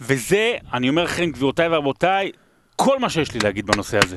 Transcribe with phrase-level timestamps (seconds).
[0.00, 2.30] וזה, אני אומר לכם, גבירותיי ורבותיי,
[2.76, 4.16] כל מה שיש לי להגיד בנושא הזה.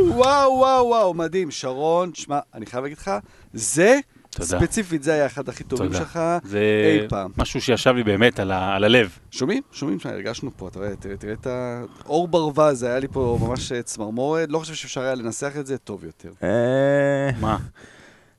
[0.00, 1.50] וואו, וואו, וואו, מדהים.
[1.50, 3.10] שרון, שמע, אני חייב להגיד לך,
[3.52, 3.98] זה,
[4.30, 4.46] תודה.
[4.46, 5.98] ספציפית, זה היה אחד הכי טובים תודה.
[5.98, 6.60] שלך זה
[7.02, 7.30] אי פעם.
[7.36, 9.18] משהו שישב לי באמת על, ה, על הלב.
[9.30, 9.62] שומעים?
[9.72, 13.82] שומעים שהרגשנו פה, אתה רואה, תראה, תראה את האור ברווז, היה לי פה ממש אה,
[13.82, 16.30] צמרמורת, לא חושב שאפשר היה לנסח את זה טוב יותר.
[16.42, 17.56] אה, מה?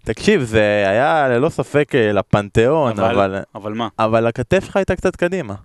[0.04, 3.42] תקשיב, זה היה ללא ספק אה, לפנתיאון, אבל, אבל...
[3.56, 3.88] אבל מה?
[4.00, 5.56] אבל הכתף שלך הייתה קצת קדימה.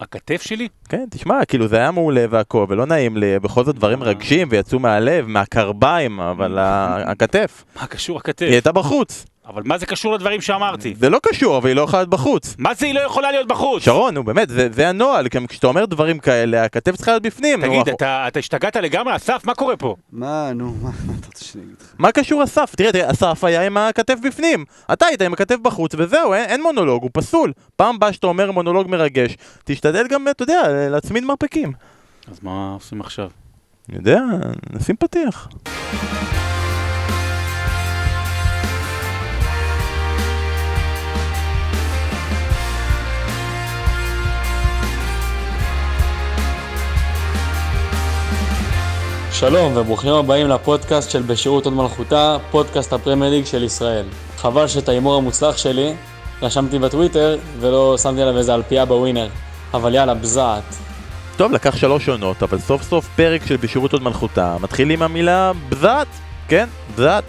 [0.00, 0.68] הכתף שלי?
[0.88, 4.78] כן, תשמע, כאילו זה היה מעולה והכל, ולא נעים לי, בכל זאת דברים רגשים ויצאו
[4.78, 6.58] מהלב, מהקרביים, אבל
[7.10, 8.46] הכתף, מה קשור הכתף?
[8.46, 9.24] היא הייתה בחוץ.
[9.54, 10.94] אבל מה זה קשור לדברים שאמרתי?
[10.98, 12.54] זה לא קשור, אבל היא לא יכולה להיות בחוץ.
[12.58, 13.82] מה זה היא לא יכולה להיות בחוץ?
[13.84, 17.60] שרון, נו באמת, זה, זה הנוהל, גם כשאתה אומר דברים כאלה, הכתף צריכה להיות בפנים.
[17.60, 19.16] נו, תגיד, אנחנו- אתה, אתה השתגעת לגמרי?
[19.16, 19.96] אסף, מה קורה פה?
[20.12, 21.94] מה, נו, מה מה אתה רוצה שאני אגיד לך?
[21.98, 22.74] מה קשור אסף?
[22.76, 24.64] תראה, תראה, אסף היה עם הכתף בפנים.
[24.92, 27.52] אתה היית עם הכתף בחוץ, וזהו, אין, אין מונולוג, הוא פסול.
[27.76, 31.72] פעם באה שאתה אומר מונולוג מרגש, תשתדל גם, אתה יודע, להצמיד מרפקים.
[32.30, 33.28] אז מה עושים עכשיו?
[33.88, 34.20] אני יודע,
[34.70, 35.48] נשים פתיח.
[49.40, 54.06] שלום וברוכים הבאים לפודקאסט של בשירות עוד מלכותה, פודקאסט הפרמייר ליג של ישראל.
[54.36, 55.94] חבל שאת ההימור המוצלח שלי
[56.42, 59.28] רשמתי בטוויטר ולא שמתי עליו איזה אלפייה בווינר.
[59.74, 60.76] אבל יאללה, בזעת.
[61.36, 64.56] טוב, לקח שלוש עונות, אבל סוף סוף פרק של בשירות עוד מלכותה.
[64.60, 66.06] מתחיל עם המילה בזת,
[66.48, 67.24] כן, בזת.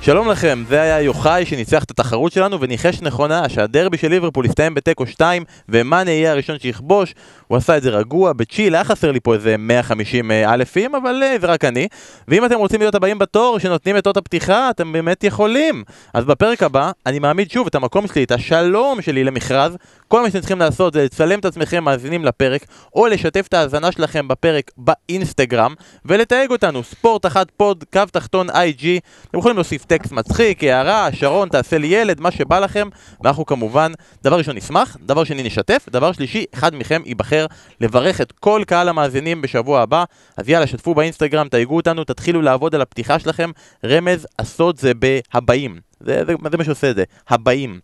[0.00, 4.74] שלום לכם, זה היה יוחאי שניצח את התחרות שלנו וניחש נכונה שהדרבי של ליברפול יסתיים
[4.74, 7.14] בתיקו 2 ומאנה יהיה הראשון שיכבוש.
[7.48, 11.22] הוא עשה את זה רגוע, בצ'יל, היה חסר לי פה איזה 150 אה, אלפים, אבל
[11.22, 11.88] אה, זה רק אני.
[12.28, 15.84] ואם אתם רוצים להיות הבאים בתור שנותנים את אות הפתיחה, אתם באמת יכולים.
[16.14, 19.76] אז בפרק הבא, אני מעמיד שוב את המקום שלי, את השלום שלי למכרז.
[20.08, 23.92] כל מה שאתם צריכים לעשות זה לצלם את עצמכם מאזינים לפרק, או לשתף את ההאזנה
[23.92, 25.74] שלכם בפרק באינסטגרם,
[26.04, 29.00] ולתייג אותנו, ספורט אחת פוד, קו תחתון איי-ג'י.
[29.30, 32.88] אתם יכולים להוסיף טקסט מצחיק, הערה, שרון, תעשה לי ילד, מה שבא לכם,
[33.20, 33.92] ואנחנו כמובן,
[34.24, 37.35] דבר ראשון נשמח, דבר שני נשתף, דבר שלישי, אחד מכם ייבחר
[37.80, 40.04] לברך את כל קהל המאזינים בשבוע הבא.
[40.36, 43.50] אז יאללה, שתפו באינסטגרם, תייגו אותנו, תתחילו לעבוד על הפתיחה שלכם.
[43.84, 45.80] רמז, הסוד זה בהבאים.
[46.00, 47.80] זה, זה, זה מה שעושה את זה, הבאים.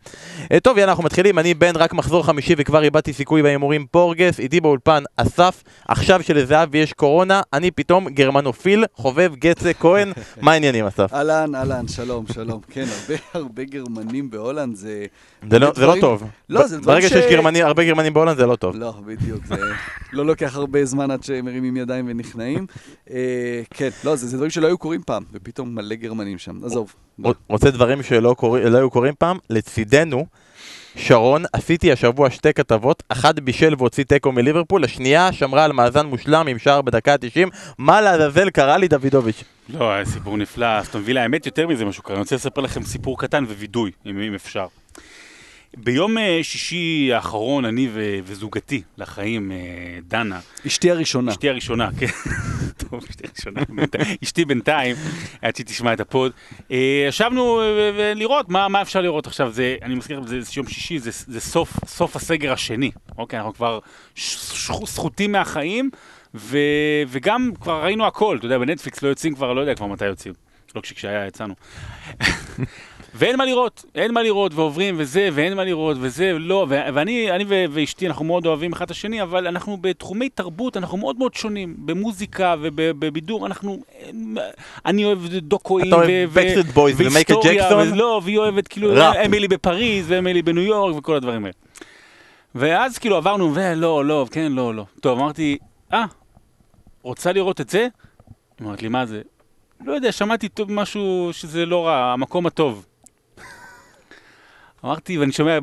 [0.52, 4.40] אה, טוב, יאללה, אנחנו מתחילים, אני בן רק מחזור חמישי וכבר איבדתי סיכוי בהימורים פורגס,
[4.40, 10.12] איתי באולפן אסף, עכשיו שלזהבי יש קורונה, אני פתאום גרמנופיל, חובב גצה כהן,
[10.42, 11.12] מה העניינים אסף?
[11.14, 12.60] אהלן, אהלן, שלום, שלום.
[12.70, 15.04] כן, הרבה הרבה גרמנים בהולנד זה...
[15.50, 16.24] זה לא, זה לא דברים- טוב.
[16.48, 18.76] לא, זה דברים ברגע ש- שיש גרמני, הרבה גרמנים בהולנד זה לא טוב.
[18.76, 19.54] לא, בדיוק, זה
[20.12, 22.66] לא לוקח הרבה זמן עד שהם מרימים ידיים ונכנעים.
[23.10, 23.16] אה,
[23.70, 26.64] כן, לא, זה זה דברים שלא היו קורים פעם, ופתאום מלא גרמנים שם.
[26.64, 26.94] עזוב.
[27.48, 29.38] רוצה דברים שלא קורי- לא היו קורים פעם?
[29.50, 30.26] לצידנו,
[30.96, 36.46] שרון, עשיתי השבוע שתי כתבות, אחת בישל והוציא תיקו מליברפול, השנייה שמרה על מאזן מושלם
[36.48, 39.44] עם שער בדקה ה-90, מה לעזאזל קרה לי דודוביץ'?
[39.68, 42.82] לא, היה סיפור נפלא, אסטון וילה, האמת יותר מזה משהו קרה, אני רוצה לספר לכם
[42.82, 44.66] סיפור קטן ווידוי, אם, אם אפשר.
[45.76, 49.56] ביום אה, שישי האחרון, אני ו- וזוגתי לחיים, אה,
[50.08, 51.32] דנה, אשתי הראשונה.
[51.32, 52.06] אשתי הראשונה, כן,
[52.88, 53.60] טוב, אשתי הראשונה,
[54.24, 54.96] אשתי בינתיים,
[55.42, 56.32] עד שהיא תשמע את הפוד,
[56.70, 57.60] אה, ישבנו
[57.96, 61.40] ולראות מה, מה אפשר לראות עכשיו, זה, אני מזכיר לכם, זה יום שישי, זה, זה
[61.40, 63.78] סוף, סוף הסגר השני, אוקיי, אנחנו כבר
[64.84, 65.90] סחוטים מהחיים,
[66.34, 66.58] ו,
[67.08, 70.34] וגם כבר ראינו הכל, אתה יודע, בנטפליקס לא יוצאים כבר, לא יודע כבר מתי יוצאים,
[70.74, 71.54] לא כשהיה יצאנו.
[73.14, 77.44] ואין מה לראות, אין מה לראות, ועוברים וזה, ואין מה לראות וזה, לא, ואני אני
[77.70, 81.74] ואשתי, אנחנו מאוד אוהבים אחד את השני, אבל אנחנו בתחומי תרבות, אנחנו מאוד מאוד שונים,
[81.78, 83.78] במוזיקה ובבידור, אנחנו,
[84.86, 87.92] אני אוהב דוקואים, אתה אוהב Backstreet Boys ומייקל ג'קסון?
[87.92, 88.92] ולא, והיא אוהבת כאילו.
[89.26, 91.54] אמילי בפריז, ואמילי בניו יורק, וכל הדברים האלה.
[92.54, 94.84] ואז כאילו עברנו, ולא, לא, כן, לא, לא.
[95.00, 95.58] טוב, אמרתי,
[95.92, 96.04] אה,
[97.02, 97.86] רוצה לראות את זה?
[98.62, 99.20] אמרת לי, מה זה?
[99.84, 102.86] לא יודע, שמעתי טוב משהו שזה לא רע, המקום הטוב.
[104.84, 105.58] אמרתי, ואני שומע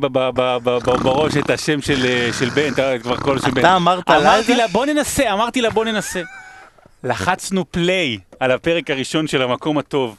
[1.03, 3.59] בראש את השם של, אה, של בן, אתה יודע, כבר קול של בן.
[3.61, 4.55] אתה אמרת לה אמרתי?
[4.55, 6.21] לה, בוא ננסה, אמרתי לה, בוא ננסה.
[7.03, 10.17] לחצנו play על הפרק הראשון של המקום הטוב.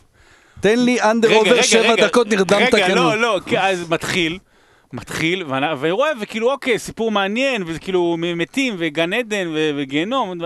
[0.60, 3.02] תן לי under over שבע דקות נרדמת רגע, כאילו.
[3.02, 4.38] לא, לא, כי אז מתחיל,
[4.92, 9.46] מתחיל, ואני- ורואה, וכאילו, אוקיי, סיפור מעניין, וזה כאילו מ- מתים, וגן עדן,
[9.76, 10.40] וגיהנום,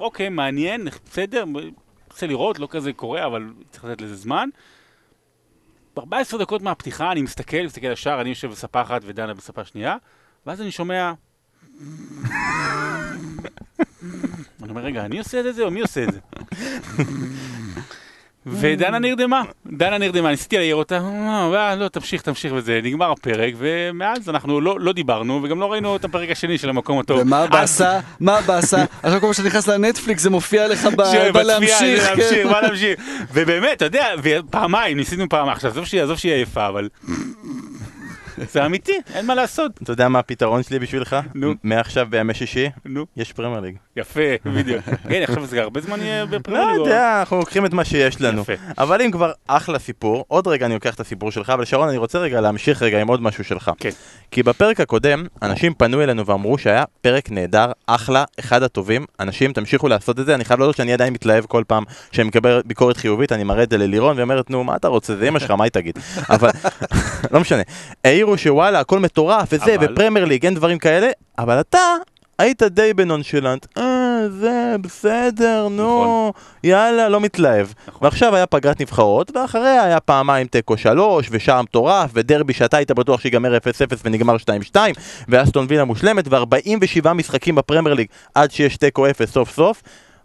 [0.00, 1.44] אוקיי, מעניין, בסדר,
[2.10, 4.48] רוצה לראות, לא כזה קורה, אבל צריך לתת לזה זמן.
[6.04, 9.96] ב-14 דקות מהפתיחה אני מסתכל, מסתכל השער, אני יושב בספה אחת ודנה בספה שנייה,
[10.46, 11.12] ואז אני שומע...
[14.62, 16.20] אני אומר, רגע, אני עושה את זה או מי עושה את זה?
[18.46, 19.42] ודנה נרדמה,
[19.78, 24.60] דנה נרדמה, ניסיתי להעיר אותה, "אה, אה, לא, תמשיך, תמשיך וזה, נגמר הפרק, ומאז אנחנו
[24.60, 27.20] לא לא דיברנו, וגם לא ראינו את הפרק השני של המקום הטוב.
[27.20, 28.00] ומה אז- באסה?
[28.20, 28.84] מה באסה?
[29.02, 30.88] עכשיו כל פעם שאתה נכנס לנטפליקס זה מופיע לך
[31.32, 32.02] בלהמשיך.
[32.02, 32.18] כן.
[32.18, 33.00] להמשיך, מה להמשיך.
[33.32, 34.06] ובאמת, אתה יודע,
[34.50, 36.88] פעמיים, ניסינו פעם, עכשיו עזוב שהיא עזוב שהיא עייפה, אבל...
[38.52, 39.72] זה אמיתי, אין מה לעשות.
[39.82, 41.16] אתה יודע מה הפתרון שלי בשבילך?
[41.34, 41.54] נו.
[41.64, 43.76] מעכשיו בימי שישי, נו, יש פרמייר ליג.
[43.98, 44.84] יפה, בדיוק.
[45.10, 46.76] כן, עכשיו זה הרבה זמן יהיה לא בפרמייר ליג.
[46.76, 48.44] יודע, אנחנו לוקחים את מה שיש לנו.
[48.78, 51.96] אבל אם כבר אחלה סיפור, עוד רגע אני לוקח את הסיפור שלך, אבל שרון, אני
[51.96, 53.70] רוצה רגע להמשיך רגע עם עוד משהו שלך.
[53.78, 53.90] כן.
[54.30, 59.04] כי בפרק הקודם, אנשים פנו אלינו ואמרו שהיה פרק נהדר, אחלה, אחד הטובים.
[59.20, 60.34] אנשים, תמשיכו לעשות את זה.
[60.34, 63.70] אני חייב להודות שאני עדיין מתלהב כל פעם שאני מקבל ביקורת חיובית, אני מראה את
[63.70, 65.16] זה ללירון, והיא אומרת, נו, מה אתה רוצה?
[65.16, 65.98] זה אמא שלך, מה היא תגיד?
[66.34, 66.50] אבל,
[67.32, 67.62] לא משנה.
[68.04, 71.08] העירו שוואלה, הכל מטורף, וזה, ופרמייר ליג, אין דברים כאלה,
[71.38, 71.78] אבל אתה...
[72.38, 76.42] היית די בנונשלנט, אה, זה בסדר, נו, נכון.
[76.64, 77.66] יאללה, לא מתלהב.
[77.88, 78.00] נכון.
[78.04, 83.20] ועכשיו היה פגרת נבחרות, ואחריה היה פעמיים תיקו שלוש, ושער מטורף, ודרבי שאתה היית בטוח
[83.20, 83.60] שיגמר 0-0
[84.04, 84.36] ונגמר
[84.72, 84.76] 2-2,
[85.28, 89.82] ואסטון וילה מושלמת, ו-47 משחקים בפרמייר ליג עד שיש תיקו 0 סוף סוף.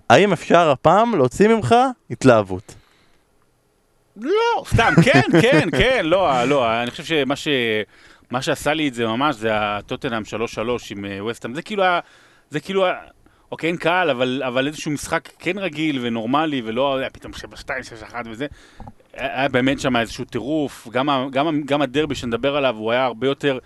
[0.10, 1.76] האם אפשר הפעם להוציא ממך
[2.12, 2.76] התלהבות?
[4.22, 7.48] לא, סתם, כן, כן, כן, לא, לא, אני חושב שמה ש...
[8.34, 10.22] מה שעשה לי את זה ממש זה הטוטנאם
[10.56, 10.58] 3-3
[10.92, 12.00] עם אה, וסטהאם, זה כאילו, ה-
[12.50, 12.94] זה כאילו, ה-
[13.52, 17.36] אוקיי, אין קהל, אבל, אבל איזשהו משחק כן רגיל ונורמלי, ולא היה פתאום 7-2,
[18.12, 18.48] 6-1 וזה.
[19.14, 23.28] היה היה באמת שם איזשהו טירוף, גם, גם, גם הדרבי שנדבר עליו, הוא היה הרבה
[23.28, 23.58] יותר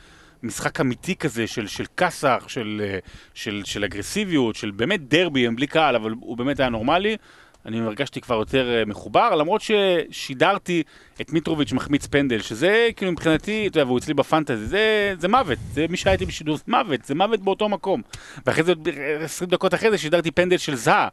[0.44, 3.00] משחק אמיתי כזה, של, של כסח, של, אה,
[3.34, 7.18] של, של אגרסיביות, של באמת דרבי, הם בלי קהל, אבל הוא באמת היה נורמלי.
[7.68, 10.84] אני הרגשתי כבר יותר אה, מחובר, למרות ששידרתי
[11.22, 15.58] את מיטרוביץ' מחמיץ פנדל, שזה כאילו מבחינתי, אתה יודע, והוא אצלי בפנטזי, זה, זה מוות,
[15.74, 18.02] זה מי שהייתי בשידור, זה מוות, זה מוות באותו מקום.
[18.46, 18.88] ואחרי זה, עוד
[19.22, 21.08] 20 דקות אחרי זה, שידרתי פנדל של זהה.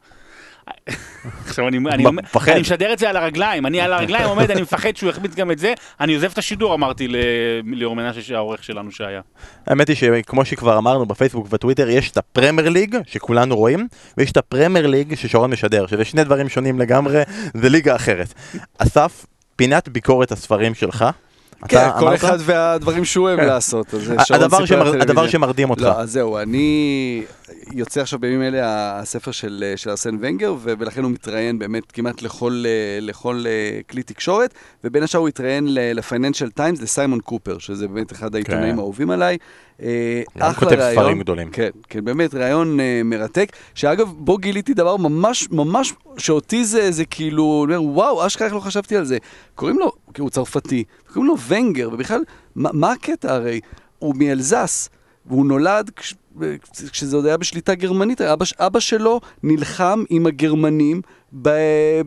[1.46, 2.52] עכשיו אני, אני, מפחד.
[2.52, 5.50] אני משדר את זה על הרגליים, אני על הרגליים עומד, אני מפחד שהוא יחמיץ גם
[5.50, 7.16] את זה, אני עוזב את השידור, אמרתי ל-
[7.64, 9.20] ליאור מנשה, העורך שלנו שהיה.
[9.66, 13.88] האמת היא שכמו שכבר אמרנו בפייסבוק ובטוויטר, יש את הפרמייר ליג שכולנו רואים,
[14.18, 17.22] ויש את הפרמייר ליג ששרון משדר, שזה שני דברים שונים לגמרי,
[17.54, 18.34] זה ליגה אחרת.
[18.78, 19.26] אסף,
[19.56, 21.04] פינת ביקורת הספרים שלך.
[21.68, 22.14] כן, כל?
[22.14, 23.94] אחד והדברים שהוא אוהב לעשות.
[23.94, 24.42] אז שרון
[25.00, 25.28] הדבר.
[25.28, 25.82] שמרדים אותך.
[25.82, 27.24] לא, אז זהו, אני
[27.72, 32.64] יוצא עכשיו בימים אלה הספר של, של ארסן ונגר, ולכן הוא מתראיין באמת כמעט לכל,
[32.66, 34.54] אה, אה, כלי תקשורת,
[34.84, 38.78] ובין השאר הוא התראיין ל-Financial Times, לסיימון קופר, שזה באמת אחד העיתונאים כן.
[38.78, 39.38] האהובים עליי.
[39.82, 41.02] אה, אחלה כותב ראיון.
[41.02, 41.50] ספרים גדולים.
[41.50, 47.04] כן, כן, באמת ראיון אה, מרתק, שאגב, בו גיליתי דבר ממש, ממש, שאותי זה, זה
[47.04, 49.18] כאילו, אני אומר, וואו, אשכרה איך לא חשבתי על זה.
[49.54, 52.20] קוראים לו, כי הוא צרפתי, קוראים לו ונגר, ובכלל,
[52.56, 53.60] מה, מה הקטע הרי?
[53.98, 54.88] הוא מאלזס,
[55.26, 56.14] והוא נולד כש,
[56.92, 61.00] כשזה עוד היה בשליטה גרמנית, אבא, אבא שלו נלחם עם הגרמנים
[61.42, 61.48] ב,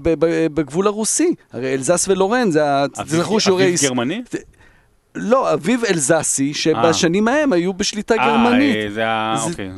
[0.02, 1.34] ב, ב, בגבול הרוסי.
[1.54, 2.86] הרי אלזס ולורן, זה ה...
[2.86, 3.66] אביב- תזכרו שיעורי...
[3.66, 4.22] אביב גרמני?
[5.20, 8.76] לא, אביו אלזסי, שבשנים ההם היו בשליטה גרמנית.
[8.76, 9.44] אה, זה ה...
[9.44, 9.72] אוקיי.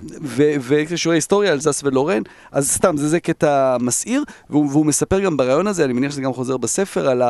[0.90, 2.22] ושיעורי היסטוריה, אלזס ולורן,
[2.52, 6.22] אז סתם, זה, זה קטע מסעיר, והוא, והוא מספר גם ברעיון הזה, אני מניח שזה
[6.22, 7.22] גם חוזר בספר, על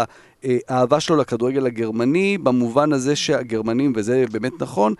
[0.44, 4.94] האהבה שלו לכדורגל הגרמני, במובן הזה שהגרמנים, וזה באמת נכון,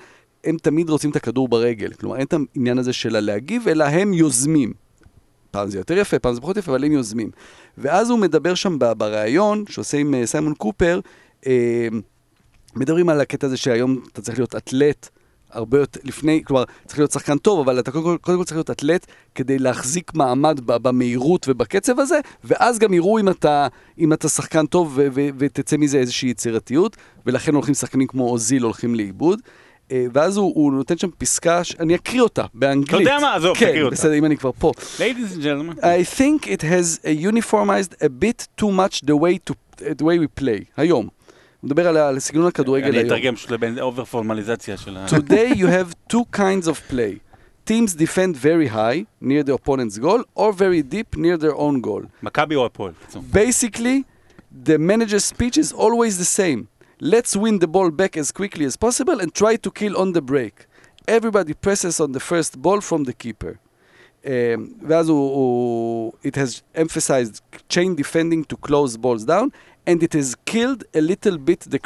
[0.44, 1.94] הם תמיד רוצים את הכדור ברגל.
[1.94, 4.74] כלומר, אין את העניין הזה של הלהגיב, אלא הם יוזמים.
[5.52, 7.32] פעם זה יותר יפה, פעם זה פחות יפה, אבל הם יוזמים.
[7.78, 11.00] ואז הוא מדבר שם בריאיון, שעושה עם אה, סיימון קופר,
[11.48, 11.88] אה,
[12.76, 15.10] מדברים על הקטע הזה שהיום אתה צריך להיות אתלט
[15.52, 18.58] הרבה יותר, לפני, כלומר, צריך להיות שחקן טוב, אבל אתה קודם כל, קודם כל צריך
[18.58, 23.68] להיות אתלט כדי להחזיק מעמד במהירות ובקצב הזה, ואז גם יראו אם אתה,
[24.00, 28.64] אם אתה שחקן טוב ו- ו- ותצא מזה איזושהי יצירתיות, ולכן הולכים שחקנים כמו אוזיל
[28.64, 29.40] הולכים לאיבוד.
[29.92, 31.76] אה, ואז הוא, הוא נותן שם פסקה, ש...
[31.80, 32.90] אני אקריא אותה באנגלית.
[32.90, 33.36] אתה יודע מה?
[33.36, 33.96] עזוב, כן, תקריא אותה.
[33.96, 34.72] בסדר, אם אני כבר פה.
[34.98, 35.80] Ladies and gentlemen.
[35.84, 40.42] I think it has uniformized a bit too much the way, to, the way we
[40.42, 41.19] play, היום.
[41.61, 43.07] הוא מדבר על, ה- על סגנון הכדורגל אני היום.
[43.07, 45.07] אתרגם פשוט לבין אובר פורמליזציה של ה...
[45.07, 47.19] Today you have two kinds of play.
[47.71, 52.03] Teams defend very high, near the opponent's goal, or very deep, near their own goal.
[52.23, 52.93] מכבי או הפועל.
[52.93, 53.23] בקיצור.
[53.33, 54.03] Basically,
[54.69, 56.67] the manager's speech is always the same.
[57.01, 60.23] Let's win the ball back as quickly as possible and try to kill on the
[60.33, 60.55] break.
[61.09, 63.53] Everybody presses on the first ball from the keeper.
[64.25, 64.29] Um,
[64.89, 69.49] ואז הוא, הוא, it has emphasized chain defending to close balls down,
[69.90, 71.80] and it has killed a little bit the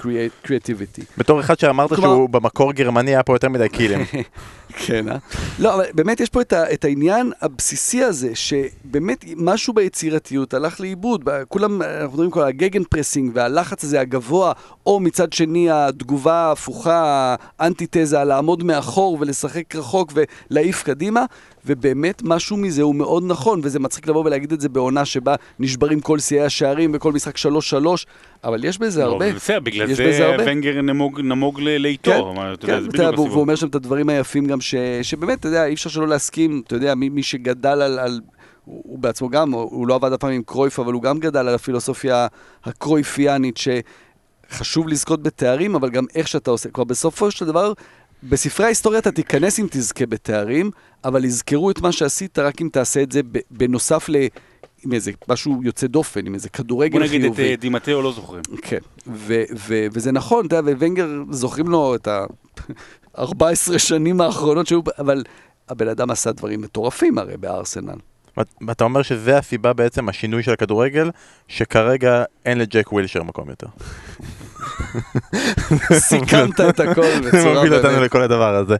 [0.47, 1.01] creativity.
[1.17, 3.99] בתור אחד שאמרת כלומר- שהוא במקור גרמני היה פה יותר מדי קילים.
[4.85, 5.17] כן, אה?
[5.59, 10.81] לא, אבל באמת יש פה את, ה, את העניין הבסיסי הזה, שבאמת משהו ביצירתיות הלך
[10.81, 11.29] לאיבוד.
[11.47, 14.51] כולם, אנחנו מדברים כל ה gegenpressing והלחץ הזה הגבוה,
[14.85, 20.13] או מצד שני התגובה ההפוכה, האנטיתזה, לעמוד מאחור ולשחק רחוק
[20.49, 21.25] ולהעיף קדימה,
[21.65, 25.99] ובאמת משהו מזה הוא מאוד נכון, וזה מצחיק לבוא ולהגיד את זה בעונה שבה נשברים
[25.99, 28.05] כל שיאי השערים וכל משחק 3-3, שלוש,
[28.43, 29.33] אבל יש בזה לא, הרבה.
[29.33, 30.43] בסדר, בגלל זה הרבה.
[30.47, 32.11] ונגר נמוג- נמוג לאיתו.
[32.11, 33.41] כן, מה, אתה יודע, כן, זה אתה בדיוק והוא.
[33.41, 36.75] אומר שם את הדברים היפים גם, ש, שבאמת, אתה יודע, אי אפשר שלא להסכים, אתה
[36.75, 38.21] יודע, מי, מי שגדל על, על
[38.65, 41.19] הוא, הוא בעצמו גם, הוא, הוא לא עבד אף פעם עם קרויף, אבל הוא גם
[41.19, 42.27] גדל על הפילוסופיה
[42.63, 43.59] הקרויפיאנית,
[44.49, 46.69] שחשוב לזכות בתארים, אבל גם איך שאתה עושה.
[46.69, 47.73] כלומר, בסופו של דבר,
[48.29, 50.71] בספרי ההיסטוריה אתה תיכנס אם תזכה בתארים,
[51.03, 54.15] אבל יזכרו את מה שעשית רק אם תעשה את זה בנוסף ל...
[54.85, 57.17] עם איזה משהו יוצא דופן, עם איזה כדורגל בוא חיובי.
[57.29, 58.41] נגיד את אה, דימטאו לא זוכרים.
[58.61, 58.77] כן,
[59.07, 65.23] ו- ו- וזה נכון, אתה יודע, וונגר, זוכרים לו את ה-14 שנים האחרונות שהיו, אבל
[65.69, 67.95] הבן אדם עשה דברים מטורפים הרי בארסנל.
[68.67, 71.11] ואתה אומר שזה הסיבה בעצם, השינוי של הכדורגל,
[71.47, 73.67] שכרגע אין לג'ק ווילשר מקום יותר.
[75.93, 78.01] סיכמת את הכל בצורה מוביל אותנו באמת.
[78.05, 78.75] לכל הדבר הזה.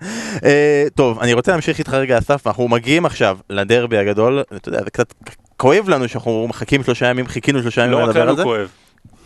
[0.46, 4.84] אה, טוב, אני רוצה להמשיך איתך רגע, אסף, אנחנו מגיעים עכשיו לדרבי הגדול, אתה יודע,
[4.84, 5.14] זה קצת
[5.58, 8.44] כואב לנו שאנחנו מחכים שלושה ימים, חיכינו שלושה ימים לא רק לדבר על לנו זה.
[8.44, 8.70] כואב.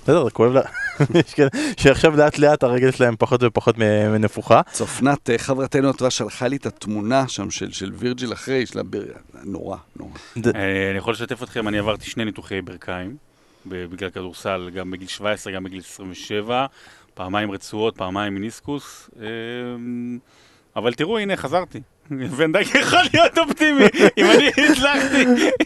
[0.07, 0.61] בסדר, זה כואב לה...
[1.27, 4.61] יש כאלה שעכשיו לאט לאט הרגל שלהם פחות ופחות מ- מנפוחה.
[4.71, 9.03] צופנת, אה, חברתנו הטובה, שלחה לי את התמונה שם של של וירג'יל אחרי, של הבר...
[9.43, 10.11] נורא, נורא.
[10.55, 13.15] אה, אני יכול לשתף אתכם, אני עברתי שני ניתוחי ברכיים,
[13.65, 16.65] ב- בגלל כדורסל, גם בגיל 17, גם בגיל 27,
[17.13, 19.25] פעמיים רצועות, פעמיים מיניסקוס, אה,
[20.75, 21.81] אבל תראו, הנה, חזרתי.
[22.11, 23.85] ונדייק יכול להיות אופטימי,
[24.17, 25.25] אם אני הצלחתי,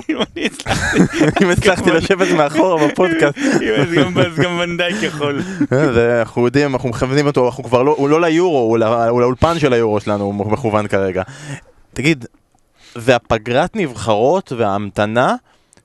[0.10, 0.98] אם אני הצלחתי,
[1.44, 3.38] אם הצלחתי לשבת מאחורה בפודקאסט.
[3.38, 5.42] אז גם- ונדייק יכול.
[5.72, 9.74] ואנחנו יודעים, אנחנו מכוונים אותו, אנחנו כבר לא, הוא לא ליורו, הוא לא- לאולפן של
[9.74, 11.24] היורו שלנו, הוא מכוון כרגע.
[11.94, 12.26] תגיד,
[12.96, 15.36] זה הפגרת נבחרות וההמתנה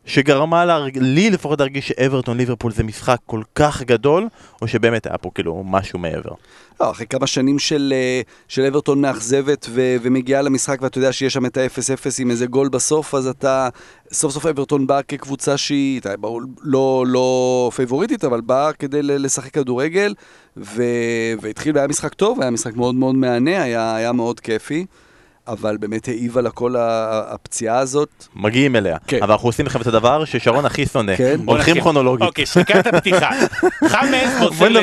[0.06, 0.98] שגרמה להרג...
[0.98, 4.28] לי לפחות להרגיש שאברטון ליברפול זה משחק כל כך גדול,
[4.62, 6.30] או שבאמת היה פה כאילו משהו מעבר.
[6.80, 11.46] לא, אחרי כמה שנים של, אה, של אברטון מאכזבת ומגיעה למשחק ואתה יודע שיש שם
[11.46, 13.68] את ה-0-0 עם איזה גול בסוף, אז אתה,
[14.12, 20.14] סוף סוף אברטון באה כקבוצה שהיא, ברור, לא, לא פייבוריטית, אבל באה כדי לשחק כדורגל,
[20.56, 20.82] ו-
[21.40, 24.86] והתחיל והיה משחק טוב, היה משחק מאוד מאוד מהנה, היה, היה מאוד כיפי.
[25.48, 28.24] אבל באמת העיבה לה כל ה- הפציעה הזאת.
[28.34, 28.96] מגיעים אליה.
[29.06, 29.22] כן.
[29.22, 31.16] אבל אנחנו עושים לכם את הדבר ששרון הכי שונא.
[31.16, 31.40] כן.
[31.46, 31.80] הולכים.
[31.80, 32.26] כרונולוגית.
[32.28, 33.30] אוקיי, שריקת הפתיחה.
[33.92, 34.80] חמאס מוסר לא,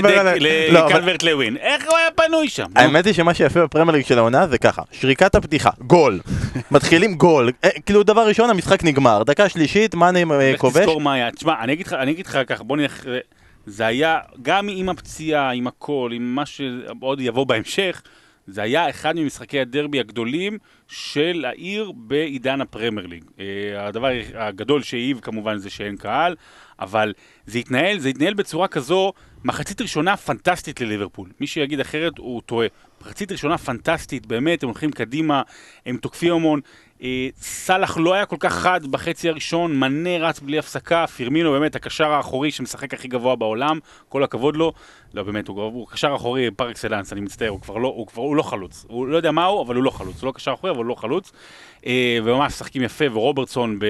[0.88, 1.58] לקלברט לווין.
[1.58, 2.66] איך הוא היה פנוי שם?
[2.76, 6.20] האמת היא שמה שיפה בפרמייר ליג של העונה זה ככה, שריקת הפתיחה, גול,
[6.72, 11.14] מתחילים גול, אה, כאילו דבר ראשון המשחק נגמר, דקה שלישית, מאנה אה, כובש, תזכור מה
[11.14, 11.32] היה.
[11.32, 13.04] תשמע, אני אגיד לך, אני אגיד לך ככה, בוא נלך...
[13.66, 18.02] זה היה, גם עם הפציעה, עם הכל, עם מה שעוד יבוא בהמשך,
[18.48, 20.58] זה היה אחד ממשחקי הדרבי הגדולים
[20.88, 23.24] של העיר בעידן הפרמייר ליג.
[23.40, 26.36] אה, הדבר הגדול שהעיב כמובן זה שאין קהל,
[26.80, 27.14] אבל
[27.46, 31.30] זה התנהל, זה התנהל בצורה כזו, מחצית ראשונה פנטסטית לליברפול.
[31.40, 32.68] מי שיגיד אחרת הוא טועה.
[33.02, 35.42] מחצית ראשונה פנטסטית, באמת, הם הולכים קדימה,
[35.86, 36.62] הם תוקפים המון.
[37.02, 41.76] אה, סאלח לא היה כל כך חד בחצי הראשון, מנה רץ בלי הפסקה, פירמינו באמת
[41.76, 44.74] הקשר האחורי שמשחק הכי גבוה בעולם, כל הכבוד לו.
[45.14, 48.24] לא, באמת, הוא, הוא קשר אחורי פר אקסלנס, אני מצטער, הוא כבר לא, הוא כבר,
[48.24, 48.86] הוא לא חלוץ.
[48.90, 50.22] הוא לא יודע מה הוא, אבל הוא לא חלוץ.
[50.22, 51.32] הוא לא קשר אחורי, אבל הוא לא חלוץ.
[51.86, 53.86] אה, וממש משחקים יפה, ורוברטסון ב,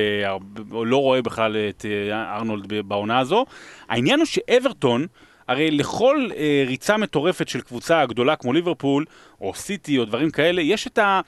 [0.71, 3.45] לא רואה בכלל את אה, ארנולד בעונה הזו.
[3.89, 5.07] העניין הוא שאברטון,
[5.47, 9.05] הרי לכל אה, ריצה מטורפת של קבוצה גדולה כמו ליברפול,
[9.41, 11.21] או סיטי, או דברים כאלה, יש את ה...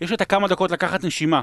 [0.00, 1.42] יש את הכמה דקות לקחת נשימה,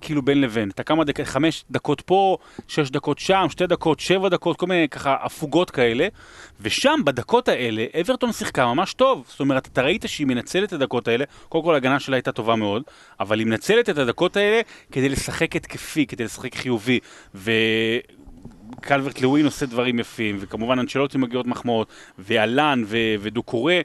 [0.00, 0.70] כאילו בין לבין.
[0.70, 2.36] את הכמה דקות, חמש דקות פה,
[2.68, 6.08] שש דקות שם, שתי דקות, שבע דקות, כל מיני ככה הפוגות כאלה.
[6.60, 9.24] ושם, בדקות האלה, אברטון שיחקה ממש טוב.
[9.28, 12.56] זאת אומרת, אתה ראית שהיא מנצלת את הדקות האלה, קודם כל ההגנה שלה הייתה טובה
[12.56, 12.82] מאוד,
[13.20, 14.60] אבל היא מנצלת את הדקות האלה
[14.92, 16.98] כדי לשחק התקפי, כדי לשחק חיובי.
[17.34, 17.50] ו...
[18.80, 22.84] קלברט לווין עושה דברים יפים, וכמובן אנצ'לוטי מגיעות מחמאות, ואלן
[23.20, 23.82] ודוקורי.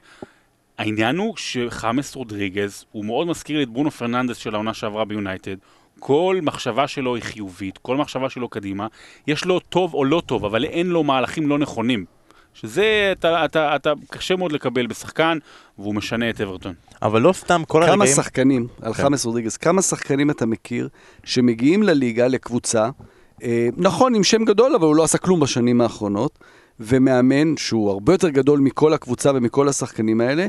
[0.78, 5.56] העניין הוא שחמאס רודריגז, הוא מאוד מזכיר לי את ברונו פרננדס של העונה שעברה ביונייטד.
[5.98, 8.86] כל מחשבה שלו היא חיובית, כל מחשבה שלו קדימה.
[9.26, 12.04] יש לו טוב או לא טוב, אבל אין לו מהלכים לא נכונים.
[12.54, 15.38] שזה, אתה, אתה, אתה קשה מאוד לקבל בשחקן,
[15.78, 16.74] והוא משנה את אברטון.
[17.02, 19.02] אבל לא סתם כל כמה הרגעים, שחקנים, על כן.
[19.02, 20.88] חמאס רודריגז, כמה שחקנים אתה מכיר
[21.24, 22.88] שמגיעים לליגה, לקבוצה,
[23.42, 26.38] אה, נכון, עם שם גדול, אבל הוא לא עשה כלום בשנים האחרונות,
[26.80, 30.46] ומאמן שהוא הרבה יותר גדול מכל הקבוצה ומכל השחקנים האלה,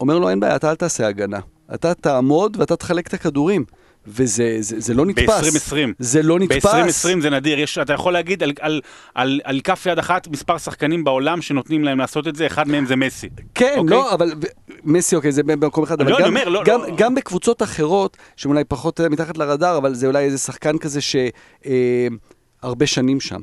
[0.00, 1.40] אומר לו, אין בעיה, אתה אל תעשה הגנה.
[1.74, 3.64] אתה תעמוד ואתה תחלק את הכדורים.
[4.06, 5.72] וזה זה, זה לא נתפס.
[5.72, 5.76] ב-2020.
[5.98, 6.66] זה לא נתפס.
[7.04, 8.80] ב-2020 זה נדיר, יש, אתה יכול להגיד על, על,
[9.14, 12.86] על, על כף יד אחת מספר שחקנים בעולם שנותנים להם לעשות את זה, אחד מהם
[12.86, 13.28] זה מסי.
[13.54, 13.90] כן, אוקיי?
[13.90, 14.32] לא, אבל
[14.84, 16.96] מסי, אוקיי, זה במקום אחד, אבל לא, גם, אומר, לא, גם, לא.
[16.96, 22.86] גם בקבוצות אחרות, שאולי פחות אה, מתחת לרדאר, אבל זה אולי איזה שחקן כזה שהרבה
[22.86, 23.40] שנים שם.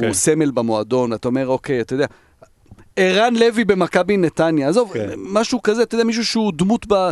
[0.00, 0.06] כן.
[0.06, 2.06] הוא סמל במועדון, אתה אומר, אוקיי, אתה יודע,
[2.96, 5.08] ערן לוי במכבי נתניה, עזוב, כן.
[5.16, 7.10] משהו כזה, אתה יודע, מישהו שהוא דמות ב...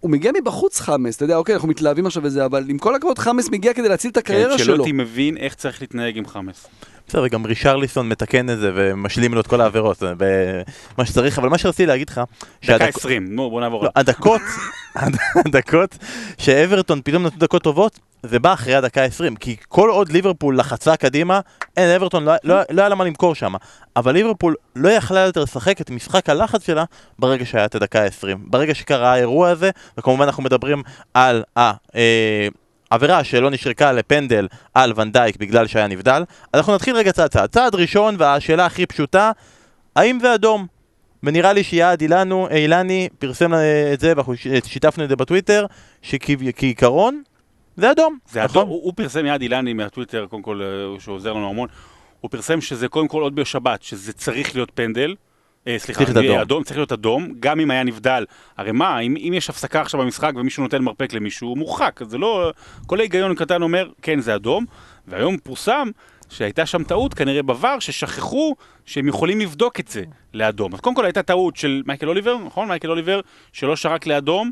[0.00, 3.18] הוא מגיע מבחוץ חמאס, אתה יודע, אוקיי, אנחנו מתלהבים עכשיו וזה, אבל עם כל הכבוד,
[3.18, 4.84] חמאס מגיע כדי להציל את הקריירה כן, שלו.
[4.84, 6.66] שלא מבין איך צריך להתנהג עם חמאס.
[7.08, 10.12] בסדר, וגם רישרליסון מתקן את זה ומשלים לו את כל העבירות, זה
[10.98, 12.20] מה שצריך, אבל מה שרציתי להגיד לך,
[12.64, 13.84] דקה 20, נו בוא נעבור.
[13.84, 14.40] לא, הדקות,
[15.46, 15.98] הדקות
[16.38, 20.96] שאברטון פתאום נתנו דקות טובות, זה בא אחרי הדקה ה-20, כי כל עוד ליברפול לחצה
[20.96, 21.40] קדימה,
[21.76, 23.54] אין, אברטון לא, לא, לא היה לה מה למכור שם.
[23.96, 26.84] אבל ליברפול לא יכלה יותר לשחק את משחק הלחץ שלה
[27.18, 28.36] ברגע שהיה את הדקה ה-20.
[28.36, 30.82] ברגע שקרה האירוע הזה, וכמובן אנחנו מדברים
[31.14, 31.72] על ה...
[31.94, 32.48] אה,
[32.90, 36.24] עבירה שלא נשרקה לפנדל על ונדייק בגלל שהיה נבדל.
[36.54, 37.50] אנחנו נתחיל רגע צעד צעד.
[37.50, 39.32] צעד ראשון, והשאלה הכי פשוטה,
[39.96, 40.66] האם זה אדום?
[41.22, 45.66] ונראה לי שיעד אילנו, אילני פרסם אה, את זה, ואנחנו שיתפנו את זה בטוויטר,
[46.02, 47.22] שכעיקרון
[47.76, 48.18] זה אדום.
[48.30, 48.62] זה נכון?
[48.62, 51.68] אדום, הוא הוא פרסם יעד אילני מהטוויטר, קודם כל, אה, שהוא עוזר לנו המון,
[52.20, 55.14] הוא פרסם שזה קודם כל עוד בשבת, שזה צריך להיות פנדל,
[55.76, 56.40] סליחה, צריך להיות אה, אדום.
[56.40, 58.24] אדום, צריך להיות אדום, גם אם היה נבדל.
[58.56, 62.18] הרי מה, אם, אם יש הפסקה עכשיו במשחק ומישהו נותן מרפק למישהו, הוא מורחק, זה
[62.18, 62.52] לא...
[62.86, 64.64] כל ההיגיון קטן אומר, כן, זה אדום,
[65.08, 65.90] והיום פורסם
[66.30, 70.02] שהייתה שם טעות, כנראה בVAR, ששכחו שהם יכולים לבדוק את זה
[70.34, 70.74] לאדום.
[70.74, 72.68] אז קודם כל הייתה טעות של מייקל אוליבר, נכון?
[72.68, 73.20] מייקל אוליבר,
[73.52, 74.50] שלא שרק לאדום.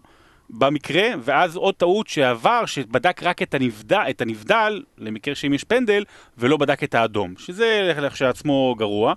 [0.51, 6.05] במקרה, ואז עוד טעות שעבר, שבדק רק את הנבדל, את הנבדל, למקרה שאם יש פנדל,
[6.39, 9.15] ולא בדק את האדום, שזה לכשעצמו גרוע.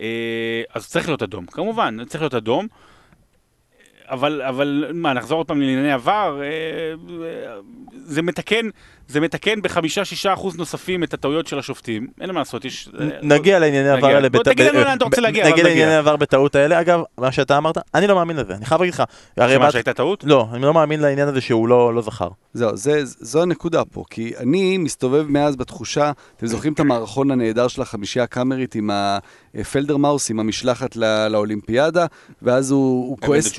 [0.00, 2.66] אה, אז צריך להיות אדום, כמובן, צריך להיות אדום.
[4.12, 6.40] אבל, אבל מה, נחזור עוד פעם לענייני עבר?
[6.42, 6.46] אה,
[7.24, 7.56] אה,
[7.92, 8.66] זה מתקן,
[9.08, 12.06] זה מתקן בחמישה-שישה אחוז נוספים את הטעויות של השופטים.
[12.20, 12.88] אין מה לעשות, יש...
[13.00, 13.88] אה, נגיע לענייני.
[13.88, 14.28] עבר האלה.
[14.28, 15.74] בוא תגיד לנו לאן אתה רוצה להגיע, אבל נגיע נגיע.
[15.74, 16.80] לענייני עבר בטעות האלה.
[16.80, 19.02] אגב, מה שאתה אמרת, אני לא מאמין לזה, אני חייב להגיד לך.
[19.38, 20.24] שמה, שהייתה טעות?
[20.24, 22.28] לא, אני לא מאמין לעניין הזה שהוא לא לא זכר.
[22.54, 27.68] זהו, זה, זו הנקודה פה, כי אני מסתובב מאז בתחושה, אתם זוכרים את המערכון הנהדר
[27.68, 28.90] של החמישייה הקאמרית עם
[29.54, 32.06] הפלדרמאוס, עם המשלחת לא, לאולימפיאדה,
[32.42, 33.52] ואז הוא, כועס...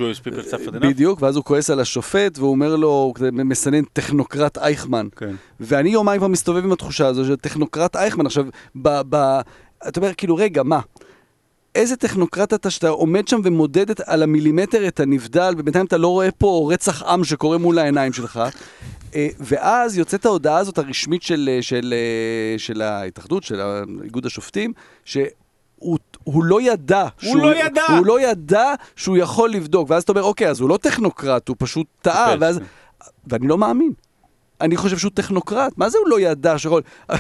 [0.82, 5.08] בדיוק, ואז הוא כועס על השופט, והוא אומר לו, הוא מסנן טכנוקרט אייכמן.
[5.16, 5.33] כן.
[5.60, 8.26] ואני יומיים כבר מסתובב עם התחושה הזו של טכנוקרט אייכמן.
[8.26, 9.02] עכשיו, ב...
[9.10, 9.40] ב
[9.88, 10.80] אתה אומר, כאילו, רגע, מה?
[11.76, 16.08] איזה טכנוקרט אתה שאתה עומד שם ומודד את, על המילימטר את הנבדל, ובינתיים אתה לא
[16.08, 18.42] רואה פה רצח עם שקורה מול העיניים שלך.
[19.16, 23.62] אה, ואז יוצאת ההודעה הזאת הרשמית של, אה, של, אה, של ההתאחדות, של
[24.04, 24.74] איגוד השופטים,
[25.06, 27.08] שהוא הוא לא ידע.
[27.18, 27.84] שהוא, לא ידע!
[27.98, 29.90] הוא לא ידע שהוא יכול לבדוק.
[29.90, 32.36] ואז אתה אומר, אוקיי, אז הוא לא טכנוקרט, הוא פשוט טעה.
[32.40, 32.58] ואז...
[32.58, 32.64] כן.
[33.28, 33.92] ואני לא מאמין.
[34.64, 36.82] אני חושב שהוא טכנוקרט, מה זה הוא לא ידע שיכול...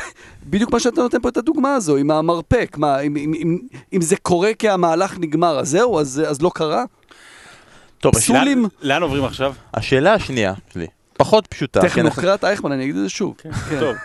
[0.49, 3.57] בדיוק מה שאתה נותן פה את הדוגמה הזו, עם המרפק, מה, אם, אם, אם,
[3.93, 6.83] אם זה קורה כי המהלך נגמר, אז זהו, אז, אז לא קרה?
[7.99, 8.21] טוב, פסול.
[8.35, 8.61] השאלה- סולים.
[8.61, 9.53] לאן- לאן עוברים עכשיו?
[9.73, 11.79] השאלה השנייה שלי, פחות פשוטה.
[11.79, 13.35] אנחנו- טכנוקרט אייכמן, אני אגיד את זה שוב.
[13.37, 13.49] כן.
[13.79, 13.95] טוב.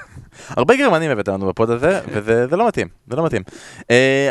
[0.48, 3.42] הרבה גרמנים הבאת לנו בפוד הזה, וזה זה לא מתאים, זה לא מתאים.
[3.80, 3.84] Uh,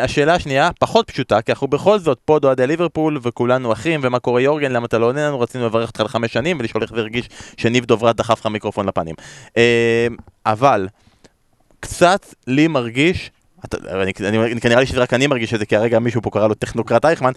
[0.03, 4.41] השאלה השנייה, פחות פשוטה, כי אנחנו בכל זאת פוד אוהדי ליברפול, וכולנו אחים, ומה קורה
[4.41, 7.29] יורגן, למה אתה לא עונה לנו, רצינו לברך אותך לחמש שנים, ולשאול איך זה הרגיש
[7.57, 9.15] שניב דוברת דחף לך מיקרופון לפנים.
[9.49, 9.53] Uh,
[10.45, 10.87] אבל,
[11.79, 13.31] קצת לי מרגיש,
[13.65, 16.29] אתה, אני, אני, כנראה לי שזה רק אני מרגיש את זה, כי הרגע מישהו פה
[16.29, 17.31] קרא לו טכנוקרט אייכמן,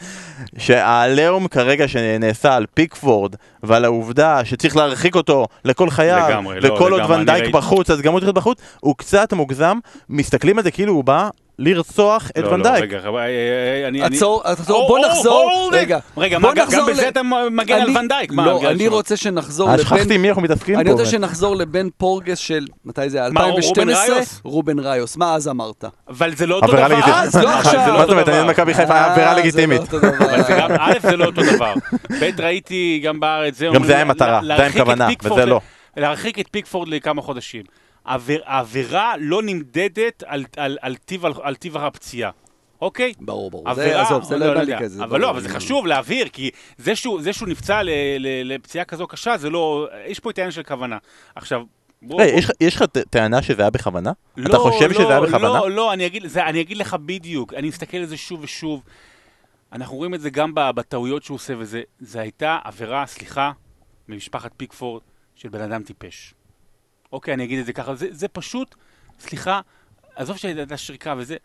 [0.59, 6.93] שהעליהום כרגע שנעשה על פיקפורד, ועל העובדה שצריך להרחיק אותו לכל חייו, לגמרי, לא, וכל
[6.93, 7.55] עוד לגמרי, אני ונדייק.
[7.55, 9.79] בחוץ, אז גם הוא צריך להיות בחוץ, הוא קצת מוגזם,
[10.09, 11.29] מסתכלים על זה כאילו הוא בא
[11.61, 12.83] לרצוח את לא, לא, ונדייק.
[12.85, 12.99] רגע,
[13.89, 14.03] אני...
[14.03, 15.71] עצור, עצור, בוא נחזור.
[15.73, 15.99] רגע.
[16.17, 17.21] רגע, בוא מה, גם- בזה אתה
[17.51, 18.33] מגן על ונדייק?
[18.33, 19.83] מה, לא, אני רוצה שנחזור לבן...
[19.83, 20.81] שכחתי מי אנחנו מתעסקים פה.
[20.81, 23.31] אני רוצה שנחזור לבן פורגס של, מתי זה היה?
[23.31, 24.15] מה, רובן 2012?
[24.15, 24.41] ראיוס?
[24.45, 25.85] רובן ראיוס, מה אז אמרת?
[26.09, 26.89] אבל זה לא אותו דבר.
[26.89, 27.31] לגיטימית.
[27.31, 27.93] זה לא עכשיו.
[27.93, 28.29] מה זאת אומרת.
[28.29, 29.93] אני מכבי חיפה, אה, עבירה לגיטימית.
[29.93, 30.01] לא
[30.59, 31.75] גם, א', זה לא אותו דבר.
[32.21, 35.61] ב', ראיתי גם בארץ, זה גם זה היה מטרה, זה היה עם כוונה, וזה לא.
[35.97, 37.63] להרחיק את פיקפורד לכמה חודשים.
[38.05, 42.31] העביר- העבירה לא נמדדת על- על- על טיב- על טיב הפציעה,
[42.81, 43.13] אוקיי?
[43.21, 43.75] ברור, ברור.
[43.75, 44.79] זה, עבירה, עזוב, זה לא לא לי יודע.
[44.81, 45.05] כזה.
[45.05, 45.31] אבל לא.
[45.31, 49.37] אבל זה חשוב להבהיר, כי זה שהוא זה שהוא נפצע ל- ל- לפציעה כזו קשה,
[49.37, 49.89] זה לא...
[50.07, 50.99] יש פה את העניין של כוונה.
[51.35, 51.63] עכשיו,
[52.03, 52.23] בוא...
[52.23, 54.13] רגע, בוא- יש לך- טענה שזה היה בכוונה?
[54.37, 55.49] לא, אתה חושב לא, שזה היה בכוונה?
[55.49, 58.83] לא, לא, אני אגיד, זה, אני אגיד לך בדיוק, אני מסתכל על זה שוב ושוב.
[59.73, 63.53] אנחנו רואים את זה גם בטעויות שהוא עושה, וזה זה הייתה עבירה, סליחה,
[64.09, 65.03] ממשפחת פיקפורד,
[65.35, 66.35] של בן אדם טיפש.
[67.13, 68.75] אוקיי, אני אגיד את זה ככה, זה, זה פשוט,
[69.21, 69.61] סליחה,
[70.17, 71.37] עזוב שהייתה שריקה וזה,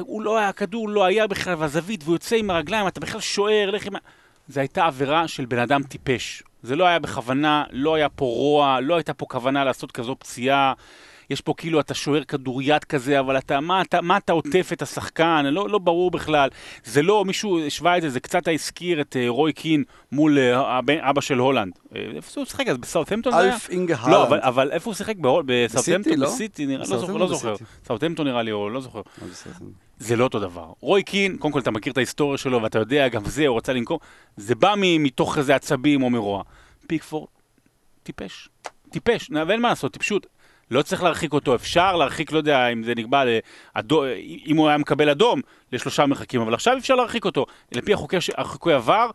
[0.00, 3.70] הוא לא היה, הכדור לא היה בכלל בזווית, והוא יוצא עם הרגליים, אתה בכלל שוער,
[3.70, 3.98] לך עם ה...
[4.48, 6.42] זו הייתה עבירה של בן אדם טיפש.
[6.62, 10.72] זה לא היה בכוונה, לא היה פה רוע, לא הייתה פה כוונה לעשות כזו פציעה.
[11.30, 14.82] יש פה כאילו, אתה שוער כדוריד כזה, אבל אתה, מה אתה, מה אתה עוטף את
[14.82, 15.46] השחקן?
[15.46, 16.48] לא, לא ברור בכלל.
[16.84, 20.80] זה לא, מישהו השווה את זה, זה קצת הזכיר את אה, רוי קין מול אה,
[21.10, 21.72] אבא של הולנד.
[21.96, 22.76] אה, איפה הוא שיחק אז?
[22.76, 23.52] בסאוטהמפטון זה היה?
[23.52, 24.26] אלף אינגה לא, הלנד.
[24.26, 25.16] אבל, אבל איפה הוא שיחק?
[25.46, 26.18] בסאוטהמפטון?
[26.18, 26.26] לא?
[26.26, 27.54] בסיטי, נראה, לא לא זוכר.
[27.86, 29.00] סאוטהמפטון נראה לי, או לא זוכר.
[29.98, 30.66] זה לא אותו דבר.
[30.80, 33.72] רוי קין, קודם כל אתה מכיר את ההיסטוריה שלו ואתה יודע, גם זה, הוא רצה
[33.72, 33.98] לנקום,
[34.36, 36.42] זה בא מתוך איזה עצבים או מרוע.
[36.86, 37.28] פיקפורד,
[38.02, 38.48] טיפש.
[38.90, 40.26] טיפש, ואין מה לעשות, טיפשות.
[40.70, 43.22] לא צריך להרחיק אותו, אפשר להרחיק, לא יודע אם זה נקבע,
[43.76, 44.04] לאדו,
[44.46, 45.40] אם הוא היה מקבל אדום,
[45.72, 47.46] לשלושה מרחקים, אבל עכשיו אפשר להרחיק אותו.
[47.72, 47.92] לפי
[48.36, 49.10] החוקי, עבר,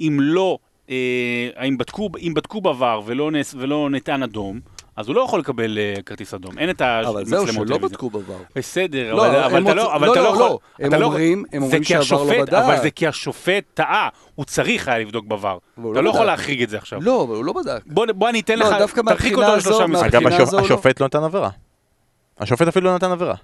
[0.00, 0.58] אם לא,
[0.90, 4.60] אה, אם בדקו, אם בדקו בעבר ולא, נס, ולא ניתן אדום,
[5.00, 6.58] אז הוא לא יכול לקבל אה, כרטיס אדום.
[6.58, 7.78] אין את אבל זהו, המצלמות שלא.
[7.78, 8.36] בדקו בעבר.
[8.56, 10.40] בסדר, לא, אבל, אבל אתה לא, אבל לא, אתה לא לא, יכול...
[10.48, 10.58] לא.
[10.80, 12.52] הם אתה לא- אומרים- הם זה אומרים כי שעבר לא בדק.
[12.52, 15.58] אבל זה כי השופט טעה, הוא צריך היה לבדוק בעבר.
[15.74, 16.24] אתה לא לא יכול.
[16.26, 16.98] להחריג את זה עכשיו.
[17.02, 17.82] לא, אבל הוא לא בדק.
[17.86, 20.26] בוא, בוא אני אתן לא, לך, דווקא תרחיק אותו לשלושה משחקים.
[20.26, 20.58] אגב, לא.
[20.60, 21.50] השופט לא נתן עבירה.
[22.40, 23.34] השופט אפילו לא נתן עבירה.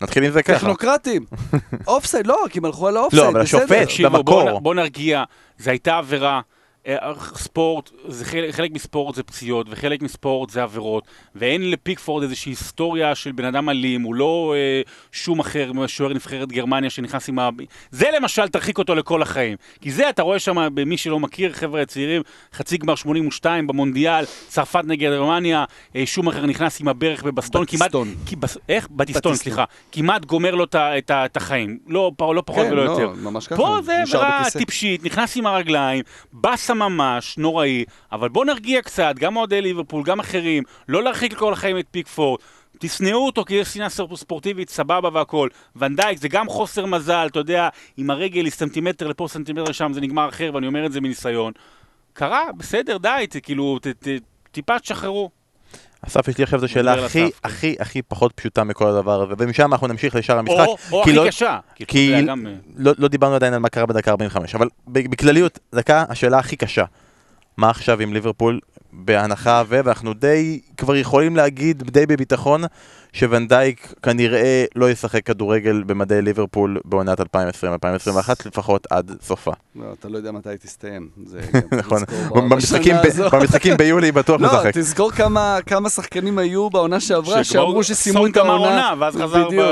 [0.00, 0.58] נתחיל עם זה ככה.
[0.58, 1.24] טכנוקרטים.
[1.86, 3.60] אופסייד, לא, כי הם הלכו על האופסייד, לא, אבל בסדר.
[3.64, 4.60] השופט- במקור.
[4.60, 5.24] בוא נרגיע,
[5.58, 6.40] זו הייתה עבירה.
[6.86, 12.52] אה, ספורט, זה חלק, חלק מספורט זה פציעות, וחלק מספורט זה עבירות, ואין לפיקפורד איזושהי
[12.52, 17.38] היסטוריה של בן אדם אלים, הוא לא אה, שום אחר, שוער נבחרת גרמניה שנכנס עם
[17.38, 17.48] ה...
[17.90, 19.56] זה למשל, תרחיק אותו לכל החיים.
[19.80, 22.22] כי זה, אתה רואה שם, במי שלא מכיר, חבר'ה צעירים,
[22.54, 25.64] חצי גמר 82 במונדיאל, צרפת נגד גרמניה,
[25.96, 27.80] אה, שום אחר נכנס עם הברך בבסטון, כמעט...
[27.80, 28.14] בטיסטון.
[28.26, 28.58] כי בס...
[28.68, 28.88] איך?
[28.90, 29.34] בטיסטון.
[29.34, 29.64] סליחה.
[29.92, 31.78] כמעט גומר לו את את את החיים.
[31.86, 33.10] לא, לא פחות כן, ולא לא, יותר.
[33.22, 33.56] ממש ככה.
[33.56, 34.42] פה זה עבירה.
[34.58, 40.20] טיפשית, נכנס עם הרגליים, באסה ממש, נוראי, אבל בוא נרגיע קצת, גם אוהדי ליברפול, גם
[40.20, 42.40] אחרים, לא להרחיק לכל החיים את פיקפורד.
[42.78, 45.48] תשנאו אותו כי יש שנאה ספ- ספורטיבית, סבבה והכל.
[45.76, 50.00] ונדייק זה גם חוסר מזל, אתה יודע, עם הרגל היא סנטימטר לפה, סנטימטר לשם, זה
[50.00, 51.52] נגמר אחר, ואני אומר את זה מניסיון.
[52.12, 55.30] קרה, בסדר, די, כאילו, ת- ת- טיפה תשחררו.
[56.06, 57.30] אסף, יש לי עכשיו את השאלה הכי.
[57.44, 60.56] הכי, הכי פחות פשוטה מכל הדבר הזה, ומשם אנחנו נמשיך לשאר המשחק.
[60.58, 61.58] או, או כי הכי לא- קשה.
[61.88, 62.12] כי
[62.76, 66.84] לא, לא דיברנו עדיין על מה קרה בדקה 45, אבל בכלליות, דקה, השאלה הכי קשה.
[67.56, 68.60] מה עכשיו עם ליברפול
[68.92, 69.80] בהנחה ו...
[69.84, 72.62] ואנחנו די כבר יכולים להגיד די בביטחון
[73.12, 77.24] שוונדייק כנראה לא ישחק כדורגל במדי ליברפול בעונת 2020-2021
[78.46, 79.52] לפחות עד סופה.
[79.76, 81.08] לא, אתה לא יודע מתי תסתיים.
[81.26, 81.40] זה
[81.78, 82.02] נכון,
[83.32, 84.70] במשחקים ביולי בטוח לא, משחק.
[84.74, 88.88] תזכור כמה כמה שחקנים היו בעונה שעברה, שאמרו שסיימו סון את גמר העונה.
[88.88, 89.66] עונה, ואז חזר בדיוק.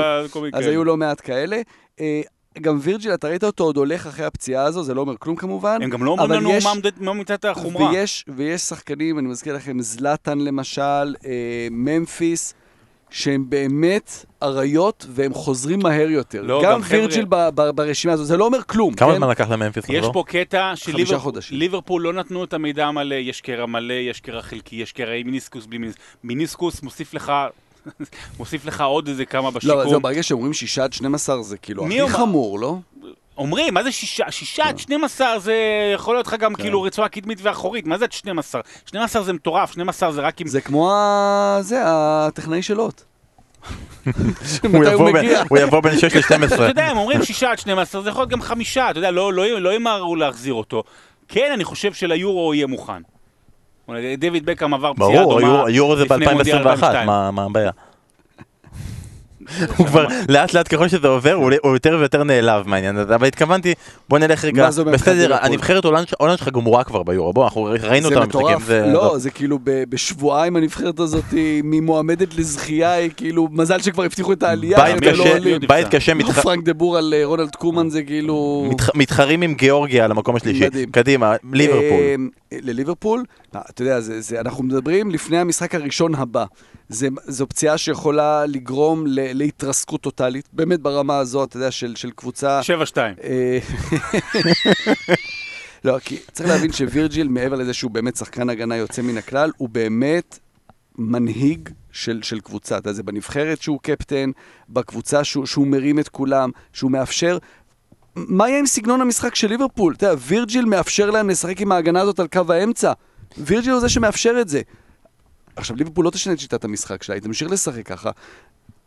[0.53, 1.61] אז היו לא מעט כאלה.
[2.59, 5.79] גם וירג'יל, אתה ראית אותו עוד הולך אחרי הפציעה הזו, זה לא אומר כלום כמובן.
[5.81, 6.65] הם גם לא אומרים אבל לנו יש-
[6.99, 7.89] מה מידת החומרה.
[7.89, 10.81] ויש, ויש שחקנים, אני מזכיר לכם, זלאטן למשל,
[11.25, 12.53] אה, ממפיס,
[13.09, 16.41] שהם באמת אריות והם חוזרים מהר יותר.
[16.41, 19.17] לא, גם גם וירג'יל ב- ב- ברשימה הזו, זה לא אומר כלום, כמה כן?
[19.17, 20.13] זמן לקח לממפיס יש לחזור?
[20.13, 20.73] פה קטע.
[21.41, 25.25] שליברפול לא נתנו את המידע המלא, יש קרע מלא, יש קרע חלקי, יש קרע עם
[25.25, 26.03] מיניסקוס בלי מיניסקוס.
[26.23, 27.31] מיניסקוס מוסיף לך,
[28.39, 29.89] מוסיף לך עוד איזה כמה לא, בשיקום.
[29.89, 32.25] זהו, ברגע שאומרים שישה עד 12 זה כאילו מי הכי אומר?
[32.25, 32.77] חמור, לא?
[33.37, 34.31] אומרים, מה זה שישה?
[34.31, 35.55] שישה עד 12 זה
[35.93, 36.61] יכול להיות לך גם כן.
[36.63, 38.61] כאילו רצועה קדמית ואחורית, מה זה עד 12?
[38.85, 40.47] 12 זה מטורף, 12 זה רק עם...
[40.47, 41.57] זה כמו ה...
[41.61, 43.01] זה, הטכנאי של לוט.
[45.49, 46.45] הוא יבוא בין 6 ל-12.
[46.55, 49.33] אתה יודע, הם אומרים שישה עד 12, זה יכול להיות גם חמישה, אתה יודע, לא-
[49.33, 50.83] לא לא ימהרו להחזיר אותו.
[51.27, 53.01] כן, אני חושב שליורו יהיה מוכן.
[54.17, 57.07] דויד בקאם עבר פציעה ברור, דומה היורו- היורו זה לפני מונדיאל ב-2021, 2002.
[57.07, 57.71] מה מה הבעיה?
[59.77, 63.15] הוא כבר לאט לאט ככל שזה עובר הוא יותר ויותר נעלב מהעניין הזה.
[63.15, 63.73] אבל התכוונתי
[64.09, 65.35] בוא נלך רגע בסדר?
[65.41, 65.85] הנבחרת
[66.19, 69.29] הולנד שלך גמורה כבר ביורו בוא אנחנו ראינו זה אותם במשחקים מטורף, זה לא, זה
[69.31, 71.23] כאילו בשבועיים הנבחרת הזאת
[71.63, 76.63] ממועמדת לזכייה, היא כאילו, מזל שכבר הבטיחו את העלייה, בית לא קשה לא מתח- פרנק
[76.65, 78.67] דה בור על אה, רונלד קומן זה כאילו...
[78.71, 80.65] מתח- מתחרים עם גיאורגיה על המקום השלישי.
[80.91, 81.81] קדימה ליברפול.
[81.81, 82.15] אה,
[82.61, 83.23] לליברפול,
[83.55, 83.99] אה, אתה יודע,
[84.39, 86.45] אנחנו מדברים לפני המשחק הראשון הבא.
[86.91, 92.11] זה, זו פציעה שיכולה לגרום ל, להתרסקות טוטאלית, באמת ברמה הזו, אתה יודע, של, של
[92.11, 92.63] קבוצה...
[92.63, 93.15] שבע שתיים.
[93.23, 93.59] אה,
[95.85, 99.69] לא, כי צריך להבין שווירג'יל, מעבר לזה שהוא באמת שחקן הגנה יוצא מן הכלל, הוא
[99.69, 100.39] באמת
[100.97, 102.77] מנהיג של, של קבוצה.
[102.77, 104.31] אתה יודע, זה בנבחרת שהוא קפטן,
[104.69, 107.37] בקבוצה שהוא, שהוא מרים את כולם, שהוא מאפשר...
[108.15, 109.93] מה יהיה עם סגנון המשחק של ליברפול?
[109.97, 112.93] אתה יודע, וירג'יל מאפשר להם לשחק עם ההגנה הזאת על קו האמצע.
[113.37, 114.61] וירג'יל הוא זה שמאפשר את זה.
[115.61, 118.11] עכשיו, ליברפול לא תשנה את שיטת המשחק שלה, היא תמשיך לשחק ככה.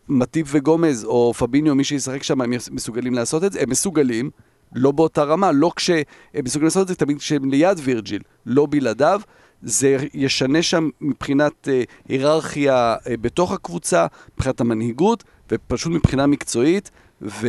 [0.09, 3.61] מטיב וגומז או פביניו, מי שישחק שם, הם מסוגלים לעשות את זה?
[3.61, 4.31] הם מסוגלים,
[4.73, 6.03] לא באותה רמה, לא כשהם
[6.45, 9.21] מסוגלים לעשות את זה, תמיד כשהם ליד וירג'יל, לא בלעדיו.
[9.63, 16.91] זה ישנה שם מבחינת אה, היררכיה אה, בתוך הקבוצה, מבחינת המנהיגות, ופשוט מבחינה מקצועית,
[17.23, 17.49] ו...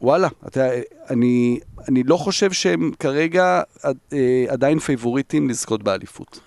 [0.00, 0.68] וואלה, אתה
[1.10, 6.40] אני, אני לא חושב שהם כרגע אה, עדיין פייבוריטים לזכות באליפות.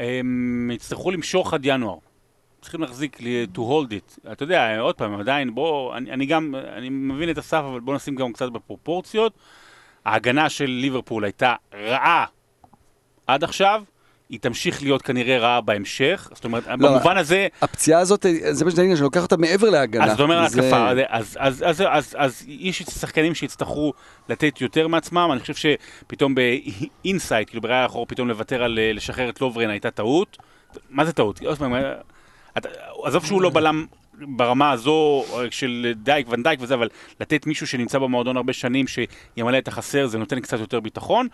[0.00, 1.98] הם יצטרכו למשוך עד ינואר.
[2.60, 3.18] צריכים להחזיק,
[3.54, 4.32] to hold it.
[4.32, 7.94] אתה יודע, עוד פעם, עדיין, בוא, אני, אני גם, אני מבין את הסף, אבל בוא
[7.94, 9.32] נשים גם קצת בפרופורציות.
[10.04, 12.26] ההגנה של ליברפול הייתה רעה
[13.26, 13.82] עד עכשיו,
[14.30, 18.70] היא תמשיך להיות כנראה רעה בהמשך, זאת אומרת, לא, במובן הזה, הפציעה הזאת, זה מה
[18.70, 20.04] שאני אגיד, שאני לוקח אותה מעבר להגנה.
[20.04, 23.92] אז אתה אומר זה- התקפה, אז- אז- אז- אז- אז- אז יש שחקנים שיצטרכו
[24.28, 28.92] לתת יותר מעצמם, אני חושב שפתאום ב hindsight, כאילו בראייה לאחור, פתאום לוותר על אה,
[28.92, 30.36] לשחרר את לוברן הייתה טעות.
[30.90, 31.40] מה זה טעות?
[31.42, 31.92] אה,
[33.04, 33.86] עזוב שהוא לא בלם
[34.36, 36.88] ברמה הזו אה, של דייק ונדייק וזה, אבל
[37.20, 41.28] לתת מישהו שנמצא במועדון הרבה שנים, שימלא את החסר, זה נותן קצת יותר ביטחון.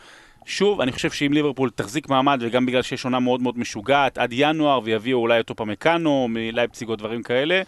[0.48, 4.30] שוב, אני חושב שאם ליברפול תחזיק מעמד, וגם בגלל שיש עונה מאוד מאוד משוגעת, עד
[4.32, 7.62] ינואר, ויביאו אולי אותו פמקאנו, מלייפציג או דברים כאלה,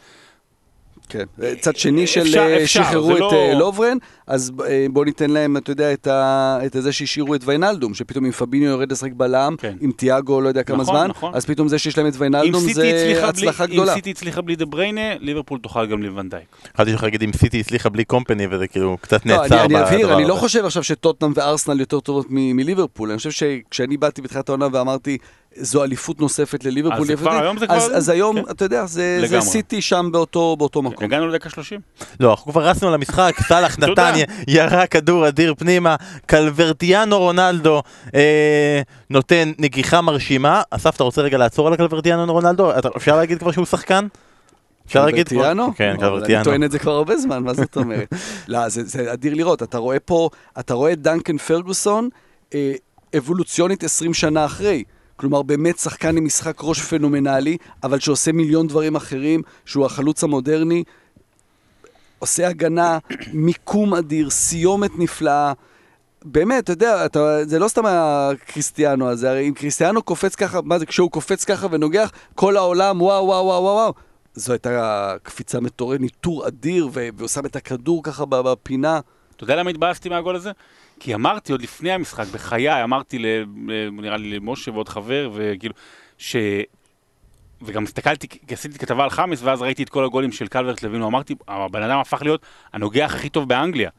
[1.09, 1.25] כן.
[1.61, 5.31] צד שני של אפשר, אה, אפשר, שחררו את לא- אה, לוברן, אז אה, בוא ניתן
[5.31, 9.11] להם, אתה יודע, את ה- את זה שהשאירו את ויינלדום, שפתאום אם פביניו יורד לשחק
[9.17, 9.77] בלם, כן.
[9.81, 11.33] עם תיאגו לא יודע כמה נכון, זמן, נכון.
[11.35, 13.93] אז פתאום זה שיש להם את ויינלדום זה הצליחה בלי- הצלחה גדולה.
[13.93, 16.45] אם סיטי הצליחה בלי דה בריינה, ליברפול תוכל גם לוונדייק.
[16.77, 19.83] חשבתי לך להגיד אם סיטי הצליחה בלי קומפני וזה כאילו קצת לא, נעצר אני- אני
[19.85, 20.35] אבהיר, בדבר אני לא.
[20.35, 23.09] חושב עכשיו שטוטנאם וארסנל יותר טובות מ- מליברפול.
[23.11, 25.19] אני חושב שכשאני באתי בתחילת העונה ואמרתי,
[25.57, 28.51] זו אליפות נוספת לליברפול, אז זה כבר- ליברפול", היום זה אז- כבר- אז היום, כן.
[28.51, 29.41] אתה יודע, זה זה.
[29.41, 31.05] סיטי שם באותו באותו מקום.
[31.05, 31.81] הגענו לדקה 30.
[32.21, 33.79] לא, אנחנו כבר רצנו למשחק, סאלח.
[33.79, 37.83] נתן, י- ירה כדור אדיר פנימה, קלברטיאנו רונלדו
[38.15, 38.81] אה,
[39.11, 40.63] נותן נגיחה מרשימה.
[40.71, 42.71] אסף, אתה רוצה רגע לעצור על הקלברטיאנו רונלדו?
[42.97, 44.07] אפשר להגיד כבר שהוא שחקן?
[44.87, 45.29] אפשר להגיד?
[45.29, 45.75] כבר- קלברטיאנו?
[45.77, 46.45] כן, אבל אני קלברטיאנו.
[46.45, 48.09] טוען את זה כבר הרבה זמן, מה זאת אומרת?
[48.49, 52.09] לא, זה, זה אדיר לראות, אתה רואה פה, אתה רואה את דנקן פרגוסון,
[52.55, 52.73] אה,
[53.17, 54.83] אבולוציונית 20 שנה אחרי.
[55.19, 60.85] כלומר, באמת שחקן עם משחק ראש פנומנלי, אבל שעושה מיליון דברים אחרים, שהוא החלוץ המודרני,
[62.19, 62.99] עושה הגנה,
[63.33, 65.53] מיקום אדיר, סיומת נפלאה.
[66.25, 70.79] באמת, אתה יודע, אתה, זה לא סתם הקריסטיאנו הזה, הרי אם קריסטיאנו קופץ ככה, מה
[70.79, 73.95] זה, כשהוא קופץ ככה ונוגח, כל העולם, וואו, וואו, וואו, וואו.
[74.35, 79.01] זו הייתה קפיצה מטורפת, ניטור אדיר, והוא שם את הכדור ככה בפינה.
[79.37, 80.51] אתה יודע למה התבאסתי מהגול הזה?
[81.01, 83.27] כי אמרתי עוד לפני המשחק, בחיי, אמרתי, ל,
[83.93, 85.75] נראה לי למשה ועוד חבר, וכאילו,
[86.19, 86.37] ש...
[87.63, 91.03] וגם הסתכלתי, כי עשיתי כתבה על חמאס, ואז ראיתי את כל הגולים של קלברט לוין,
[91.03, 93.91] ואמרתי, הבן אדם הפך להיות הנוגח הכי טוב באנגליה.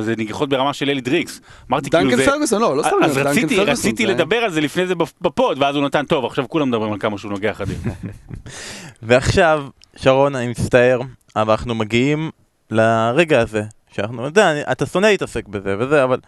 [0.00, 1.40] זה נגיחות ברמה של אלי דריקס.
[1.70, 2.26] אמרתי, כאילו, דנקן זה...
[2.30, 5.76] פרגוסון, לא, לא סתם, אז דנקן רציתי, רציתי לדבר על זה לפני זה בפוד, ואז
[5.76, 7.76] הוא נתן, טוב, עכשיו כולם מדברים על כמה שהוא נוגח אדיר.
[9.02, 9.66] ועכשיו,
[9.96, 11.00] שרון, אני מצטער,
[11.36, 12.30] אבל אנחנו מגיעים
[12.70, 16.18] לרגע הזה, שאנחנו, אתה יודע, אני- אתה שונא להתעסק בזה וזה, אבל...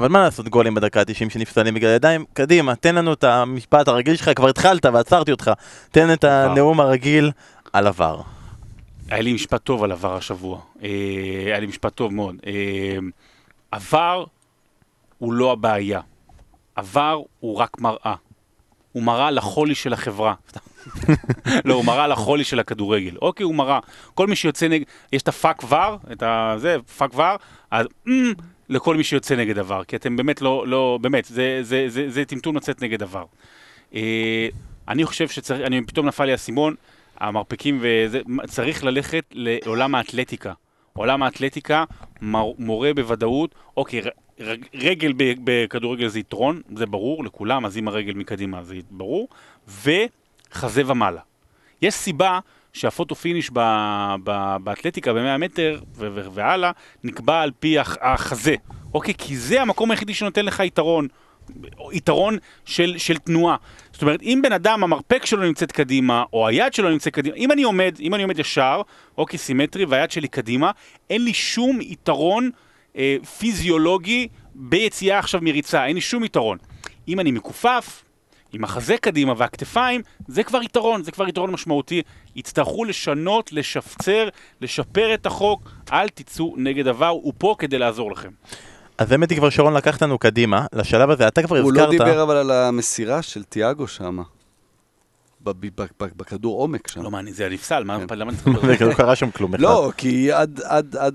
[0.00, 2.24] אבל מה לעשות גולים בדקה ה-90 שנפסלים בגלל ידיים?
[2.32, 5.50] קדימה, תן לנו את המשפט הרגיל שלך, כבר התחלת ועצרתי אותך.
[5.90, 7.30] תן את הנאום הרגיל
[7.72, 8.20] על עבר.
[9.10, 10.60] היה לי משפט טוב על VAR השבוע.
[10.82, 10.88] אה,
[11.46, 12.36] היה לי משפט טוב מאוד.
[12.46, 12.98] אה,
[13.70, 14.24] VAR
[15.18, 16.00] הוא לא הבעיה.
[16.76, 18.14] VAR הוא רק מראה.
[18.92, 20.34] הוא מראה לחולי של החברה.
[21.64, 23.16] לא, הוא מראה לחולי של הכדורגל.
[23.22, 23.78] אוקיי, הוא מראה.
[24.14, 24.84] כל מי שיוצא נגד...
[25.12, 26.54] יש את ה fuck VAR, את ה...
[26.56, 27.36] זה, fuck VAR,
[27.70, 27.86] אז...
[28.70, 32.24] לכל מי שיוצא נגד VAR, כי אתם באמת לא, לא, באמת, זה, זה, זה, זה
[32.24, 33.24] טמטום לצאת נגד VAR.
[33.94, 34.48] אה,
[34.88, 36.74] אני חושב שצריך, אני פתאום נפל לי האסימון,
[37.18, 40.52] המרפקים וזה, צריך ללכת לעולם האתלטיקה.
[40.92, 41.84] עולם האתלטיקה
[42.22, 44.08] מור- מורה בוודאות, אוקיי, ר-
[44.42, 45.12] ר- רגל
[45.44, 49.28] בכדורגל זה יתרון, זה ברור לכולם, אז אם הרגל מקדימה זה ברור,
[49.68, 51.20] וחזה ומעלה.
[51.82, 52.38] יש סיבה
[52.72, 56.70] שהפוטו פיניש ב- ב- באתלטיקה ב-100 מטר ו- ו- והלאה
[57.04, 58.54] נקבע על פי הח- החזה,
[58.94, 59.14] אוקיי?
[59.18, 61.08] כי זה המקום היחידי שנותן לך יתרון.
[61.78, 63.56] או יתרון של, של תנועה.
[63.92, 67.52] זאת אומרת, אם בן אדם, המרפק שלו נמצאת קדימה, או היד שלו נמצאת קדימה, אם
[67.52, 68.82] אני עומד, אם אני עומד ישר,
[69.18, 70.70] אוקיי, סימטרי, והיד שלי קדימה,
[71.10, 72.50] אין לי שום יתרון
[72.96, 76.58] אה, פיזיולוגי ביציאה עכשיו מריצה, אין לי שום יתרון.
[77.08, 78.04] אם אני מכופף,
[78.52, 82.02] עם החזה קדימה והכתפיים, זה כבר יתרון, זה כבר יתרון משמעותי.
[82.36, 84.28] יצטרכו לשנות, לשפצר,
[84.60, 88.30] לשפר את החוק, אל תצאו נגד עבר, הוא פה כדי לעזור לכם.
[88.98, 91.90] אז האמת היא כבר שרון לקח אותנו קדימה, לשלב הזה, אתה כבר הוא לא הזכרת,
[91.90, 94.18] דיבר אבל על המסירה של תיאגו שם.
[96.16, 97.02] בכדור עומק שם.
[97.02, 98.18] לא מעניין, זה נפסל, מה כן.
[98.18, 98.88] למה אני צריך לדבר?
[98.88, 99.62] לא קרה שם כלום אחד.
[99.62, 100.60] לא, כי עד,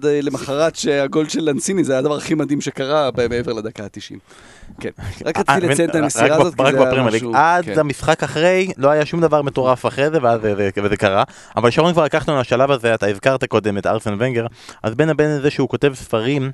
[0.06, 4.16] אה, למחרת שהגול של לנסיני זה היה הדבר הכי מדהים שקרה מעבר לדקה ה-90.
[4.80, 4.90] כן.
[5.26, 7.04] רק אה, רציתי לציין את רק המסירה הזאת, כי זה היה.
[7.04, 7.36] משהו...
[7.36, 7.80] עד כן.
[7.80, 11.24] המשחק אחרי, לא היה שום דבר מטורף אחרי זה, ואז זה- זה- וזה קרה.
[11.58, 14.46] אבל שרון כבר לקח אותנו לשלב הזה, אתה הזכרת קודם את ארסן ונגר,
[14.84, 16.52] אז בין לבין זה שהוא כותב ספרים,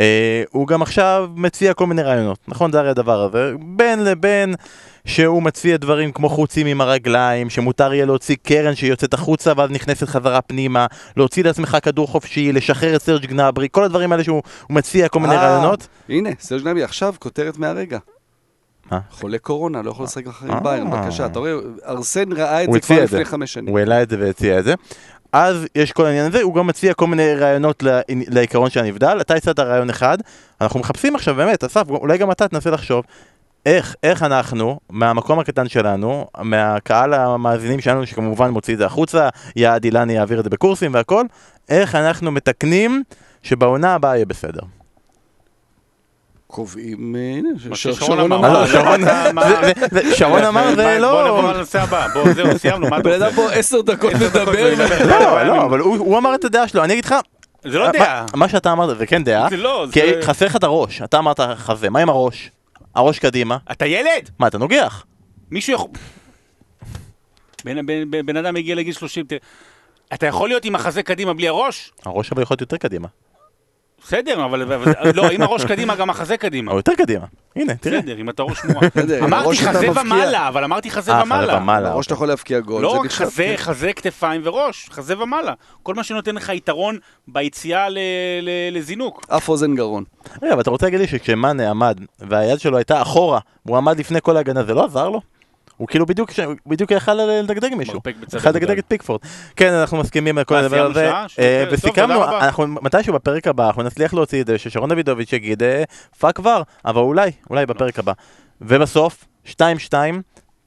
[0.00, 2.72] אה, הוא גם עכשיו מציע כל מיני רעיונות, נכון?
[2.72, 3.52] זה הרי הדבר הזה.
[3.76, 4.54] בין לבין
[5.06, 10.08] שהוא מציע דברים כמו חוצים עם הרגליים, שמותר יהיה להוציא קרן שיוצאת החוצה ואז נכנסת
[10.08, 14.74] חזרה פנימה, להוציא לעצמך כדור חופשי, לשחרר את סרג' גנברי, כל הדברים האלה שהוא הוא
[14.74, 15.86] מציע כל מיני אה, רעיונות.
[16.08, 17.98] הנה, סרג' נבי, עכשיו כותרת מהרגע.
[18.90, 18.98] מה?
[19.10, 20.60] חולה קורונה, לא יכול לשחק אחרי אה.
[20.60, 21.26] ביירן, בבקשה.
[21.26, 21.52] אתה רואה,
[21.86, 23.02] ארסן ראה את זה כבר.
[23.02, 23.68] לפני חמש שנים.
[23.68, 24.74] הוא העלה את זה והציע את זה.
[25.32, 29.18] אז יש כל העניין הזה, הוא גם מציע כל מיני רעיונות לעי- לעיקרון של הנבדל.
[29.20, 30.18] אתה הצעת רעיון אחד,
[30.60, 33.04] אנחנו מחפשים עכשיו באמת, אסף, אולי גם אתה תנסה לחשוב,
[33.66, 39.84] איך, איך אנחנו, מהמקום הקטן שלנו, מהקהל המאזינים שלנו, שכמובן מוציא את זה החוצה, יעד
[39.84, 41.24] אילני יעביר את זה בקורסים והכל,
[41.68, 43.02] איך אנחנו מתקנים
[43.42, 44.60] שבעונה הבאה יהיה בסדר.
[46.46, 48.52] קובעים, אה, הנה, שרון אמר.
[48.52, 51.24] לא, שרון- זה- אמר זה בוא לא...
[51.24, 53.32] נעבור לנושא הבא, בוא, זהו, סיימנו, מה אתה בן אדם?
[53.34, 54.74] פה עשר דקות מדבר.
[55.06, 57.14] לא, לא, אבל הוא אמר את הדעה שלו, אני אגיד לך,
[57.64, 58.24] זה לא דעה.
[58.34, 60.00] מה שאתה אמרת זה כן דעה, זה לא, כי.
[60.22, 62.50] חסר לך את הראש, אתה אמרת חזה, מה עם הראש?
[62.96, 64.30] הראש קדימה, אתה ילד?
[64.38, 65.06] מה אתה נוגח?
[65.50, 65.88] מישהו יכול...
[67.64, 69.40] בן- בן- בן בן אדם הגיע לגיל 30, תראה,
[70.14, 71.92] אתה יכול להיות עם החזה קדימה בלי הראש?
[72.04, 73.08] הראש אבל יכול להיות יותר קדימה,
[74.06, 74.64] בסדר, אבל
[75.14, 76.72] לא, אם הראש קדימה, גם החזה קדימה.
[76.72, 78.88] או יותר קדימה, הנה תראה, בסדר, אם אתה ראש מורה.
[78.88, 79.90] בסדר, עם אמרתי חזה.
[80.00, 81.88] ומעלה, אבל אמרתי חזה אה, חזה ומעלה.
[81.90, 83.54] הראש אתה יכול להבקיע גול, לא רק חזה, כן.
[83.56, 85.52] חזה, כתפיים וראש, חזה ומעלה.
[85.82, 87.98] כל מה שנותן לך יתרון ביציאה ל-
[88.42, 89.26] ל- לזינוק.
[89.28, 90.04] אף אוזן גרון.
[90.42, 94.18] רגע, אבל אתה רוצה להגיד לי שכשמאנה עמד והיד שלו הייתה אחורה, והוא עמד לפני
[94.22, 95.20] כל ההגנה, זה לא עזר לו?
[95.76, 96.30] הוא כאילו בדיוק,
[96.66, 98.00] בדיוק יכל לדגדג מישהו.
[98.36, 98.78] יכול לדגדג.
[98.78, 99.20] את פיקפורד.
[99.56, 101.10] כן, אנחנו מסכימים על כל מה, הדבר הזה.
[101.38, 102.24] אה, וסיכמנו.
[102.24, 105.84] אנחנו מתישהו בפרק הבא, אנחנו נצליח להוציא את זה, ששרון דוידוביץ' יגיד אה,
[106.18, 108.12] fuck VAR, אבל אולי, אולי בפרק הבא.
[108.60, 109.50] ובסוף, 2-2,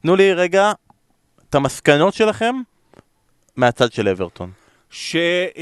[0.01, 0.71] תנו לי רגע
[1.49, 2.55] את המסקנות שלכם
[3.55, 4.51] מהצד של אברטון.
[4.89, 5.61] שהיא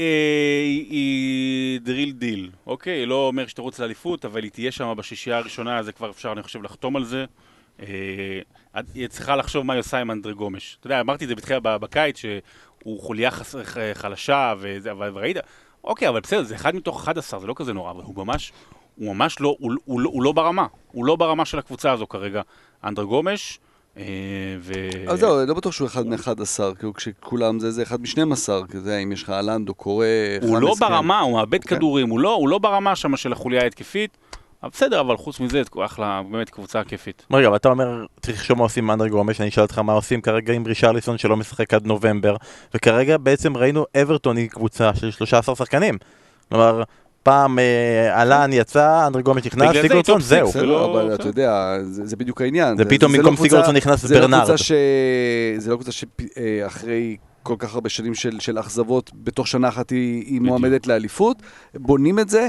[1.80, 3.06] the real deal, אוקיי?
[3.06, 6.62] לא אומר שתרוץ לאליפות, אבל היא תהיה שם בשישייה הראשונה, זה כבר אפשר, אני חושב,
[6.62, 7.24] לחתום על זה.
[7.80, 8.40] אה,
[8.94, 10.76] היא צריכה לחשוב מה היא עושה עם אנדרי גומש.
[10.80, 13.30] אתה יודע, אמרתי את זה בתחילה בקיץ, שהוא חוליה
[13.94, 15.36] חלשה, וראית,
[15.84, 18.52] אוקיי, אבל בסדר, זה אחד מתוך 11, זה לא כזה נורא, אבל הוא ממש,
[18.96, 20.66] הוא ממש לא, הוא, הוא, הוא לא ברמה.
[20.92, 22.42] הוא לא ברמה של הקבוצה הזו כרגע.
[22.84, 23.60] אנדרי גומש,
[23.96, 24.04] אה,
[24.60, 24.72] ו...
[25.08, 29.12] אז זהו, לא בטוח שהוא אחד מ-11, כאילו כשכולם זה, זה אחד מ-12, כזה, אם
[29.12, 30.06] יש לך אהלנד או קורא,
[30.42, 30.86] הוא לא כן.
[30.86, 31.76] ברמה, הוא מאבד כן.
[31.76, 34.18] כדורים, לא, הוא לא ברמה שם של החוליה ההתקפית.
[34.66, 37.26] בסדר, אבל חוץ מזה, אחלה, באמת קבוצה כיפית.
[37.32, 39.92] רגע, אבל אתה אומר, צריך לחשוב מה עושים עם אנדרי גומש, אני אשאל אותך מה
[39.92, 42.36] עושים כרגע עם רישרליסון שלא משחק עד נובמבר,
[42.74, 45.94] וכרגע בעצם ראינו אברטון היא קבוצה של 13 שחקנים.
[46.48, 46.82] כלומר,
[47.22, 50.52] פעם אה, אלן יצא, אנדרי גומש נכנס, זה טופ זהו.
[50.54, 51.14] ולא- אבל.
[51.14, 52.76] אתה יודע, זה זה בדיוק העניין.
[52.76, 54.56] זה פתאום לא במקום קבוצה- סיגורצון נכנס זה לא ברנרד.
[54.56, 54.72] ש...
[55.56, 60.24] זה לא קבוצה שאחרי כל כך הרבה שנים של, של אכזבות, בתוך שנה אחת היא,
[60.26, 61.36] היא מועמדת לאליפות.
[61.74, 62.48] בונים את זה,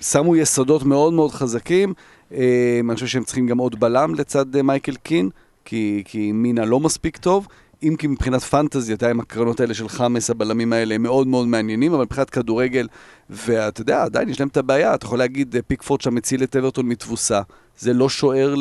[0.00, 1.94] שמו יסודות מאוד מאוד חזקים.
[2.32, 5.30] אה, אני חושב שהם צריכים גם עוד בלם לצד אה, מייקל קין,
[5.64, 7.46] כי, כי מינה לא מספיק טוב.
[7.82, 11.48] אם כי מבחינת פנטזי, אתה עם הקרנות האלה של חמאס, הבלמים האלה הם מאוד מאוד
[11.48, 12.88] מעניינים, אבל מבחינת כדורגל,
[13.30, 16.56] ואתה יודע, עדיין יש להם את הבעיה, אתה יכול להגיד, אה, פיקפורד שם מציל את
[16.56, 17.40] אברטון מתבוסה.
[17.78, 18.54] זה לא שוער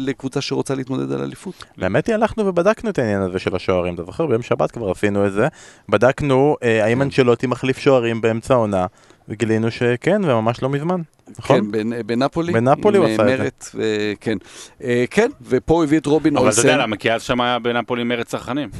[0.00, 1.64] לקבוצה שרוצה להתמודד על אליפות.
[1.78, 4.26] באמת היא הלכנו ובדקנו את העניין הזה של השוערים, אתה זוכר?
[4.26, 5.48] ביום שבת כבר עשינו את זה.
[5.88, 8.86] בדקנו אה, האם אנשלוטי מחליף שוערים באמצע העונה,
[9.28, 11.00] וגילינו שכן, וממש לא מזמן.
[11.38, 11.60] נכון?
[11.60, 12.52] כן, בנ- בנפולי.
[12.52, 13.42] בנפולי הוא אה, עשה את זה.
[13.42, 14.38] מרט, ו- כן.
[14.82, 16.68] אה, כן, ופה הוא הביא את רובין אבל אתה אולסן.
[16.68, 18.68] יודע למה, כי אז שם היה בנפולי מרד צרכנים.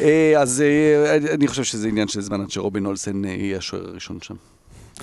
[0.00, 3.88] אה, אז אה, אני- חושב שזה עניין של זמן עד שרובין אולסן אה, יהיה השוער
[3.88, 4.34] הראשון שם.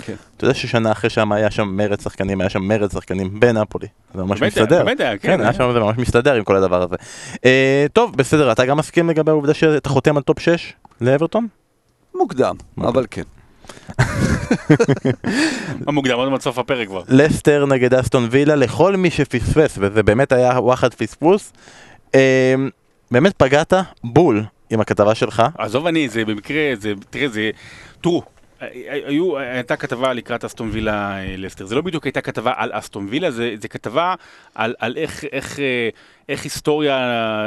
[0.02, 0.14] כן.
[0.36, 3.86] אתה יודע ששנה אחרי שם היה שם מרד שחקנים, היה שם מרד שחקנים בנפולי.
[4.14, 4.84] זה ממש מסתדר.
[4.84, 5.52] באמת היה, כן, כן, היה היה.
[5.58, 6.94] שם זה ממש מסתדר עם כל הדבר הזה.
[7.44, 11.46] אה, טוב, בסדר, אתה גם מסכים לגבי העובדה שאתה חותם על top 6 לאברטון?
[12.18, 12.56] מוקדם.
[12.78, 13.22] אבל כן.
[15.88, 17.02] המוקדם, עוד מעט סוף הפרק כבר.
[17.08, 21.52] לסטר נגד אסטון וילה, לכל מי שפספס, וזה באמת היה וואחד פספוס.
[22.14, 22.54] אה,
[23.10, 23.72] באמת פגעת
[24.04, 25.42] בול עם הכתבה שלך.
[25.58, 27.50] עזוב אני, זה במקרה, זה, תראה, זה,
[28.00, 28.22] תראו,
[28.88, 33.06] היו, הייתה כתבה לקראת אסטון וילה אה, לסטר, זה לא בדיוק הייתה כתבה על אסטון
[33.10, 34.14] וילה, זה, זה כתבה
[34.54, 35.88] על, על איך, איך, אה,
[36.28, 36.98] איך היסטוריה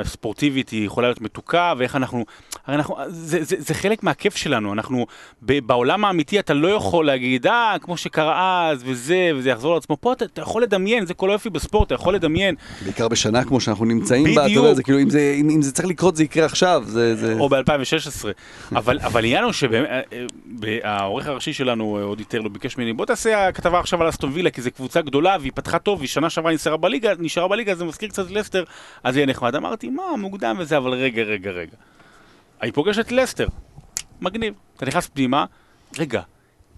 [0.05, 2.25] ספורטיבית היא יכולה להיות מתוקה, ואיך אנחנו,
[2.67, 5.05] הרי אנחנו, זה, זה, זה חלק מהכיף שלנו, אנחנו,
[5.41, 8.29] ב, בעולם האמיתי אתה לא יכול להגיד, אה, כמו שקרה
[8.69, 11.95] אז, וזה, וזה יחזור לעצמו, פה אתה, אתה יכול לדמיין, זה כל היופי בספורט, אתה
[11.95, 14.63] יכול לדמיין, בעיקר בשנה כמו שאנחנו נמצאים בה, אתה בדיוק.
[14.63, 16.83] יודע, זה כאילו, אם זה- אם אם זה צריך לקרות, זה יקרה עכשיו.
[16.85, 17.15] זה...
[17.15, 18.25] זה- או ב-2016.
[18.75, 23.79] אבל אבל העניין הוא שהעורך הראשי שלנו, אה, אודי טרלו, ביקש ממני, בוא תעשה כתבה
[23.79, 26.77] עכשיו על אסטון וילה, כי זו קבוצה גדולה, והיא פתחה טוב, והיא שנה שעברה נשארה
[26.77, 28.63] בליגה, נשארה בליגה, זה מזכיר קצת לסטר,
[29.03, 29.55] אז יהיה נחמד.
[29.55, 31.75] אמרתי, מה, מוקדם וזה, אבל רגע, רגע, רגע.
[32.61, 33.47] היא פוגשת את לסטר,
[34.21, 34.53] מגניב.
[34.77, 35.45] אתה נכנס פנימה,
[35.99, 36.21] רגע.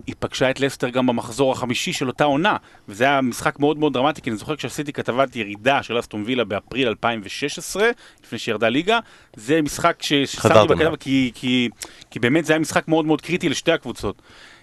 [0.07, 2.57] היא פגשה את לסטר גם במחזור החמישי של אותה עונה,
[2.89, 6.43] וזה היה משחק מאוד מאוד דרמטי, כי אני זוכר כשעשיתי כתבת ירידה של אסטון וילה
[6.43, 7.89] באפריל 2016,
[8.23, 8.99] לפני שירדה ליגה,
[9.35, 10.93] זה משחק ששמתי בכתבה, אליו.
[10.99, 11.69] כי, כי,
[12.11, 14.21] כי באמת זה היה משחק מאוד מאוד קריטי לשתי הקבוצות.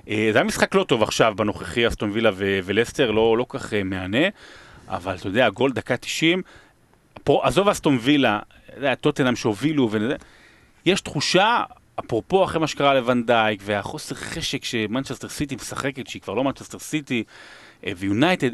[0.09, 3.75] אה, זה היה משחק לא טוב עכשיו בנוכחי אסטון וילה ו- ולסטר, לא, לא כך
[3.75, 4.29] אה, מהנה,
[4.89, 6.43] אבל אתה יודע, גול דקה 90,
[7.25, 8.39] פה, עזוב אסטון וילה,
[8.69, 10.17] אתה יודע, טוטנאם שהובילו וזה,
[10.87, 11.63] יש תחושה,
[12.01, 17.25] אפרופו אחרי מה שקרה לוונדייק, והחוסר חשק שמנצ'סטר סיטי משחקת, שהיא כבר לא מנצ'סטר סיטי,
[17.87, 18.51] אה, ויונייטד,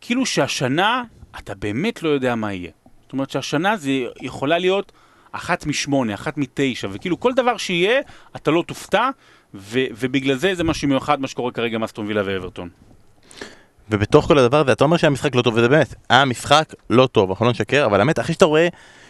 [0.00, 1.02] כאילו שהשנה,
[1.38, 2.70] אתה באמת לא יודע מה יהיה.
[3.02, 3.90] זאת אומרת שהשנה זה
[4.20, 4.92] יכולה להיות
[5.32, 8.00] אחת משמונה, אחת מתשע, וכאילו כל דבר שיהיה,
[8.36, 9.10] אתה לא תופתע,
[9.54, 12.68] ו- ובגלל זה זה משהו מיוחד מה שקורה כרגע עם אסטון וילה ואברטון.
[13.90, 17.30] ובתוך כל הדבר הזה, אתה אומר שהמשחק לא טוב, וזה באמת, היה משחק לא טוב,
[17.30, 18.68] אנחנו לא נשקר, אבל האמת, אחרי שאתה רואה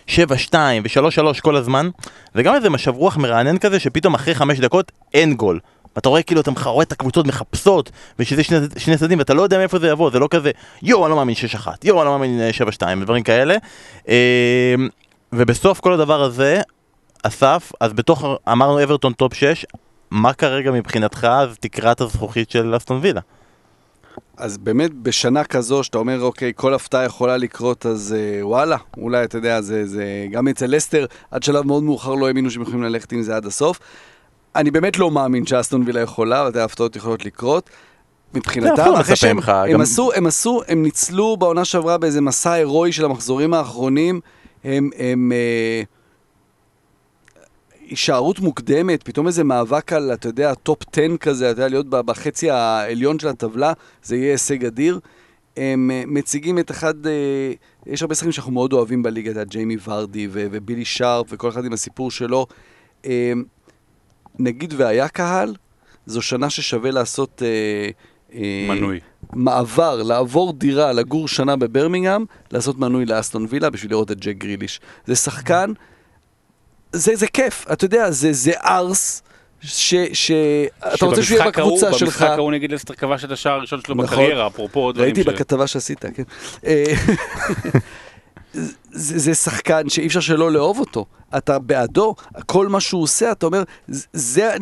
[0.08, 0.10] 7-2
[0.54, 1.88] ו-3-3 כל הזמן,
[2.34, 5.60] זה גם איזה משב רוח מרענן כזה, שפתאום אחרי 5 דקות אין גול.
[5.96, 8.44] ואתה רואה כאילו, אתה רואה את הקבוצות מחפשות, ושזה
[8.76, 10.50] שני, צדדים, ואתה לא יודע מאיפה זה יבוא, זה לא כזה,
[10.82, 12.40] יואו, אני לא מאמין 6-1, יואו, אני לא מאמין
[12.80, 13.56] 7-2, ודברים כאלה.
[14.08, 14.74] אה,
[15.32, 16.60] ובסוף כל הדבר הזה,
[17.22, 19.66] אסף, אז בתוך, אמרנו אברטון top 6,
[20.10, 23.20] מה כרגע מבחינתך אז תקרת הזכוכית של אסטון וילה?
[24.36, 29.24] אז באמת בשנה כזו, שאתה אומר, אוקיי, כל הפתעה יכולה לקרות, אז אה, וואלה, אולי,
[29.24, 32.82] אתה יודע, זה, זה גם אצל לסטר, עד שלב מאוד מאוחר לא האמינו שהם יכולים
[32.82, 33.78] ללכת עם זה עד הסוף.
[34.56, 37.70] אני באמת לא מאמין שאסטון וילה יכולה, ואתה יודע, הפתעות יכולות לקרות.
[38.34, 42.20] מבחינתם, אנחנו אחרי שהם ממך, הם גם- עשו, הם עשו, הם ניצלו בעונה שעברה באיזה
[42.20, 44.20] מסע הירואי של המחזורים האחרונים,
[44.64, 45.82] הם, הם אה,
[47.88, 52.50] הישארות מוקדמת, פתאום איזה מאבק על, אתה יודע, top 10 כזה, אתה יודע, להיות בחצי
[52.50, 53.72] העליון של הטבלה,
[54.02, 55.00] זה יהיה הישג אדיר.
[55.56, 57.52] הם אה, מציגים את אחד, אה,
[57.86, 61.64] יש הרבה שחקנים שאנחנו מאוד אוהבים בליגה, אתה יודע, ג'יימי ורדי ובילי שרפ וכל אחד
[61.64, 62.46] עם הסיפור שלו.
[63.06, 63.32] אה,
[64.38, 65.54] נגיד והיה קהל,
[66.06, 67.42] זו שנה ששווה לעשות...
[68.68, 69.00] מנוי.
[69.32, 74.80] מעבר, לעבור דירה, לגור שנה בברמינגהם, לעשות מנוי לאסטון וילה בשביל לראות את ג'ק גריליש.
[75.06, 75.72] זה שחקן,
[76.94, 79.22] זה, זה כיף, אתה יודע, זה, זה ארס,
[79.60, 79.94] ש...
[80.12, 80.30] ש...
[80.94, 82.02] אתה רוצה שהוא יהיה בקבוצה שלך.
[82.02, 84.06] במשחק ההוא נגיד לסטר כבש את השער הראשון שלו נכון.
[84.06, 86.22] בקריירה, אפרופו דברים ראיתי ש- בכתבה שעשית, כן.
[86.66, 86.84] אה,
[88.92, 91.06] זה, זה שחקן שאי אפשר שלא לאהוב אותו.
[91.36, 92.14] אתה בעדו,
[92.46, 93.62] כל מה שהוא עושה, אתה אומר,
[94.12, 94.56] "זה-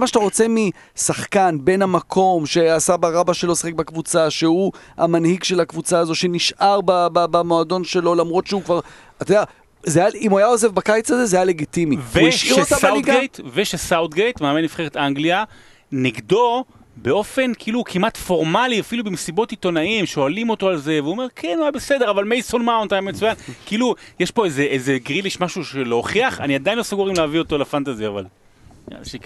[0.00, 5.98] מה שאתה רוצה משחקן, בן המקום, שהסבא רבא שלו שיחק בקבוצה, שהוא המנהיג של הקבוצה
[5.98, 8.80] הזו, שנשאר ב, ב, במועדון שלו, למרות שהוא כבר,
[9.22, 9.44] אתה יודע,
[9.86, 11.96] זה היה, אם הוא היה עוזב בקיץ הזה, זה היה לגיטימי.
[12.12, 15.44] ושסאוטגייט, ושסאוטגייט, מאמן נבחרת אנגליה,
[15.92, 16.64] נגדו
[16.96, 21.62] באופן כאילו כמעט פורמלי, אפילו במסיבות עיתונאים, שואלים אותו על זה, והוא אומר, כן, הוא
[21.62, 23.34] היה בסדר, אבל מייסון מאונט היה מצוין.
[23.66, 27.58] כאילו, יש פה איזה, איזה גריליש, משהו להוכיח, אני עדיין לא סגור אם להביא אותו
[27.58, 28.24] לפנטזי, אבל...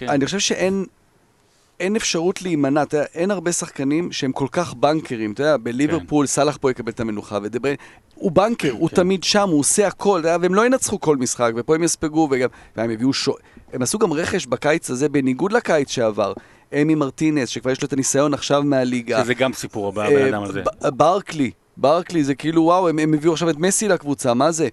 [0.09, 0.85] אני חושב שאין
[1.81, 6.27] אין אפשרות להימנע, אתה יודע, אין הרבה שחקנים שהם כל כך בנקרים, אתה יודע, בליברפול
[6.27, 7.77] סאלח פה יקבל את המנוחה, ודה בריינה,
[8.15, 8.97] הוא בנקר, הוא כן.
[8.97, 12.29] תמיד שם, הוא עושה הכל, אתה יודע, והם לא ינצחו כל משחק, ופה הם יספגו,
[12.31, 13.35] וגם, והם הביאו שו...
[13.73, 16.33] הם עשו גם רכש בקיץ הזה, בניגוד לקיץ שעבר.
[16.73, 19.25] אמי מרטינס, שכבר יש לו את הניסיון עכשיו מהליגה.
[19.25, 20.63] שזה גם סיפור הבא, אה, הבן אדם הזה.
[20.83, 24.69] ברקלי, ברקלי זה כאילו וואו, הם, הם הביאו עכשיו את מסי לקבוצה, מה זה?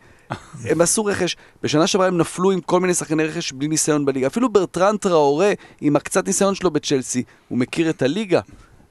[0.70, 4.28] הם עשו רכש, בשנה שעברה הם נפלו עם כל מיני שחקני רכש בלי ניסיון בליגה.
[4.28, 8.40] אפילו ברטרן טראורה, עם הקצת ניסיון שלו בצ'לסי, הוא מכיר את הליגה.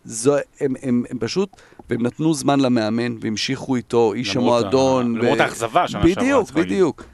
[0.04, 1.48] זו, הם, הם, הם פשוט,
[1.90, 5.16] והם נתנו זמן למאמן, והמשיכו איתו, איש המועדון.
[5.16, 6.72] למרות האכזבה שנה שעברה, בדיוק, להגיד.
[6.72, 7.04] בדיוק.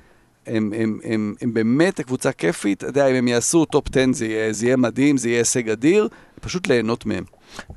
[0.47, 4.27] הם, הם, הם, הם באמת הקבוצה כיפית, אתה יודע, אם הם יעשו top 10 זה
[4.27, 6.09] יהיה, זה יהיה מדהים, זה יהיה הישג אדיר,
[6.41, 7.25] פשוט ליהנות מהם.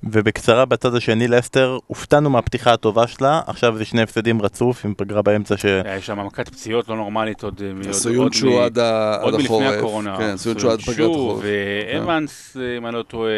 [0.03, 5.21] ובקצרה בצד השני לסטר, הופתענו מהפתיחה הטובה שלה, עכשיו זה שני הפסדים רצוף עם פגרה
[5.21, 5.65] באמצע ש...
[5.65, 7.61] היה שם מכת פציעות לא נורמלית עוד...
[7.65, 9.77] אה, מ- עד ה- עוד מלפני החורף.
[9.77, 10.17] הקורונה.
[10.17, 11.43] כן, סויונצ'ו עד פגרת החורף.
[11.43, 13.33] ואבנס, אה, אם אני לא טועה,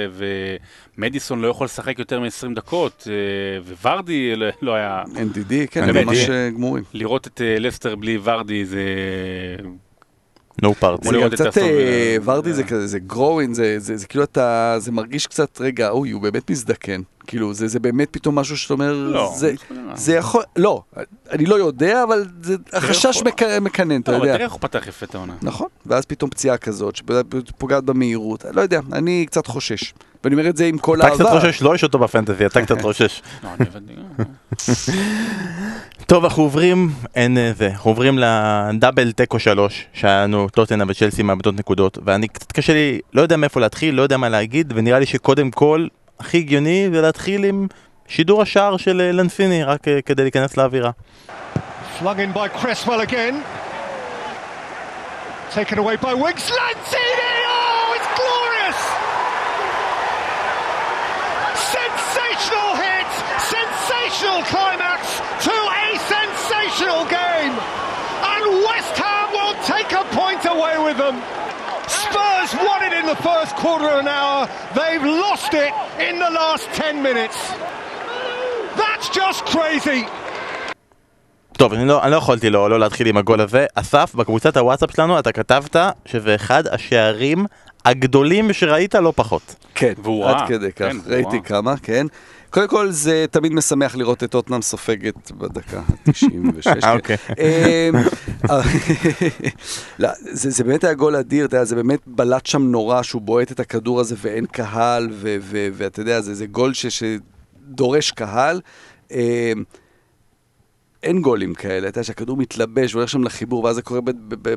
[0.98, 5.04] ומדיסון לא יכול לשחק יותר מ-20 דקות, אה, וורדי לא- לא היה...
[5.16, 6.84] NDD, כן, ממש גמורים.
[6.94, 8.84] לראות את לסטר בלי ורדי זה...
[10.62, 11.04] נו פארט.
[11.38, 11.58] זה קצת.
[11.58, 13.00] אה, ורדי זה- זה כזה, זה
[13.80, 17.02] זה- זה כאילו אתה, זה מרגיש קצת, רגע, אוי, הוא באמת מזדקן.
[17.28, 19.34] כאילו, זה זה באמת פתאום משהו שאתה אומר, לא.
[19.38, 19.54] זה-
[19.96, 20.82] זה יכול, לא,
[21.32, 23.28] אני לא יודע, אבל זה החשש יכול.
[23.28, 24.36] מק- מקנן, אתה לא, אבל יודע.
[24.38, 25.34] תראה איך הוא פתח יפה את העונה.
[25.42, 29.94] נכון, ואז פתאום פציעה כזאת, שפוגעת במהירות, לא יודע, אני קצת חושש.
[30.24, 31.40] ואני אומר את זה עם כל אתה קצת אהבה.
[31.42, 33.22] חושש, לא יש אותו בפנטזי, אתה קצת חושש.
[33.44, 33.50] לא.
[36.08, 41.24] טוב, אנחנו עוברים, אין אה, זה, אנחנו עוברים לדאבל תיקו שלוש, שהיה לנו טוטנה וצ'לסי
[41.24, 45.00] מאבדות נקודות, ואני קצת קשה לי, לא יודע מאיפה להתחיל, לא יודע מה להגיד, ונראה
[45.00, 45.88] לי שקודם כל,
[46.21, 47.67] הכי הגיוני זה להתחיל עם
[48.09, 50.91] שידור השער של אה, לנפיני, רק אה, כדי להיכנס לאווירה.
[52.01, 53.43] Flung in by Cresswell again.
[55.53, 56.47] Taken away by Wiggs.
[56.59, 57.35] Lantini!
[57.57, 58.81] Oh, it's glorious!
[61.77, 63.11] Sensational hit!
[63.57, 65.01] Sensational climax
[65.47, 67.55] to a sensational game!
[68.33, 71.17] And West Ham will take a point away with them.
[72.44, 74.48] Spurs won it in the first quarter of an hour.
[74.80, 75.74] They've lost it
[76.08, 77.38] in the last 10 minutes.
[78.76, 80.06] That's just crazy.
[81.58, 83.66] טוב, אני לא, אני לא יכולתי לא, לא להתחיל עם הגול הזה.
[83.76, 85.76] אסף, בקבוצת הוואטסאפ שלנו אתה כתבת
[86.06, 87.46] שזה אחד השערים
[87.86, 89.56] הגדולים שראית, לא פחות.
[89.76, 89.94] כן,
[90.26, 90.48] עד.
[90.48, 91.42] כדי כך, כן, ראיתי.
[91.42, 92.08] כמה, כן.
[92.54, 96.88] קודם כל, זה תמיד משמח לראות את טוטנאם סופגת בדקה ה-96.
[96.96, 97.18] אוקיי.
[100.00, 103.52] לא, זה, באמת היה גול אדיר, אתה יודע, זה באמת בלט שם נורא שהוא בועט
[103.52, 105.10] את הכדור הזה ואין קהל,
[105.74, 108.62] ואתה יודע, זה, גול שדורש קהל.
[109.12, 109.54] אה,
[111.04, 114.02] אין גולים כאלה, אתה יודע שהכדור מתלבש והולך שם לחיבור, ואז זה קורה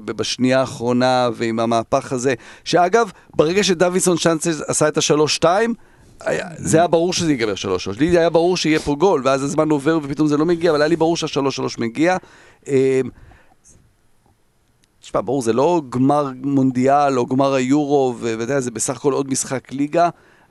[0.04, 2.34] בשנייה האחרונה ועם המהפך הזה.
[2.64, 5.74] שאגב, ברגע שדוידסון צ'אנסס עשה את השלוש-שתיים,
[6.20, 7.98] היה- זה היה ברור שזה ייגמר שלוש שלוש.
[7.98, 10.88] לי היה ברור שיהיה פה גול, ואז הזמן עובר ופתאום זה לא מגיע, אבל היה
[10.88, 12.16] לי ברור שהשלוש שלוש מגיע.
[12.68, 13.00] אה,
[15.00, 19.30] תשמע, ברור, זה לא גמר מונדיאל או גמר היורו, ואתה יודע, זה בסך הכל עוד
[19.30, 20.08] משחק ליגה,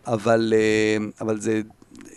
[0.08, 1.62] אבל, אה, אבל זה,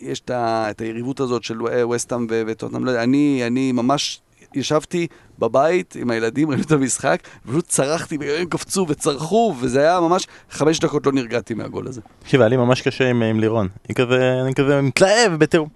[0.00, 4.20] יש את, את היריבות הזאת של וסטאם ו- וטוטנאם, לא יודע, אני, אני ממש
[4.54, 5.06] ישבתי
[5.38, 10.80] בבית עם הילדים, ראינו את המשחק, ופשוט צרחתי, והם קפצו וצרחו, וזה היה ממש, חמש
[10.80, 12.00] דקות לא נרגעתי מהגול הזה.
[12.22, 13.68] תקשיב, היה לי ממש קשה עם, עם לירון.
[13.88, 15.68] אני כזה, אני כזה מתלהב בטירוף.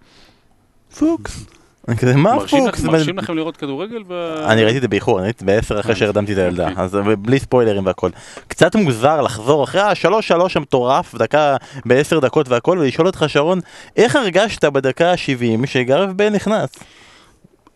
[0.98, 1.44] פוקס.
[1.88, 2.84] אני כזה, מה פוקס?
[2.84, 4.02] מרשים לכם לראות כדורגל?
[4.46, 6.84] אני ראיתי את זה באיחור, אני ראיתי בעשר אחרי אה, שהרדמתי את הילדה, אוקיי.
[6.84, 8.10] אז בלי ספוילרים והכל.
[8.48, 13.60] קצת מוזר לחזור אחרי השלוש שלוש המטורף, דקה בעשר דקות והכל, ולשאול אותך שרון,
[13.96, 16.70] איך הרגשת בדקה ה-70 שגרף בייל נכנס?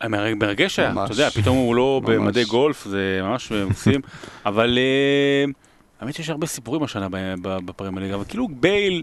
[0.05, 0.93] מר- מרגש היה.
[1.05, 2.15] אתה יודע, פתאום הוא לא ממש.
[2.17, 4.01] במדי גולף, זה ממש מקסים,
[4.47, 5.45] אבל אה,
[6.01, 7.09] האמת שיש הרבה סיפורים השנה
[7.43, 9.03] בפרמייר אבל כאילו בייל,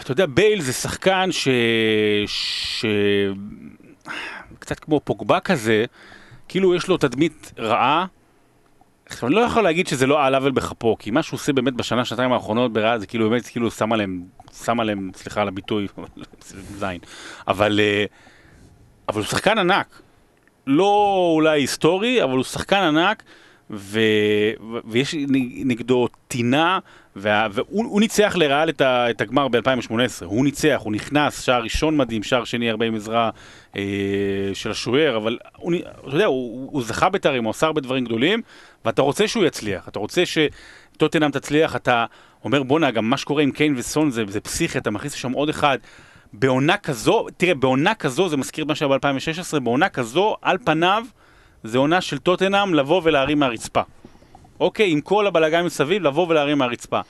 [0.00, 1.48] אתה יודע, בייל זה שחקן ש...
[2.26, 2.84] ש...
[4.58, 5.84] קצת כמו פוגבה כזה,
[6.48, 8.06] כאילו יש לו תדמית רעה.
[9.06, 11.74] עכשיו, אני לא יכול להגיד שזה לא על עוול בכפו, כי מה שהוא עושה באמת
[11.74, 14.22] בשנה, שנתיים האחרונות בריאל, זה כאילו באמת, כאילו שם עליהם,
[14.64, 15.86] שם עליהם, סליחה על הביטוי,
[16.78, 16.98] זין.
[17.48, 18.04] אבל, אה,
[19.08, 20.02] אבל הוא שחקן ענק.
[20.66, 23.22] לא אולי היסטורי, אבל הוא שחקן ענק,
[23.70, 24.00] ו...
[24.84, 25.14] ויש
[25.64, 26.78] נגדו טינה,
[27.16, 27.46] וה...
[27.52, 29.10] והוא הוא ניצח לריאל את, ה...
[29.10, 33.30] את הגמר ב-2018, הוא ניצח, הוא נכנס, שער ראשון מדהים, שער שני הרבה עם עזרה
[33.76, 33.82] אה,
[34.54, 35.72] של השוער, אבל הוא,
[36.08, 38.42] אתה יודע, הוא, הוא זכה בתארים, הוא עשה הרבה דברים גדולים,
[38.84, 42.04] ואתה רוצה שהוא יצליח, אתה רוצה שטוטנאם תצליח, אתה
[42.44, 45.48] אומר בואנה, גם מה שקורה עם קיין וסון זה, זה פסיכי, אתה מכניס לשם עוד
[45.48, 45.78] אחד.
[46.32, 51.04] בעונה כזו, תראה, בעונה כזו, זה מזכיר את מה שהיה ב-2016, בעונה כזו, על פניו,
[51.64, 53.80] זה עונה של טוטנאם לבוא ולהרים מהרצפה.
[54.60, 57.00] אוקיי, עם כל הבלאגן מסביב, לבוא ולהרים מהרצפה.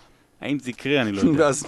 [0.40, 1.44] האם זה יקרה, אני לא יודע.
[1.44, 1.64] ואז,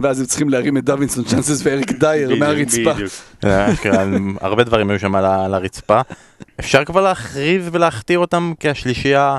[0.00, 2.94] ואז הם צריכים להרים את דוינסון צ'אנסס ואריק דייר מהרצפה.
[2.94, 3.12] בדיוק.
[3.44, 4.04] אה, אשכרה,
[4.40, 6.00] הרבה דברים היו שם על הרצפה.
[6.60, 9.38] אפשר כבר להכריז ולהכתיר אותם כהשלישייה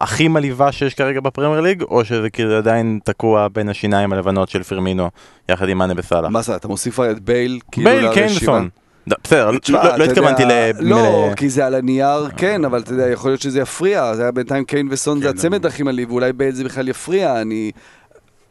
[0.00, 4.62] הכי מלהיבה שיש כרגע בפרמייר ליג, או שזה כאילו עדיין תקוע בין השיניים הלבנות של
[4.62, 5.10] פרמינו
[5.48, 6.30] יחד עם מאנה וסאלח?
[6.30, 7.60] מה זה, אתה מוסיף את בייל?
[7.72, 8.26] כאילו בייל?
[8.26, 8.68] וסון.
[9.06, 10.50] לא, בסדר, לא- לא התכוונתי ל...
[10.80, 14.14] לא, כי זה על הנייר, כן, אבל אתה יודע, יכול להיות שזה יפריע.
[14.14, 17.40] זה היה בינתיים קיין וסון, זה כן, הצמד הכי מלהיב, ואולי בייל זה בכלל יפריע.
[17.40, 17.70] אני...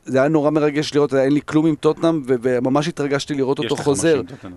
[0.05, 4.21] זה היה נורא מרגש לראות, אין לי כלום עם טוטנאם, וממש התרגשתי לראות אותו חוזר.
[4.43, 4.51] עם.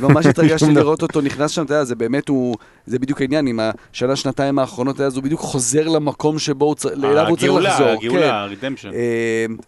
[0.08, 2.56] ממש התרגשתי לראות אותו נכנס שם, אתה יודע, זה באמת הוא,
[2.86, 3.60] זה בדיוק העניין, עם
[3.92, 7.70] השנה, שנתיים האחרונות, אז הוא בדיוק חוזר למקום שבו הוא צריך, אליו הוא צריך הגאולה,
[7.70, 8.00] לחזור.
[8.00, 8.06] כן.
[8.06, 8.90] הגאולה, הרידמפשן.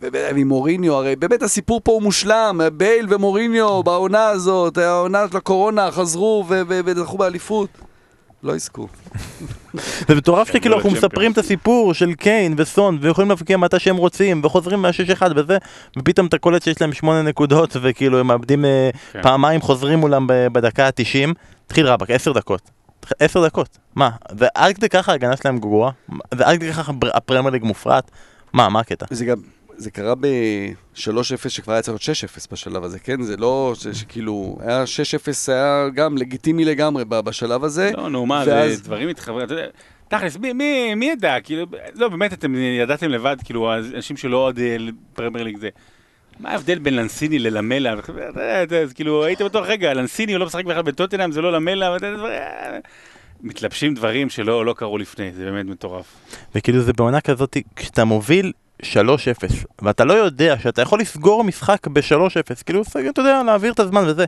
[0.01, 5.91] ועם מוריניו, הרי באמת הסיפור פה הוא מושלם, בייל ומוריניו בעונה הזאת, העונה של הקורונה,
[5.91, 7.69] חזרו וזכו באליפות.
[8.47, 8.89] לא יזכו.
[10.09, 10.91] זה מטורף שכאילו אנחנו.
[10.91, 15.59] מספרים את הסיפור של קיין וסון ויכולים להבקיע מתי שהם רוצים וחוזרים מה-6-1 וזה
[15.99, 19.23] ופתאום אתה קולט שיש להם 8 נקודות וכאילו הם מאבדים אה, כן.
[19.23, 21.33] פעמיים חוזרים מולם בדקה ה-90
[21.67, 22.71] תתחיל רבאק 10 דקות.
[23.21, 23.79] 10 דקות.
[23.95, 24.11] מה?
[24.39, 25.91] ועד כדי ככה ההגנה שלהם גרועה?
[26.35, 28.11] ועד כדי ככה הבר- הפרמייר ליג מופרט
[28.53, 29.07] מה מה הקטע?
[29.11, 29.37] זה גם,
[29.77, 30.99] זה קרה ב-3-0
[31.49, 33.23] שכבר היה צריך להיות 6-0 בשלב הזה, כן?
[33.23, 37.91] זה לא שכאילו, היה 6-0 היה גם לגיטימי לגמרי בשלב הזה.
[37.97, 39.67] לא, נו, מה, ואז- זה דברים מתחברים, אתה יודע,
[40.09, 44.59] תכלס, מי- מי מי ידע, כאילו, לא, באמת, אתם ידעתם לבד, כאילו, אנשים שלא עוד
[44.59, 44.77] אה,
[45.15, 45.69] פרמייר ליג זה.
[46.41, 47.95] מה ההבדל בין לנסיני ללמלה?
[48.85, 52.07] אז כאילו, הייתם בטוח, רגע, לנסיני הוא לא משחק בכלל בטוטנאם, זה לא למלה, ואתה
[52.07, 52.51] יודע,
[53.41, 56.07] מתלבשים דברים שלא לא קרו לפני, זה באמת מטורף.
[56.55, 58.53] וכאילו זה בעונה כזאת כשאתה מוביל
[58.83, 58.87] 3-0
[59.83, 64.25] ואתה לא יודע שאתה יכול לסגור משחק ב-3-0 כאילו אתה יודע להעביר את הזמן וזה.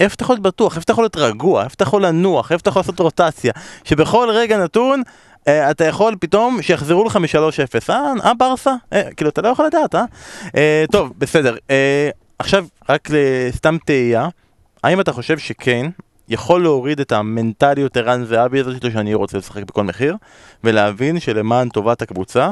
[0.00, 2.60] איפה אתה יכול להיות בטוח, איפה אתה יכול להיות רגוע, איפה אתה יכול לנוח, איפה
[2.60, 3.52] אתה יכול לעשות רוטציה?
[3.84, 5.02] שבכל רגע נתון
[5.48, 8.74] אה, אתה יכול פתאום שיחזרו לך מ-3-0 אה, אה ברסה?
[8.92, 10.04] אה, כאילו אתה לא יכול לדעת אה?
[10.56, 11.56] אה טוב בסדר.
[11.70, 14.28] אה, עכשיו רק לסתם תהייה.
[14.84, 15.90] האם אתה חושב שקיין
[16.28, 20.16] יכול להוריד את המנטליות ערן זהבי הזאת שאני רוצה לשחק בכל מחיר
[20.64, 22.50] ולהבין שלמען טובת הקבוצה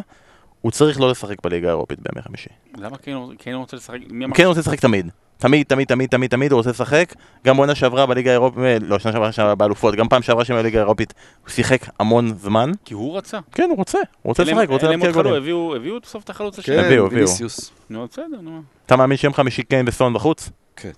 [0.61, 2.49] הוא צריך לא לשחק בליגה האירופית בימי חמישי.
[2.77, 3.99] למה כן כן הוא רוצה לשחק?
[4.35, 5.11] כן רוצה לשחק תמיד.
[5.41, 7.15] תמיד, תמיד, תמיד, תמיד, תמיד הוא רוצה לשחק.
[7.45, 10.79] גם בעונה שעברה בליגה האירופית, לא, שנה שעברה שעברה באלופות, גם פעם שעברה שם בליגה
[10.79, 12.73] האירופית, הוא שיחק המון זמן.
[12.85, 13.39] כי הוא רצה.
[13.53, 15.35] כן, הוא רוצה, הוא רוצה לשחק, הוא רוצה להבקיע גולים.
[15.35, 16.77] הביאו הביאו בסוף את החלוץ השני.
[16.77, 17.27] כן, הביאו, הביאו.
[17.91, 18.63] נו, בסדר, נו.
[18.87, 20.51] אתה מאמין שיום חמישי קיין וסון בחוץ?
[20.77, 20.91] כן.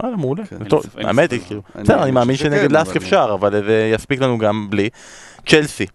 [0.00, 0.46] וואלה, מעולה.
[0.46, 0.56] כן.
[0.96, 1.40] האמת היא.
[1.46, 1.62] כאילו.
[1.82, 4.88] בסדר, אני מאמין שנגד לאסק אפשר, אבל זה יספיק לנו גם בלי.
[5.46, 5.86] צ'לסי,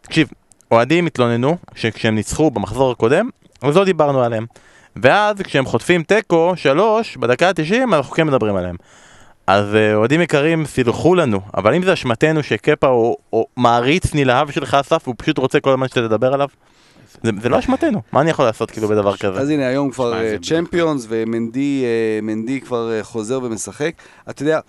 [0.00, 0.28] תקשיב,
[0.70, 3.28] אוהדים התלוננו שכשהם ניצחו במחזור הקודם,
[3.62, 4.46] אז לא דיברנו עליהם.
[4.96, 8.76] ואז כשהם חוטפים תיקו, שלוש, בדקה ה-90, אנחנו כן מדברים עליהם.
[9.46, 14.50] אז אה, אוהדים יקרים, סילחו לנו, אבל אם זה אשמתנו שקפה הוא, הוא מעריץ נלהב
[14.50, 16.48] שלך אסף, והוא פשוט רוצה כל הזמן שאתה תדבר עליו,
[17.22, 19.40] זה, זה לא אשמתנו, מה אני יכול לעשות כאילו בדבר כזה?
[19.40, 23.92] אז הנה, היום כבר זה אה, צ'מפיונס, ומנדי אה, מנדי כבר חוזר ומשחק.
[24.30, 24.60] אתה יודע,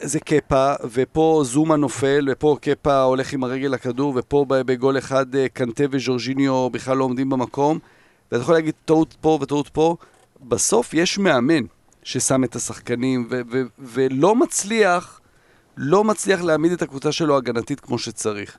[0.00, 5.48] זה קפה, ופה זומה נופל, ופה קפה הולך עם הרגל לכדור, ופה בגול אחד אה,
[5.48, 7.78] קנטה וז'ורג'יניו בכלל לא עומדים במקום.
[8.32, 9.96] ואתה יכול להגיד טעות פה וטעות פה.
[10.48, 11.64] בסוף יש מאמן
[12.02, 15.20] ששם את השחקנים, ו- ו- ולא מצליח,
[15.76, 18.58] לא מצליח להעמיד את הקבוצה שלו הגנתית כמו שצריך.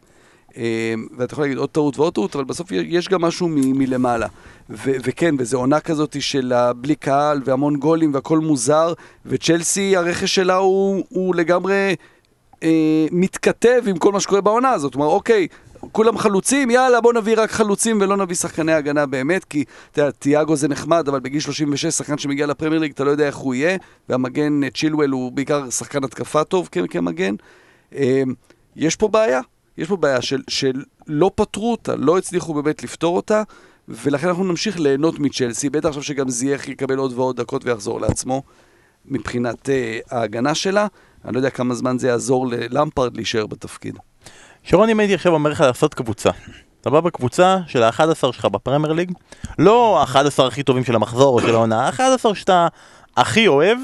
[0.58, 4.28] אה, ואתה יכול להגיד עוד טעות ועוד טעות, אבל בסוף יש גם משהו מ- מלמעלה.
[4.70, 8.94] ו- וכן, וזו עונה כזאת של בלי קהל והמון גולים והכל מוזר,
[9.26, 11.96] וצ'לסי, הרכש שלה הוא, הוא לגמרי
[12.64, 14.94] אה, מתכתב עם כל מה שקורה בעונה הזאת.
[14.94, 15.48] כלומר, אוקיי,
[15.92, 20.12] כולם חלוצים, יאללה, בוא נביא רק חלוצים ולא נביא שחקני הגנה באמת, כי אתה יודע,
[20.12, 23.54] תיאגו זה נחמד, אבל בגיל 36, שחקן שמגיע לפרמייר ליג, אתה לא יודע איך הוא
[23.54, 23.78] יהיה,
[24.10, 27.36] והמגן צ'ילואל הוא בעיקר שחקן התקפה טוב כמגן.
[27.96, 28.24] אה,
[28.76, 29.42] יש פה בעיה,
[29.78, 33.44] יש פה בעיה של, של לא פתרו אותה, לא הצליחו באמת לפתור אותה,
[33.88, 38.44] ולכן אנחנו נמשיך ליהנות מצ'לסי, בטח עכשיו שגם זייח יקבל עוד ועוד דקות ויחזור לעצמו
[39.06, 39.72] מבחינת uh,
[40.16, 40.88] ההגנה שלה.
[41.26, 43.98] אני לא יודע כמה זמן זה יעזור ללמפרד להישאר בתפקיד.
[44.64, 46.30] שרון, אם הייתי עכשיו אומר לך לעשות קבוצה,
[46.82, 49.12] אתה בא בקבוצה של ה-11 שלך בפרמייר ליג,
[49.60, 52.68] לא ה-11 הכי טובים של המחזור או של העונה, ה-11 שאתה
[53.18, 53.78] הכי אוהב,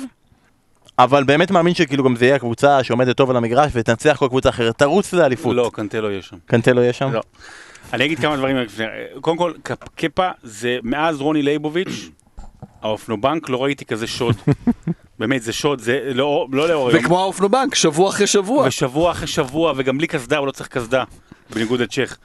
[0.99, 4.49] אבל באמת מאמין שכאילו גם זה יהיה הקבוצה שעומדת טוב על המגרש ותנצח כל קבוצה
[4.49, 5.55] אחרת, תרוץ לאליפות.
[5.55, 6.37] לא, קנטה לא יהיה שם.
[6.45, 7.11] קנטה לא יהיה שם?
[7.13, 7.21] לא.
[7.93, 8.57] אני אגיד כמה דברים.
[9.21, 12.09] קודם כל, קפ- קפה זה מאז רוני לייבוביץ',
[12.81, 14.35] האופנובנק, לא ראיתי כזה שוד.
[15.19, 16.99] באמת, זה שוד, זה לא לא לאור היום.
[17.03, 18.67] וכמו האופנובנק, שבוע אחרי שבוע.
[18.67, 21.03] ושבוע אחרי שבוע, וגם בלי קסדה, הוא לא צריך קסדה,
[21.53, 22.17] בניגוד לצ'ך.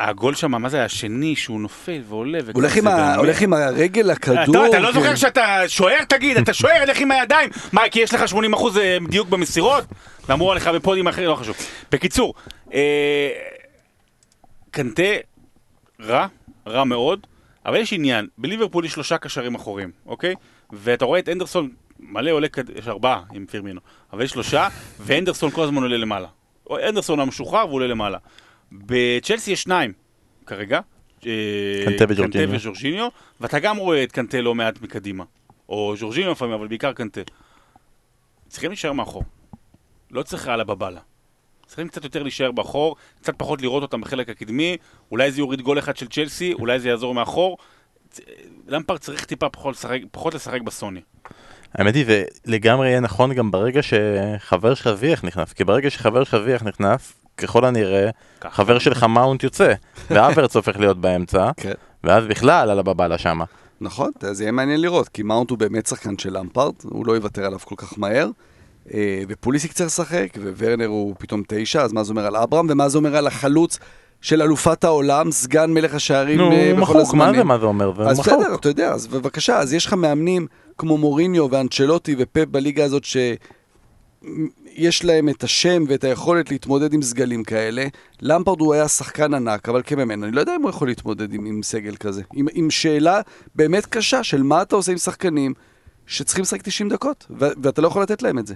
[0.00, 0.86] הגול שם, מה זה היה?
[0.86, 2.38] השני, שהוא נופל ועולה.
[2.54, 4.66] הולך עם ה- הולך עם הרגל לכדור.
[4.66, 4.92] אתה, אתה לא כן.
[4.94, 6.04] זוכר שאתה שוער?
[6.08, 7.50] תגיד, אתה שוער, לך עם הידיים.
[7.72, 8.34] מה, כי יש לך 80%
[9.08, 9.84] דיוק במסירות?
[10.28, 11.56] ואמרו עליך בפודים אחרים, לא חשוב.
[11.92, 12.34] בקיצור,
[12.74, 13.30] אה,
[14.70, 15.02] קנטה
[16.02, 16.26] רע,
[16.66, 17.26] רע מאוד,
[17.66, 20.34] אבל יש עניין, בליברפול יש שלושה קשרים אחוריים, אוקיי?
[20.72, 21.68] ואתה רואה את אנדרסון,
[22.00, 23.80] מלא עולה, קד- יש ארבעה עם פירמינו,
[24.12, 24.68] אבל יש שלושה,
[25.00, 26.28] ואנדרסון כל הזמן עולה למעלה.
[26.88, 28.18] אנדרסון המשוחרר והוא עולה למעלה.
[28.72, 29.92] בצ'לסי יש שניים,
[30.46, 30.80] כרגע.
[31.26, 32.60] אה, קנטה וג'ורג'יניו.
[32.60, 33.08] וג'ורג'יניו,
[33.40, 35.24] ואתה גם רואה את קנטה לא מעט מקדימה.
[35.68, 37.20] או ז'ורג'יניו לפעמים, אבל בעיקר קנטה.
[38.48, 39.24] צריכים להישאר מאחור.
[40.10, 41.00] לא צריך על הבבלה.
[41.66, 44.76] צריכים קצת יותר להישאר באחור, קצת פחות לראות אותם בחלק הקדמי,
[45.10, 47.58] אולי זה יוריד גול אחד של צ'לסי, אולי זה יעזור מאחור.
[48.10, 48.20] צ-
[48.66, 51.00] למפרד צריך טיפה פחות לשחק, פחות לשחק בסוני.
[51.74, 56.24] האמת היא, זה לגמרי יהיה נכון גם ברגע שחבר שלך זיח נכנס, כי ברגע שחבר
[56.24, 58.10] שלך זיח נכנס, ככל הנראה.
[58.50, 59.72] חבר שלך מאונט יוצא,
[60.10, 61.72] והאברץ הופך להיות באמצע, כן.
[62.04, 63.44] ואז בכלל על הבבלה שמה.
[63.80, 67.44] נכון, זה יהיה מעניין לראות, כי מאונט הוא באמת שחקן של למפרד, הוא לא יוותר
[67.44, 68.28] עליו כל כך מהר.
[68.94, 70.28] אה, ופוליסיק צריך לשחק,
[70.58, 73.78] וורנר הוא פתאום תשע, אז מה זה אומר על אברהם, ומה זה אומר על החלוץ
[74.20, 77.40] של אלופת העולם, סגן מלך השערים נו, אה, בכל מחוק, מה הזמנים.
[77.40, 78.08] זה, מה זה אומר?
[78.08, 78.34] אז מחוק.
[78.34, 80.46] בסדר, אתה יודע, אז בבקשה, אז יש לך מאמנים
[80.78, 83.04] כמו מוריניו ואנצ'לוטי ופפ בליגה הזאת
[84.80, 87.86] שיש להם את השם ואת היכולת להתמודד עם סגלים כאלה.
[88.22, 91.46] למפרד הוא היה שחקן ענק, אבל כמאמן, אני לא יודע אם הוא יכול להתמודד עם,
[91.46, 92.22] עם סגל כזה.
[92.34, 93.20] עם, עם שאלה
[93.54, 95.54] באמת קשה של מה אתה עושה עם שחקנים
[96.06, 98.54] שצריכים לשחק 90 דקות, ו- ואתה לא יכול לתת להם את זה.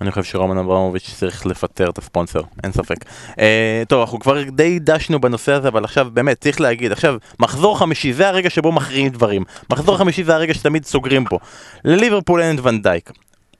[0.00, 2.96] אני חושב שרומן אברמוביץ' צריך לפטר את הספונסר, אין ספק.
[3.38, 7.78] אה, טוב, אנחנו כבר די דשנו בנושא הזה, אבל עכשיו באמת צריך להגיד, עכשיו, מחזור
[7.78, 9.44] חמישי, זה הרגע שבו מכריעים דברים.
[9.70, 11.38] מחזור חמישי זה הרגע שתמיד סוגרים פה.
[11.84, 13.10] לליברפול אין את ונדייק.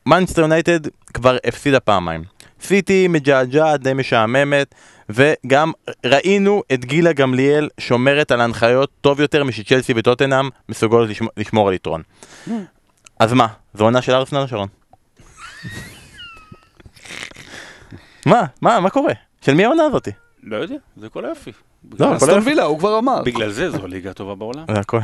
[0.07, 0.81] מנצ'סטר יונייטד
[1.15, 2.25] כבר הפסידה פעמיים.
[2.63, 4.75] סיטי מג'עג'עת, די משעממת,
[5.09, 5.73] וגם
[6.07, 11.75] ראינו את גילה גמליאל שומרת על ההנחיות טוב יותר משצ'לסי וטוטנאם מסוגלות לשמור, לשמור על
[11.75, 12.03] יתרון.
[13.19, 14.69] אז מה, זו עונה של ארסנל שרון?
[18.27, 18.43] מה?
[18.63, 18.81] מה?
[18.81, 19.13] מה קורה?
[19.41, 20.11] של מי העונה הזאתי?
[20.43, 21.53] לא יודע, זה כל היופי.
[21.99, 23.23] לא, אסטון וילה, הוא כבר אמר.
[23.23, 24.65] בגלל זה זו הליגה הטובה בעולם.
[24.75, 24.99] זה הכל.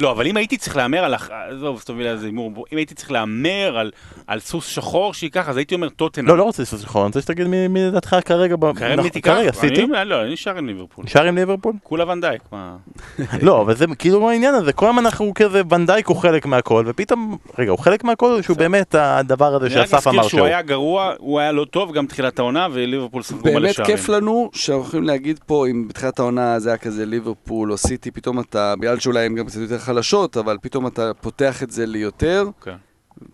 [0.00, 1.14] לא, אבל אם הייתי צריך להמר על,
[1.50, 3.90] עזוב, סתום מילה, זה הימור, אם הייתי צריך להמר על,
[4.26, 6.26] על סוס שחור שייקח, אז הייתי אומר טוטנאם.
[6.26, 9.04] לא, לא רוצה לעשות שחור, אני רוצה שתגיד מי מי לדעתך כרגע, ב- כרגע נכון,
[9.04, 9.30] מי תיקח?
[9.34, 9.84] כרגע, סיטי?
[9.84, 11.04] אני- לא, אני נשאר עם ליברפול.
[11.04, 11.72] נשאר עם ליברפול?
[11.82, 12.76] כולה ונדייק, מה?
[13.42, 17.36] לא, אבל זה כאילו העניין הזה, כל הזמן אנחנו כזה, ונדייק הוא חלק מהכל, ופתאום,
[17.58, 20.46] רגע, הוא חלק מהכל, שהוא באמת הדבר הזה אני רק שאסף אמר מזכיר שהוא שהוא.
[20.46, 23.80] היה גרוע, הוא היה לא טוב, גם תחילת העונה, וליברפול ספגו מלא באמת.
[23.86, 28.10] כיף לנו שאנחנו יכולים להגיד פה, אם בתחילת העונה זה היה כזה ליברפול או סיטי,
[28.10, 31.86] פתאום אתה, בגלל שאולי הן גם קצת יותר חלשות, אבל פתאום אתה פותח את זה
[31.86, 32.76] ליותר, כן.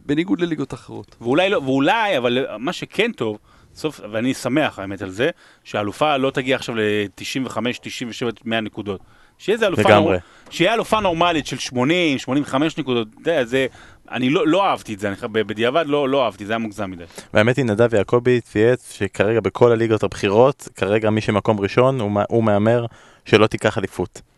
[0.07, 1.17] בניגוד לליגות אחרות.
[1.21, 3.39] ואולי לא, ואולי, אבל מה שכן טוב,
[3.75, 5.31] סוף, ואני שמח האמת על זה,
[5.65, 9.01] שהאלופה לא תגיע עכשיו ל-95, 97, 100 נקודות.
[9.39, 9.95] שיהיה איזה אלופה.
[9.95, 10.13] נור...
[10.51, 13.67] שיהיה אלופה נורמלית של 80, 85 נקודות, אתה יודע, זה,
[14.11, 17.05] אני לא, לא אהבתי את זה, אני, בדיעבד לא, לא אהבתי, זה היה מוגזם מדי.
[17.35, 22.45] והאמת היא, נדב יעקבי צייץ שכרגע בכל הליגות הבכירות, כרגע מי שמקום ראשון, הוא הוא
[22.45, 22.87] מהמר
[23.25, 24.34] שלא תיקח אליפות.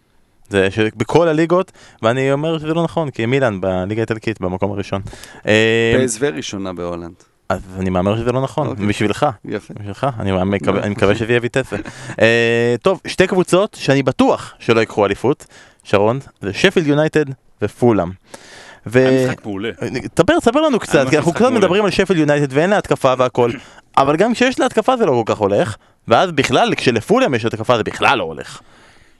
[0.51, 1.73] זה שבכל הליגות,
[2.03, 5.03] ואני אומר שזה לא נכון, כי מילאן בליגה האיטלקית במקום הראשון.
[5.47, 7.15] אה, פסו ראשונה בהולנד.
[7.49, 8.87] אז אני מהמר שזה לא נכון, אוקיי.
[8.87, 9.27] בשבילך.
[9.45, 9.75] יפה.
[9.75, 11.77] בשבילך, אני מקווה, אני מקווה שזה יהיה ויטסה.
[12.21, 15.47] אה, טוב, שתי קבוצות שאני בטוח שלא ייקחו אליפות,
[15.85, 17.25] שרון, זה שפילד יונייטד
[17.63, 18.11] ופולאם.
[18.87, 18.99] ו...
[18.99, 19.71] היה משחק מעולה.
[20.15, 21.59] תספר, תספר לנו קצת, כי אנחנו קצת מעולה.
[21.59, 23.51] מדברים על שפילד יונייטד ואין לה התקפה והכל,
[23.97, 25.77] אבל גם כשיש לה התקפה זה לא כל כך הולך,
[26.09, 28.61] ואז בכלל, כשלפולאם יש התקפה זה בכלל לא הולך.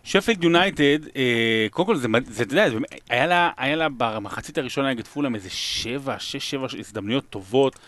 [0.07, 2.09] שפילד יונייטד, אה, קודם כל זה,
[2.43, 2.67] אתה יודע,
[3.11, 7.79] היה לה, היה לה במחצית הראשונה נגד פולאם איזה שבע, שש, שבע הזדמנויות טובות,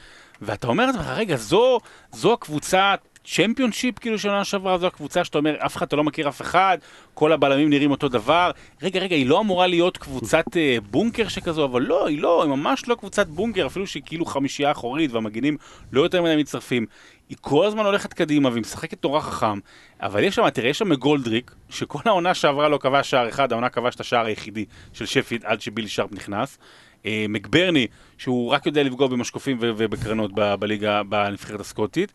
[0.43, 1.79] ואתה אומר לעצמך, רגע, זו,
[2.13, 2.95] זו הקבוצה
[3.25, 6.79] צ'מפיונשיפ כאילו של שעברה, זו הקבוצה שאתה אומר, אף אחד, אתה לא מכיר אף אחד,
[7.15, 8.51] כל הבלמים נראים אותו דבר.
[8.83, 12.51] רגע, רגע, היא לא אמורה להיות קבוצת אה, בונקר שכזו, אבל לא, היא לא, היא
[12.51, 15.57] ממש לא קבוצת בונקר, אפילו שהיא כאילו חמישייה אחורית והמגינים
[15.93, 16.87] לא יותר מדי מצטרפים.
[17.29, 19.59] היא כל הזמן הולכת קדימה והיא משחקת נורא חכם,
[20.03, 23.69] אבל יש שם, תראה, יש שם גולדריק, שכל העונה שעברה לא כבש שער אחד, העונה
[23.69, 26.59] כבש את השער היחידי של שפיד עד שבילי שרפ נכנס.
[27.07, 27.87] אה, מקברני,
[28.19, 32.13] שהוא רק יודע לפגוע במשקופים ובקרנות בליגה, בנבחרת הסקוטית.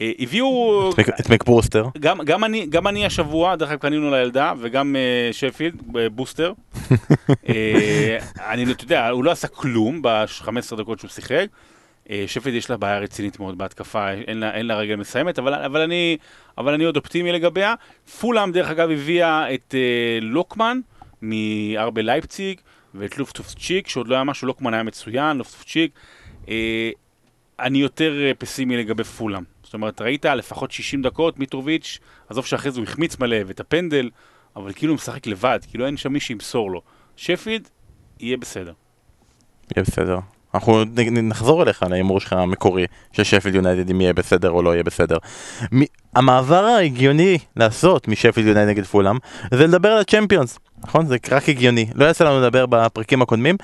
[0.00, 1.86] אה, הביאו, את מק- את מקברוסטר.
[1.98, 6.52] גם, גם, אני, גם אני השבוע, דרך אגב קנינו לילדה, וגם uh, שפילד, אה, בוסטר.
[7.48, 8.18] אה,
[8.50, 11.46] אני, אתה יודע, הוא לא עשה כלום ב-15 דקות שהוא שיחק.
[12.10, 15.54] אה, שפילד יש לה בעיה רצינית מאוד בהתקפה, אין לה, אין לה רגל מסיימת, אבל,
[15.54, 16.16] אבל, אני,
[16.58, 17.74] אבל אני עוד אופטימי לגביה.
[18.20, 20.80] פולאם, דרך אגב, הביאה את אה, לוקמן
[21.22, 22.60] מארבה לייפציג,
[22.94, 25.92] ואת לופטופצ'יק, שעוד לא היה משהו, לוקמן היה מצוין, לופטופצ'יק.
[26.48, 26.90] אה,
[27.60, 29.42] אני יותר אה, פסימי לגבי פולאם.
[29.62, 31.98] זאת אומרת, ראית לפחות 60 דקות, מיטרוביץ',
[32.28, 34.10] עזוב שאחרי זה הוא החמיץ מלא, ואת הפנדל,
[34.56, 36.82] אבל כאילו הוא משחק לבד, כאילו אין שם מי שימסור לו.
[37.16, 37.68] שפילד,
[38.20, 38.72] יהיה בסדר.
[39.76, 40.18] יהיה בסדר.
[40.54, 44.82] אנחנו נחזור אליך להימור שלך המקורי של שפילד יונייטד אם יהיה בסדר או לא יהיה
[44.82, 45.16] בסדר.
[45.74, 45.82] מ-
[46.16, 49.16] המעבר ההגיוני לעשות משפילד יונייטד נגד פולאם
[49.54, 50.58] זה לדבר על הצ'מפיונס.
[50.84, 51.06] נכון?
[51.06, 51.86] זה רק הגיוני.
[51.94, 53.56] לא יצא לנו לדבר בפרקים הקודמים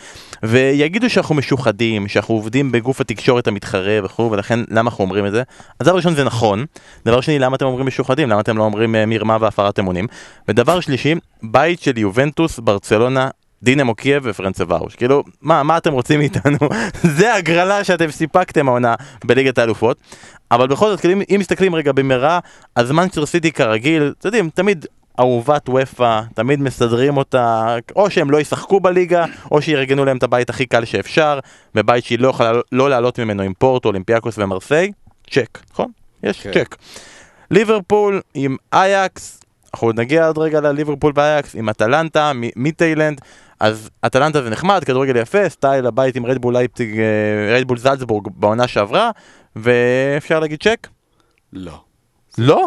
[0.42, 5.42] ויגידו שאנחנו משוחדים, שאנחנו עובדים בגוף התקשורת המתחרה וכו' ולכן למה אנחנו אומרים את זה?
[5.80, 6.64] אז דבר ראשון זה נכון.
[7.04, 8.28] דבר שני למה אתם אומרים משוחדים?
[8.28, 10.06] למה אתם לא אומרים אה, מרמה והפרת אמונים?
[10.48, 13.28] ודבר שלישי, בית של יובנטוס, ברצלונה,
[13.62, 14.94] דינמו קייב ופרנצווארוש.
[14.94, 16.58] כאילו, מה, מה אתם רוצים מאיתנו?
[17.18, 18.94] זה הגרלה שאתם סיפקתם העונה
[19.24, 19.96] בליגת האלופות.
[20.50, 22.38] אבל בכל זאת, כאילו, אם, אם מסתכלים רגע במהרה,
[22.74, 24.86] אז מנצ'סטר סיטי כרגיל, אתם יודעים, תמיד
[25.20, 30.50] אהובת אופ"א, תמיד מסדרים אותה, או שהם לא ישחקו בליגה, או שיארגנו להם את הבית
[30.50, 31.38] הכי קל שאפשר,
[31.74, 34.92] בבית שהיא לא יכולה לא לעלות ממנו עם פורטו, אולימפיאקוס ומרסיי,
[35.30, 35.90] צ'ק, נכון?
[36.22, 36.52] יש כן.
[36.52, 36.76] צ'ק.
[37.50, 39.40] ליברפול עם אייאקס,
[39.74, 42.50] אנחנו נגיע עוד רגע לליברפול ואייאקס, עם אטלנטה, מ-
[43.60, 48.68] אז אטלנטה זה נחמד, כדורגל יפה, style הבית עם רדבול לייפציג, אה, רדבול זלצבורג בעונה
[48.68, 49.10] שעברה,
[49.56, 50.88] ואפשר להגיד צ'ק?
[51.52, 51.80] לא.
[52.38, 52.66] לא?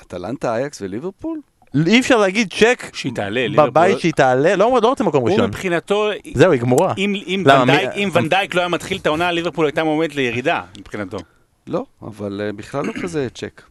[0.00, 1.38] אטלנטה, אייאקס וליברפול?
[1.86, 5.46] אי אפשר להגיד צ'ק שהיא תעלה, בבית שהיא תעלה, לא לא רוצה מקום הוא ראשון.
[5.48, 6.94] מבחינתו, זהו, היא גמורה.
[6.98, 10.14] אם, אם, למה, ונדייק, מי- אם ונדייק לא היה מתחיל את העונה, ליברפול הייתה מועמדת
[10.14, 11.16] לירידה, מבחינתו.
[11.66, 13.62] לא, אבל אה, בכלל לא כזה צ'ק.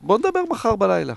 [0.00, 1.14] בוא נדבר מחר בלילה.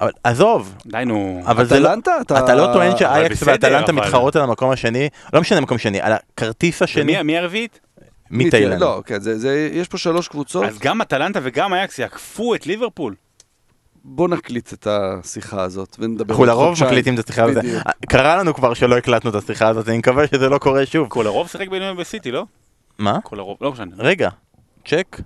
[0.00, 1.42] אבל עזוב, די נו.
[1.46, 1.88] אבל זה לא...
[1.88, 2.38] אטלנטה, אתה...
[2.38, 6.82] אתה לא טוען שאייקס ואטלנטה מתחרות על המקום השני, לא משנה מקום שני, על הכרטיס
[6.82, 7.80] השני מי הרביעית?
[8.30, 8.80] מתאילנד.
[8.80, 10.64] לא, כן, זה, זה, יש פה שלוש קבוצות.
[10.64, 13.14] אז גם אטלנטה וגם אייקס יעקפו את ליברפול.
[14.04, 16.84] בוא נקליט את השיחה הזאת ונדבר אנחנו לרוב.
[16.84, 17.64] מקליטים את השיחה הזאת.
[17.64, 17.82] בדיוק.
[18.08, 21.08] קרה לנו כבר שלא הקלטנו את השיחה הזאת, אני מקווה שזה לא קורה שוב.
[21.08, 22.44] כל הרוב שיחק בינוני בסיטי, לא?
[22.98, 23.18] מה?
[23.24, 23.96] כל הרוב, לא משנה.
[23.98, 24.28] רגע,
[24.88, 25.20] צ'ק?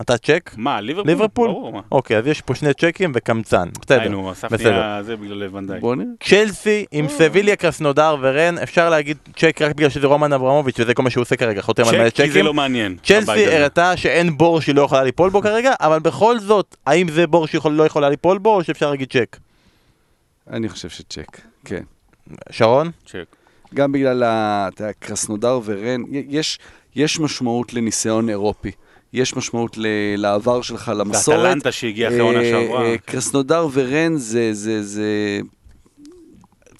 [0.00, 0.50] אתה צ'ק?
[0.56, 1.10] מה, ליברפול?
[1.10, 1.48] ליברפול?
[1.48, 1.80] ברור, מה.
[1.92, 3.68] אוקיי, אז יש פה שני צ'קים וקמצן.
[3.80, 4.70] בסדר, די נו, אסף בסדר.
[4.70, 5.48] נהיה זה בגלל.
[5.80, 6.06] בוא נראה.
[6.24, 11.02] צ'לסי עם סביליה, קרסנודר ורן, אפשר להגיד צ'ק רק בגלל שזה רומן אברמוביץ' וזה כל
[11.02, 12.44] מה שהוא עושה כרגע, חותם על מלא צ'ק, כי זה צ'קים.
[12.46, 12.96] לא מעניין.
[13.04, 13.46] צ'לסי.
[13.46, 17.46] הראתה שאין בור שהיא לא יכולה ליפול בו כרגע, אבל בכל זאת, האם זה בור
[17.46, 19.36] שהיא לא יכולה ליפול בו, או שאפשר להגיד צ'ק?
[20.50, 21.82] אני חושב שצ'ק, כן.
[22.50, 22.90] שרון?
[23.06, 23.24] צ'ק.
[23.74, 26.02] גם בגלל ה- אתה יודע, קרסנודר ורן,
[26.96, 28.70] יש משמעות לניסיון אירופי.
[29.12, 29.86] יש משמעות ל-
[30.16, 31.38] לעבר שלך, למסורת.
[31.38, 32.84] ואטלנטה שהגיע אחרי עונה אה, שעברה.
[32.84, 35.38] אה, קרסנודר ורן זה, זה, זה...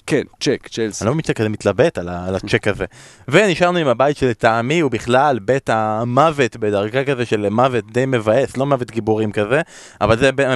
[0.06, 1.04] כן, צ'ק, צ'לסי.
[1.04, 2.84] אני לא מבין כזה מתלבט על על הצ'ק הזה.
[3.28, 8.66] ונשארנו עם הבית שלטעמי הוא בכלל בית המוות בדרגה כזה של מוות די מבאס, לא
[8.66, 9.60] מוות גיבורים כזה,
[10.00, 10.48] אבל זה בית-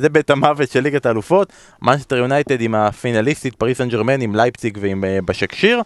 [0.00, 1.52] זה בית המוות של ליגת האלופות.
[1.82, 5.80] מנצ'סטר יונייטד עם הפינליסטית, פריס סן ג'רמן עם לייפציג ועם אה, באשקשהיר.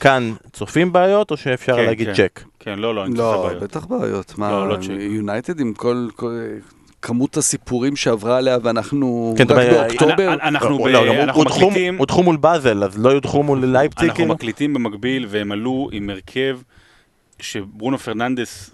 [0.00, 2.14] כאן צופים בעיות או שאפשר כן, להגיד כן.
[2.14, 2.40] צ'ק?
[2.60, 3.62] כן, לא, לא, אני לא, צופה בעיות.
[3.62, 4.38] בטח בעיות.
[4.38, 4.88] מה, לא, לא צ'ק.
[4.98, 6.38] יונייטד עם כל, כל
[7.02, 10.32] כמות הסיפורים שעברה עליה ואנחנו כן, רק אבל- באוקטובר.
[10.34, 14.08] אנ- אנחנו ב- לא, גם אנחנו מקליטים- הודחו מול באזל, אז לא יודחו מול לייפציג?
[14.08, 14.26] אנחנו?
[14.26, 16.58] מקליטים במקביל, והם עלו עם הרכב
[17.40, 18.70] שברונו פרננדס,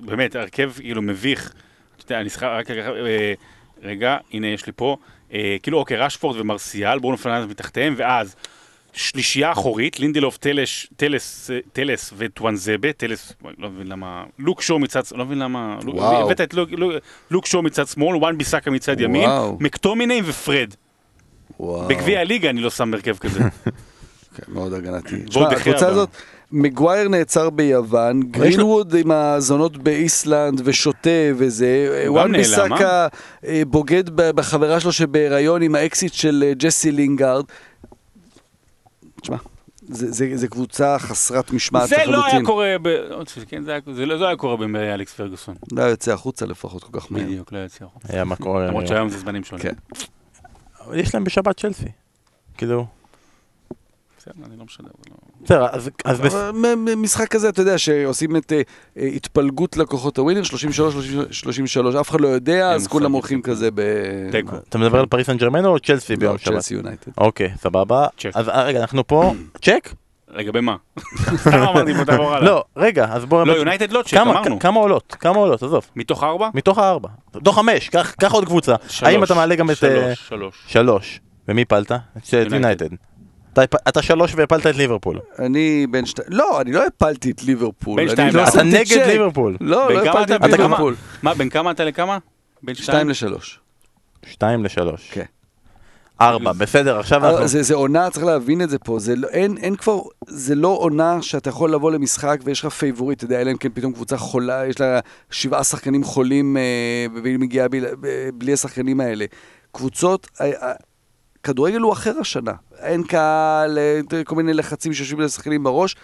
[0.00, 1.52] באמת, הרכב כאילו מביך.
[1.96, 3.32] אתה יודע, אני צריכה רק רגע, אה,
[3.82, 4.96] רגע, הנה יש לי פה,
[5.34, 8.36] אה, כאילו אוקיי, רשפורד ומרסיאל, ברונו פרננדס מתחתיהם, ואז
[8.92, 10.36] שלישייה אחורית, לינדלוף,
[10.96, 15.78] טלס, אה, טלס וטואנזבה, טלס, לא מבין למה, לוק שואו מצד, לא מבין למה.
[15.96, 16.92] הבאת את לוק- לוק-
[17.30, 19.56] לוק שואו מצד שמאל, וואן ביסאקה מצד ימין, וואו.
[19.60, 20.74] מקטומיני ופרד.
[21.88, 23.40] בגביע הליגה אני לא שם הרכב כזה.
[24.36, 25.16] כן, מאוד הגנתי.
[25.50, 25.88] דחיה הקבוצה.
[25.88, 26.08] הזאת,
[26.52, 31.66] מגווייר נעצר ביוון, גרינווד עם הזונות באיסלנד ושותה וזה,
[32.06, 33.06] וואן נעלם, ביסאקה
[33.46, 37.44] אה, בוגד בחברה שלו שבהיריון עם האקסיט של אה, ג'סי לינגארד.
[39.20, 39.36] תשמע,
[39.82, 42.12] זה- זה זה קבוצה חסרת משמעת זה לחלוטין.
[42.20, 42.88] לא היה קורה, ב...
[43.48, 43.80] כן, זה, היה...
[43.94, 45.54] זה לא זה לא היה קורה בימי אלכס פרגוסון.
[45.72, 47.22] לא היה יוצא החוצה לפחות כל כך מהר.
[47.24, 48.08] בדיוק, לא יצא החוצה.
[48.12, 48.66] היה מה קורה.
[48.66, 49.62] למרות שהיום זה זמנים שונים.
[49.62, 49.74] כן.
[50.86, 51.84] אבל יש להם בשבת צ'לסי.
[52.56, 52.86] כאילו,
[54.20, 54.88] בסדר, אני לא משנה.
[54.88, 56.52] זה לא- בסדר, אז- אז בס- אבל
[56.96, 58.60] משחק כזה, אתה יודע, שעושים את אה,
[58.98, 60.94] אה, התפלגות לקוחות הווינר, 33,
[61.30, 62.92] 33, אף אחד לא יודע, אז מושג.
[62.92, 63.80] כולם הולכים כזה ב...
[64.32, 64.56] תיקו.
[64.68, 66.54] אתה מדבר על פריס סן ג'רמן או צ'לסי ביום לא, שבת?
[66.54, 67.12] צ'לסי יונייטד.
[67.18, 68.06] אוקיי, סבבה.
[68.18, 68.30] צ'ק.
[68.34, 69.94] אז אה, רגע, אנחנו פה, צ'ק?
[70.34, 70.76] לגבי מה?
[71.36, 72.44] סתם אמרתי, בוא תעבור הלאה.
[72.50, 73.44] לא, רגע, אז בואו...
[73.44, 74.58] לא, יונייטד לא צ'ק, כמה- אמרנו.
[74.58, 75.16] כמה עולות?
[75.20, 75.62] כמה עולות?
[75.62, 75.84] עזוב.
[75.96, 76.48] מתוך ארבע?
[76.54, 77.08] מתוך הארבע.
[77.34, 78.72] מתוך חמש, קח עוד קבוצה.
[79.02, 79.24] האם שלוש.
[79.30, 79.76] אתה מעלה גם את...
[79.76, 80.30] שלוש,
[80.66, 81.20] שלוש.
[81.48, 81.62] ומי?
[81.62, 82.88] את יונייטד.
[83.88, 85.20] אתה שלוש והפלת את ליברפול.
[85.38, 87.96] אני בין שתיים, לא, אני לא הפלתי את ליברפול.
[87.96, 88.48] בין שתיים לא.
[88.48, 89.06] אתה נגד צ'ק.
[89.06, 89.56] ליברפול.
[89.60, 90.34] לא, לא הפלתי?
[90.34, 90.42] את?
[90.42, 90.96] ליברפול.
[91.22, 92.18] מה, בין כמה אתה לכמה?
[92.62, 93.08] בין שתיים שתיים?
[93.08, 93.60] לשלוש.
[94.26, 95.10] שתיים לשלוש.
[95.12, 95.24] כן.
[96.20, 97.48] ארבע, בסדר, עכשיו אנחנו...
[97.48, 100.68] זה, זה עונה, צריך להבין את זה פה, זה לא, אין, אין כבר, זה לא
[100.68, 104.16] עונה שאתה יכול לבוא למשחק ויש לך פייבוריט, אתה יודע, אלא אם כן פתאום קבוצה
[104.16, 107.68] חולה, יש לה שבעה שחקנים חולים אה, והיא מגיעה
[108.34, 109.24] בלי השחקנים האלה.
[109.72, 110.28] קבוצות,
[111.42, 113.78] כדורגל הוא אחר השנה, אין קהל,
[114.24, 115.96] כל מיני לחצים שיושבים לשחקנים בראש,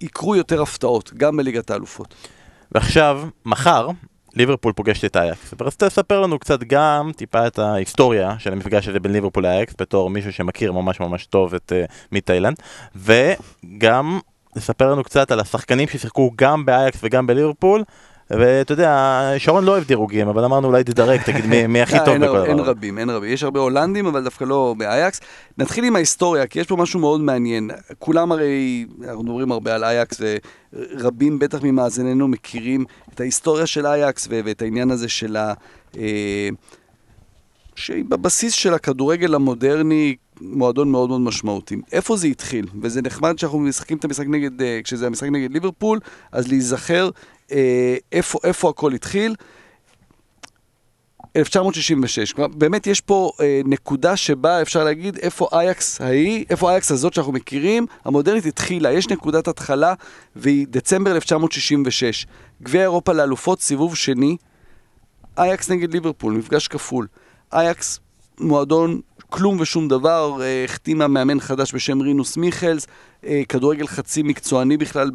[0.00, 2.14] יקרו יותר הפתעות, גם בליגת האלופות.
[2.72, 3.88] ועכשיו, מחר,
[4.34, 5.54] ליברפול פוגשת את אייקס.
[5.60, 10.10] ורצית לספר לנו קצת גם טיפה את ההיסטוריה של המפגש הזה בין ליברפול לאייקס, בתור
[10.10, 12.56] מישהו שמכיר ממש ממש טוב את uh, מתאילנד,
[12.96, 14.20] וגם
[14.56, 17.84] לספר לנו קצת על השחקנים ששיחקו גם באייקס וגם בליברפול.
[18.30, 22.04] ואתה יודע, שרון לא אוהב דירוגים, אבל אמרנו אולי תדרג, תגיד מי, מי הכי אה,
[22.04, 22.66] טוב אין, בכל הר- אין דבר.
[22.66, 23.32] רבים, אין רבים.
[23.32, 25.20] יש הרבה הולנדים, אבל דווקא לא באייקס.
[25.58, 27.70] נתחיל עם ההיסטוריה, כי יש פה משהו מאוד מעניין.
[27.98, 30.20] כולם הרי, אנחנו מדברים הרבה על אייקס,
[30.72, 35.52] ורבים בטח ממאזיננו מכירים את ההיסטוריה של אייקס ואת העניין הזה של ה...
[35.98, 36.48] אה,
[37.76, 41.76] שהיא בבסיס של הכדורגל המודרני, מועדון מאוד מאוד משמעותי.
[41.92, 42.66] איפה זה התחיל?
[42.82, 45.98] וזה נחמד שאנחנו משחקים את המשחק נגד, אה, כשזה המשחק נגד ליברפול,
[46.32, 47.10] אז להיזכר
[47.52, 49.34] אה, איפה, איפה הכל התחיל.
[51.36, 56.90] 1966, כלומר, באמת יש פה אה, נקודה שבה אפשר להגיד איפה אייקס ההיא, איפה אייקס
[56.90, 59.94] הזאת שאנחנו מכירים, המודרנית התחילה, יש נקודת התחלה
[60.36, 62.26] והיא דצמבר 1966.
[62.62, 64.36] גביע אירופה לאלופות, סיבוב שני,
[65.38, 67.06] אייקס נגד ליברפול, מפגש כפול.
[67.52, 68.00] אייקס,
[68.40, 69.00] מועדון
[69.30, 72.86] כלום ושום דבר, אה, החתימה מאמן חדש בשם רינוס מיכלס,
[73.26, 75.10] אה, כדורגל חצי מקצועני בכלל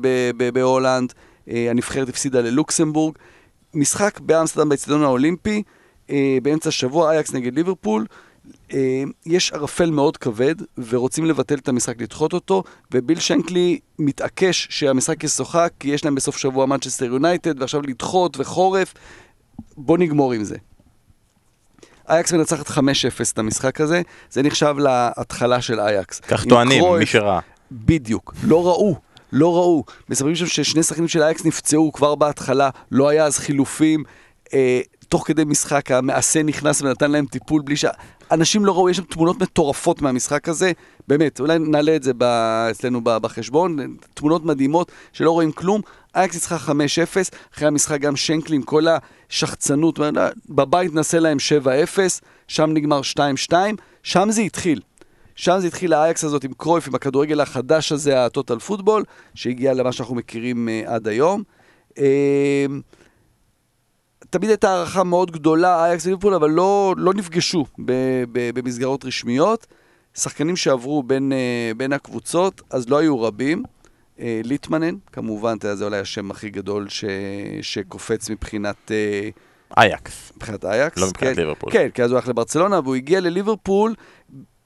[0.53, 1.13] בהולנד,
[1.49, 3.15] אה, הנבחרת הפסידה ללוקסמבורג.
[3.73, 5.63] משחק באמסטרדם באצטדיון האולימפי,
[6.43, 8.05] באמצע השבוע, אייקס נגד ליברפול.
[9.25, 15.71] יש ערפל מאוד כבד, ורוצים לבטל את המשחק, לדחות אותו, וביל שנקלי מתעקש שהמשחק ישוחק,
[15.79, 18.93] כי יש להם בסוף שבוע מנצ'סטר יונייטד, ועכשיו לדחות וחורף.
[19.77, 20.55] בוא נגמור עם זה.
[22.09, 22.79] אייקס מנצחת 5-0
[23.33, 26.19] את המשחק הזה, זה נחשב להתחלה של אייקס.
[26.19, 27.39] כך טוענים, קרויף, מי שראה.
[27.71, 28.33] בדיוק.
[28.43, 28.95] לא ראו,
[29.31, 29.83] לא ראו.
[30.09, 34.03] מספרים שם ששני שחקנים של אייקס נפצעו כבר בהתחלה, לא היה אז חילופים.
[34.53, 37.85] אה, תוך כדי משחק המעשה נכנס ונתן להם טיפול בלי ש...
[38.31, 40.71] אנשים לא ראו, יש שם תמונות מטורפות מהמשחק הזה.
[41.07, 42.23] באמת, אולי נעלה את זה ב...
[42.71, 43.77] אצלנו ב- בחשבון.
[44.13, 45.81] תמונות מדהימות שלא רואים כלום.
[46.15, 46.71] אייקס ניצחה 5-0,
[47.53, 48.85] אחרי המשחק גם שנקלי עם כל
[49.29, 49.99] השחצנות.
[50.49, 51.37] בבית נעשה להם
[51.95, 51.99] 7-0,
[52.47, 53.01] שם נגמר
[53.49, 53.53] 2-2,
[54.03, 54.81] שם זה התחיל.
[55.35, 59.03] שם זה התחיל האייקס הזאת עם קרויף, עם הכדורגל החדש הזה, הטוטל פוטבול,
[59.35, 61.43] שהגיע למה שאנחנו מכירים אה, עד היום.
[61.97, 62.65] אה,
[64.29, 67.91] תמיד הייתה הערכה מאוד גדולה, אייקס וליברפול, אבל לא, לא נפגשו ב,
[68.31, 69.67] ב, במסגרות רשמיות.
[70.13, 73.63] שחקנים שעברו בין, אה, בין הקבוצות, אז לא היו רבים.
[74.19, 77.05] אה, ליטמנן, כמובן, אתה יודע, זה אולי השם הכי גדול ש,
[77.61, 78.91] שקופץ מבחינת...
[78.91, 79.29] אה,
[79.77, 80.31] אייקס.
[80.35, 80.97] מבחינת אייקס.
[80.97, 81.71] לא מבחינת כן, ליברפול.
[81.71, 83.93] כן, כי אז הוא הלך לברצלונה, והוא הגיע לליברפול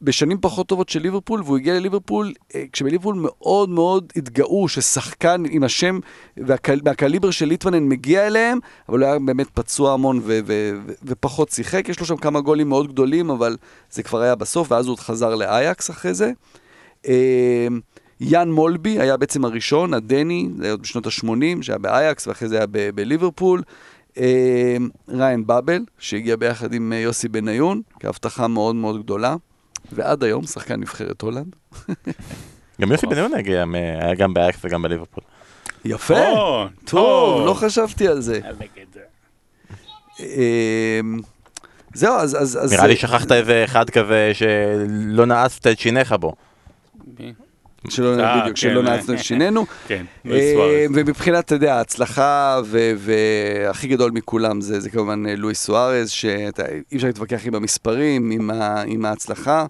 [0.02, 5.64] בשנים פחות טובות של ליברפול, והוא הגיע לליברפול, אה, כשבליברפול מאוד מאוד התגאו ששחקן עם
[5.64, 6.00] השם
[6.38, 10.94] והקל, מהקליבר של ליטוונן מגיע אליהם, אבל הוא היה באמת פצוע המון ו- ו- ו-
[11.04, 11.90] ופחות שיחק.
[11.90, 13.58] יש לו שם כמה גולים מאוד גדולים, אבל
[13.92, 16.32] זה כבר היה בסוף, ואז הוא עוד חזר לאייקס אחרי זה.
[18.22, 21.28] יאן מולבי היה בעצם הראשון, הדני, זה היה עוד בשנות ה-80,
[21.62, 22.66] שהיה באייקס, ואחרי זה היה
[22.96, 23.62] בליברפול.
[24.18, 24.78] אה,
[25.10, 29.36] ריין באבל, שהגיע ביחד עם אה, יוסי בניון, כהבטחה מאוד מאוד גדולה.
[29.92, 31.56] ועד היום שחקן נבחרת הולנד.
[32.82, 35.24] גם יוסי בניון הגיע, היה גם באייקס וגם בליברפול.
[35.86, 36.14] יפה,
[36.86, 38.40] טוב, לא חשבתי על זה.
[40.20, 41.00] אה,
[41.94, 42.36] זהו, אז...
[42.42, 46.34] אז- אז- נראה לי שכחת איזה אחד כזה שלא נעצת את שיניך בו.
[47.90, 48.62] שלא, אה, בדיוק, כן.
[48.62, 49.66] שלא נעצנו את שינינו.
[49.88, 50.92] כן, אה, סוארז.
[50.94, 52.60] ומבחינת, אתה יודע, ההצלחה
[52.98, 56.50] והכי גדול מכולם זה, זה כמובן אה, לואיס סוארז, שאי
[56.96, 59.66] אפשר להתווכח עם המספרים, עם, ה- עם ההצלחה,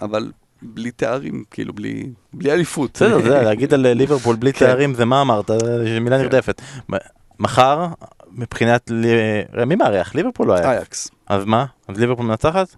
[0.00, 0.32] אבל
[0.62, 2.90] בלי תארים, כאילו, בלי, בלי אליפות.
[2.94, 4.66] בסדר, זה להגיד על ליברפול בלי כן.
[4.66, 5.50] תארים זה מה אמרת,
[5.84, 6.62] זה מילה נרדפת.
[6.92, 6.96] מ-
[7.38, 7.86] מחר,
[8.32, 8.90] מבחינת,
[9.66, 10.14] מי מארח?
[10.14, 10.70] ליברפול לא היה.
[10.72, 11.10] אייקס.
[11.26, 11.64] אז מה?
[11.88, 12.76] אז ליברפול מנצחת?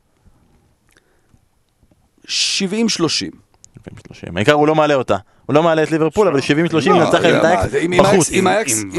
[2.26, 2.30] 70-30.
[3.78, 3.82] 70-30.
[4.36, 5.16] העיקר הוא לא מעלה אותה.
[5.46, 6.42] הוא לא מעלה את ליברפול, אבל 70-30
[6.90, 7.24] לא, מנצחת
[7.64, 8.30] את זה- אם- אם בחוץ.
[8.32, 8.46] עם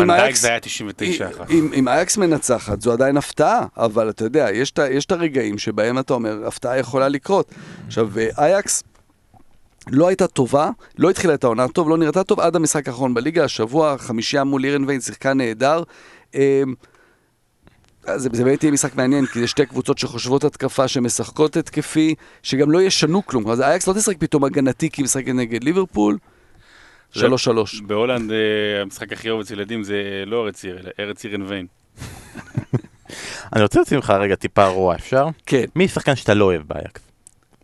[0.02, 1.50] ונדייק זה היה 99 אחת.
[1.52, 4.72] אם, אייקס מנצחת, זו עדיין הפתעה, אבל אתה יודע, יש,
[5.06, 7.52] את הרגעים שבהם אתה אומר, הפתעה יכולה לקרות.
[7.88, 8.84] עכשיו, אה, אייקס
[9.92, 13.44] לא הייתה טובה, לא התחילה את העונה טוב, לא נראתה טוב עד המשחק האחרון בליגה,
[13.44, 15.84] השבוע, חמישייה מול אירנביין, שיחקה נהדר.
[18.10, 22.16] אה, זה, זה באמת יהיה משחק מעניין, כי זה שתי קבוצות שחושבות התקפה, שמשחקות התקפי,
[22.44, 23.50] שגם לא ישנו כלום.
[23.50, 26.18] אז אייקס לא תשחק פתאום הגנתי כי היא משחקת נגד ליברפול.
[27.14, 27.82] זה- שלוש שלוש.
[27.82, 28.38] בהולנד אה,
[28.82, 31.68] המשחק הכי אהוב אצל ילדים זה לא ארץ עיר, אלא ארץ עיר אין ויין.
[33.54, 35.28] אני רוצה להוציא ממך רגע טיפה רוע, אפשר?
[35.46, 35.64] כן.
[35.76, 37.02] מי שחקן שאתה לא אוהב באייקס?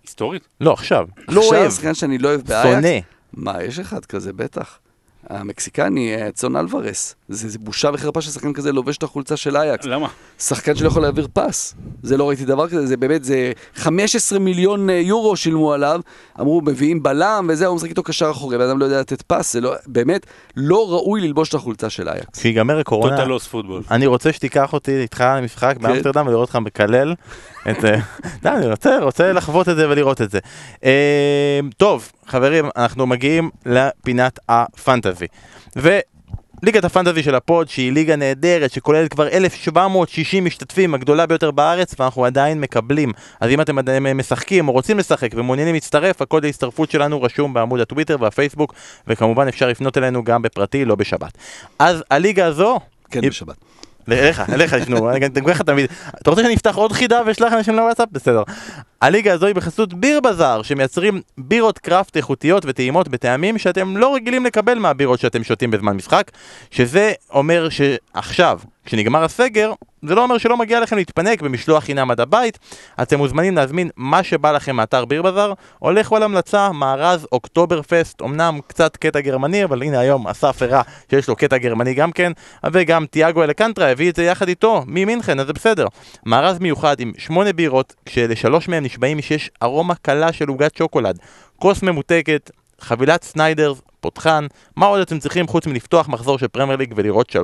[0.03, 0.47] היסטורית?
[0.61, 1.07] לא, עכשיו.
[1.27, 1.71] לא עכשיו אוהב.
[1.71, 2.69] שחקן שאני לא אוהב באייקס.
[2.69, 2.97] שונא.
[3.33, 4.79] מה, יש אחד כזה, בטח.
[5.29, 7.15] המקסיקני, אה, אדסון אלוורס.
[7.29, 9.85] זה, זה בושה וחרפה ששחקן כזה לובש את החולצה של אייקס.
[9.85, 10.07] למה?
[10.39, 11.75] שחקן שלא יכול להעביר פס.
[12.03, 16.01] זה לא ראיתי דבר כזה, זה באמת, זה 15 מיליון אה, יורו שילמו עליו.
[16.39, 19.53] אמרו, מביאים בלם וזה, הוא משחק איתו קשר אחורי, בן אדם לא יודע לתת פס,
[19.53, 22.39] זה לא, באמת, לא ראוי ללבוש את החולצה של אייקס.
[22.39, 23.81] כשיגמר הקורונה, טוטלוס פוטבול.
[23.91, 25.83] אני רוצה שתיקח אותי איתך למשחק כן.
[25.83, 27.13] באמסטרדם ולראות אותך מקלל
[27.71, 27.85] את...
[27.85, 27.95] אה,
[28.43, 30.39] די, אני רוצה, רוצה לחוות את זה ולראות את זה.
[30.83, 35.25] אה, טוב, חברים, אנחנו מגיעים לפינת הפנטזי.
[35.75, 42.25] וליגת הפנטזי של הפוד, שהיא ליגה נהדרת, שכוללת כבר 1,760 משתתפים, הגדולה ביותר בארץ, ואנחנו
[42.25, 43.11] עדיין מקבלים.
[43.39, 47.79] אז אם אתם עדיין משחקים או רוצים לשחק ומעוניינים להצטרף, הקוד להצטרפות שלנו רשום בעמוד
[47.79, 48.73] הטוויטר והפייסבוק,
[49.07, 51.37] וכמובן אפשר לפנות אלינו גם בפרטי, לא בשבת.
[51.79, 52.79] אז הליגה הזו...
[53.11, 53.68] כן, היא- בשבת.
[54.11, 55.89] אליך, אליך ישנו, אני גם ככה תמיד,
[56.21, 58.07] אתה רוצה שאני אפתח עוד חידה ואשלח אנשים לוואטסאפ?
[58.11, 58.43] בסדר.
[59.01, 64.45] הליגה הזו היא בחסות ביר בזאר, שמייצרים בירות קראפט איכותיות וטעימות בטעמים שאתם לא רגילים
[64.45, 66.31] לקבל מהבירות שאתם שותים בזמן משחק,
[66.71, 68.59] שזה אומר שעכשיו,
[68.89, 72.59] כשנגמר הסגר, זה לא אומר שלא מגיע לכם להתפנק במשלוח חינם עד הבית,
[73.01, 78.21] אתם מוזמנים להזמין מה שבא לכם מאתר ביר בזאר, או על המלצה, מארז אוקטובר פסט,
[78.21, 82.31] אמנם קצת קטע גרמני, אבל הנה היום אסף הראה שיש לו קטע גרמני גם כן,
[82.71, 85.87] וגם תיאגו אלקנטרה הביא את זה יחד איתו, ממינכן, אז זה בסדר.
[86.25, 91.19] מארז מיוחד עם שמונה בירות, כשלשלוש מהם נשבעים שיש ארומה קלה של עוגת שוקולד,
[91.55, 96.93] כוס ממותקת, חבילת סניידרס, פותחן, מה עוד אתם צריכים חוץ מלפתוח מחזור של פרמייר ליג
[96.95, 97.35] ולראות 3-3?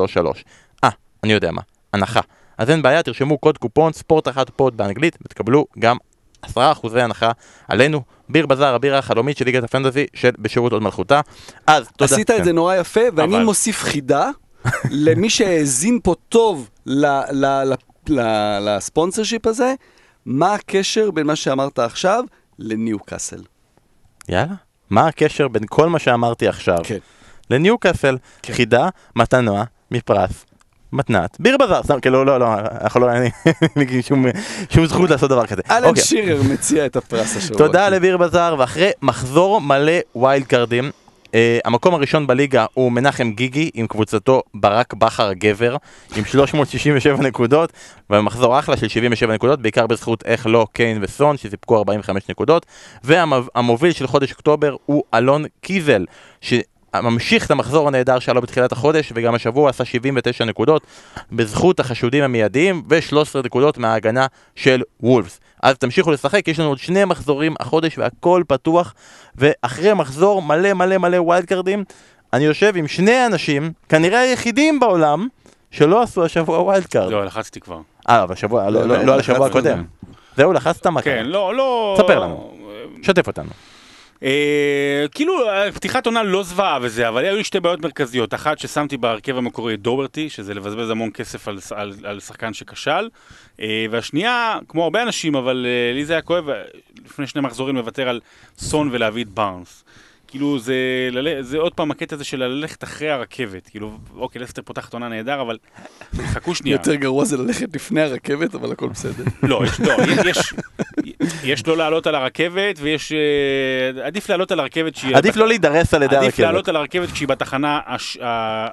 [1.23, 1.61] אני יודע מה,
[1.93, 2.19] הנחה.
[2.57, 5.97] אז אין בעיה, תרשמו קוד קופון ספורט אחת פוד באנגלית ותקבלו גם
[6.45, 6.47] 10%
[6.99, 7.31] הנחה
[7.67, 11.21] עלינו, ביר בזאר, הבירה החלומית של ליגת הפנטזי של בשירות הוד מלכותה.
[11.67, 12.13] אז תודה.
[12.13, 12.43] עשית את כן.
[12.43, 14.29] זה נורא יפה, ואני אבל- מוסיף חידה
[14.91, 17.73] למי שהאזין פה טוב ל- ל- ל-
[18.09, 19.73] ל- ל sponsorship הזה,
[20.25, 22.23] מה הקשר בין מה שאמרת עכשיו
[22.59, 23.41] לניו קאסל?
[24.29, 24.53] יאללה.
[24.89, 26.97] מה הקשר בין כל מה שאמרתי עכשיו כן.
[27.49, 28.17] לניו קאסל?
[28.51, 30.45] חידה, מתנוע, מפרס,
[30.93, 32.45] מתנת, ביר בזאר, סתם, כאילו, לא, לא,
[32.81, 33.31] אנחנו לא, אין
[33.75, 34.25] לי- שום-
[34.85, 35.61] זכות לעשות דבר כזה.
[35.71, 36.03] אלן אוקיי.
[36.03, 37.57] שירר מציע את הפרס השבוע.
[37.57, 40.91] תודה לביר בזאר, ואחרי מחזור מלא ווילד קארדים,
[41.35, 45.75] אה, המקום הראשון בליגה הוא מנחם גיגי עם קבוצתו ברק בכר הגבר
[46.15, 47.73] עם 367 נקודות
[48.09, 52.65] ומחזור אחלה של 77 נקודות בעיקר בזכות איך לא קיין וסון שסיפקו 45 נקודות
[53.03, 56.05] והמוביל של חודש אוקטובר הוא אלון קיזל
[57.01, 60.81] שממשיך את המחזור הנהדר שהיה לו בתחילת החודש וגם השבוע עשה 79 נקודות
[61.31, 64.25] בזכות החשודים המיידיים ו-13 נקודות מההגנה
[64.55, 68.93] של וולפס אז תמשיכו לשחק, יש לנו עוד שני מחזורים החודש והכל פתוח
[69.35, 71.83] ואחרי מחזור מלא מלא מלא ווילד קארדים
[72.33, 75.27] אני יושב עם שני אנשים, כנראה היחידים בעולם
[75.71, 77.11] שלא עשו השבוע wild card.
[77.11, 77.79] לא, לחצתי כבר.
[78.09, 79.83] אה, בשבוע, לא, לא, לא על השבוע הקודם.
[80.37, 81.25] זהו, לחצת מה כן?
[81.25, 81.95] לא, לא...
[81.97, 82.53] ספר לנו.
[83.01, 83.49] שתף אותנו.
[84.25, 85.33] אה, כאילו,
[85.73, 88.33] פתיחת עונה לא זוועה וזה, אבל היו לי שתי בעיות מרכזיות.
[88.33, 93.09] אחת, ששמתי בהרכב המקורי את דוברטי, שזה לבזבז המון כסף על, על, על שחקן שכשל.
[93.59, 96.45] אה, והשנייה, כמו הרבה אנשים, אבל אה, לי זה היה כואב,
[97.05, 98.19] לפני שני מחזורים לוותר על
[98.57, 99.83] סון ולהביא את בארנס.
[100.27, 100.75] כאילו זה.
[101.41, 105.41] זה עוד פעם הקטע הזה של ללכת אחרי הרכבת, כאילו, אוקיי, לסטר פותחת עונה נהדר,
[105.41, 105.57] אבל
[106.33, 106.75] חכו שנייה.
[106.75, 109.23] יותר גרוע זה ללכת לפני הרכבת, אבל הכל בסדר.
[109.43, 109.93] לא, יש, לא,
[110.29, 110.53] יש,
[111.43, 113.11] יש לא לעלות על הרכבת, ויש...
[113.11, 115.15] אה, עדיף לעלות על הרכבת שהיא...
[115.15, 116.39] עדיף לא להידרס על ידי עדיף הרכבת.
[116.39, 117.79] לעלות על הרכבת כשהיא בתחנה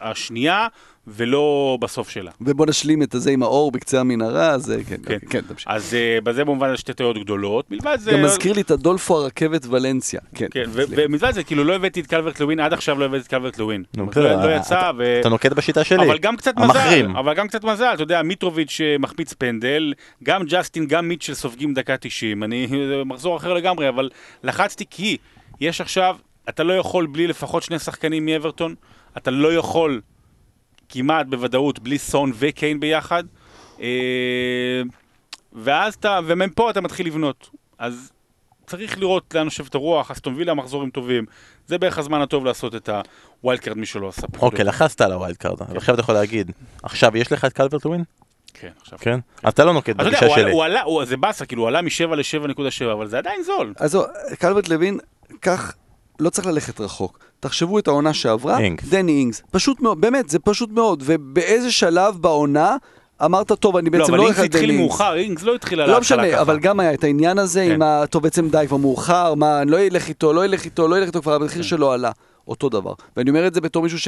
[0.00, 0.66] השנייה,
[1.06, 2.30] ולא בסוף שלה.
[2.40, 5.18] ובוא נשלים את הזה עם האור בקצה המנהרה, אז אה, כן, כן.
[5.30, 5.68] כן, תמשיך.
[5.70, 7.70] אז אה, בזה במובן זה שתי טעויות גדולות.
[7.70, 8.12] מלבד זה...
[8.12, 10.20] גם מזכיר לי את הדולפו הרכבת ולנסיה.
[10.34, 10.64] כן, כן.
[10.74, 13.82] ומלבד זה, כאילו לא הבאתי את קלברט לווין, עד עכשיו לא הבאתי את קלברט לווין.
[13.96, 15.18] לא יצא, אתה- ו...
[15.20, 16.06] אתה נוקט בשיטה שלי.
[16.06, 17.10] אבל גם קצת המחרים.
[17.10, 19.92] מזל, אבל גם קצת מזל, אתה יודע, מיטרוביץ' אה, מחמיץ פנדל,
[20.22, 22.68] גם ג'סטין, גם מיטשל סופגים דקה 90, אני,
[23.06, 24.10] מחזור אחר לגמרי, אבל
[24.44, 25.16] לחצתי כי
[25.60, 26.16] יש עכשיו,
[26.48, 28.74] אתה לא יכול בלי לפחות שני שחקנים מאברטון,
[29.16, 30.00] אתה לא יכול
[30.92, 33.24] כמעט בוודאות בלי סון וקיין ביחד,
[33.80, 33.86] אה,
[35.52, 37.50] ואז אתה, ומפה אתה מתחיל לבנות.
[37.78, 38.12] אז
[38.66, 41.24] צריך לראות לאן יושבת הרוח, אסטון וילה מחזורים טובים,
[41.66, 42.88] זה בערך הזמן הטוב לעשות את
[43.42, 44.26] ה wild card מי שלא עשה.
[44.40, 46.50] אוקיי, לחצת על ה wild card, ועכשיו אתה יכול להגיד,
[46.82, 48.04] עכשיו יש לך את קלברט לווין?
[48.54, 48.98] כן, עכשיו.
[48.98, 49.18] כן?
[49.48, 50.52] אתה לא נוקט בגישה שלי.
[50.52, 53.74] הוא עלה, הוא- זה באסה, כאילו, הוא עלה מ-7 ל-7.7, אבל זה עדיין זול.
[53.76, 54.02] אז זהו,
[54.38, 54.98] קלברט לוין,
[55.42, 55.74] כך,
[56.20, 57.18] לא צריך ללכת רחוק.
[57.40, 58.84] תחשבו את העונה שעברה, אינגס.
[58.88, 59.42] דני אינגס.
[59.50, 61.02] פשוט מאוד, באמת, זה פשוט מאוד.
[61.06, 62.76] ובאיזה שלב בעונה
[63.24, 64.82] אמרת, טוב, אני לא, בעצם אבל לא אינגס הולך על דני התחיל אינגס.
[64.82, 66.42] מאוחר, אינגס לא התחיל על לא ההתחלה משנה, ככה.
[66.42, 67.74] אבל גם היה את העניין הזה כן.
[67.74, 68.04] עם ה...
[68.10, 71.06] טוב, בעצם די, כבר מאוחר, מה, אני לא אלך איתו, לא אלך איתו, לא אלך
[71.06, 71.42] איתו, כבר כן.
[71.42, 72.10] המחיר שלו עלה.
[72.48, 72.92] אותו דבר.
[73.16, 73.98] ואני אומר את זה בתור מישהו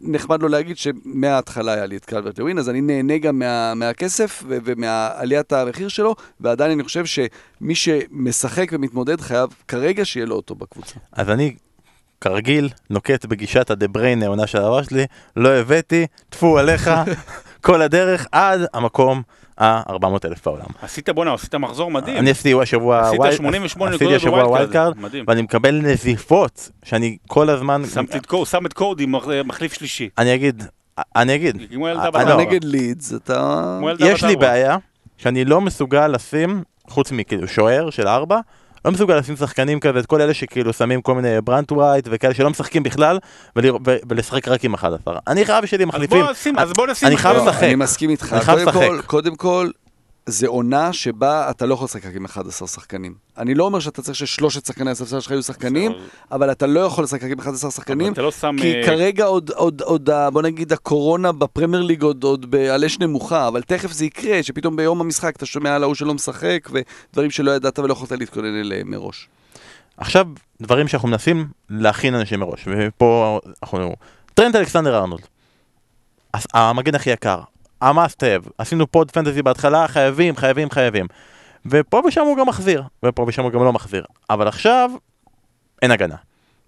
[0.00, 4.42] שנחמד לו להגיד שמההתחלה היה לי את קלברט לווין, אז אני נהנה גם מה, מהכסף
[4.48, 10.54] ו- ומעליית המחיר שלו, ועדיין אני חושב שמי שמשחק ומתמודד חייב כרגע שיהיה לו אותו
[10.54, 10.94] בקבוצה.
[11.12, 11.56] אז אני,
[12.20, 16.90] כרגיל, נוקט בגישת הדה בריין העונה של הדבר שלי, לא הבאתי, טפו עליך,
[17.66, 19.22] כל הדרך עד המקום
[19.58, 19.94] ה-400
[20.24, 20.64] אלף בעולם.
[20.82, 22.16] עשית, בואנה, עשית מחזור מדהים.
[22.16, 24.94] אני עשיתי השבוע עשית ווילד- 88 עשיתי נקודות בווילד ווילד קארד.
[25.28, 30.08] ואני מקבל נזיפות, שאני כל הזמן, שמתי את קור- שם את קורדי, מח- מחליף שלישי.
[30.18, 30.62] אני אגיד,
[31.16, 32.36] אני אגיד, ילדה אני לא.
[32.36, 33.78] נגד לידס, אתה...
[34.00, 34.36] יש לי.
[34.36, 34.76] בעיה
[35.16, 38.40] שאני לא מסוגל לשים, חוץ מכאילו שוער של ארבע,
[38.88, 42.34] לא מסוגל לשים שחקנים כזה, את כל אלה שכאילו שמים כל מיני ברנט ווייט וכאלה
[42.34, 43.18] שלא משחקים בכלל,
[43.58, 43.60] ו-
[44.08, 45.18] ולשחק רק עם 11.
[45.26, 46.22] אני חייב שלי אז מחליפים.
[46.22, 47.08] בוא נשים, אז בוא נשים.
[47.08, 47.62] אני חייב לשחק.
[47.62, 48.32] אני מסכים איתך.
[48.32, 49.06] אני חייב קודם כל- לשחק.
[49.06, 49.68] קודם כל,
[50.30, 53.14] זה עונה שבה אתה לא יכול לשחק עם 11 שחקנים.
[53.38, 55.92] אני לא אומר שאתה צריך ששלושת שחקני הספסל שלך יהיו שחקנים.
[56.32, 58.56] אבל אתה לא יכול לשחק עם 11 אבל שחקנים, אתה לא שם...
[58.60, 62.98] כי אה, כרגע עוד, עוד, עוד, בוא נגיד, הקורונה בפרמייר ליג עוד, עוד על אש
[62.98, 67.30] נמוכה, אבל תכף זה יקרה, שפתאום ביום המשחק אתה שומע על ההוא שלא משחק, ודברים
[67.30, 69.28] שלא ידעת ולא יכולת להתכונן אליהם מראש.
[69.96, 70.26] עכשיו,
[70.60, 73.94] דברים שאנחנו מנסים להכין אנשים מראש, ופה אנחנו...
[74.34, 75.22] טרנט אלכסנדר ארנולד.
[76.54, 77.40] המגן הכי יקר,
[77.80, 81.06] ה-must have, עשינו פוד פנטזי בהתחלה, חייבים, חייבים, חייבים.
[81.66, 84.04] ופה ושם הוא גם מחזיר, ופה ושם הוא גם לא מחזיר.
[84.30, 84.90] אבל עכשיו,
[85.82, 86.16] אין הגנה.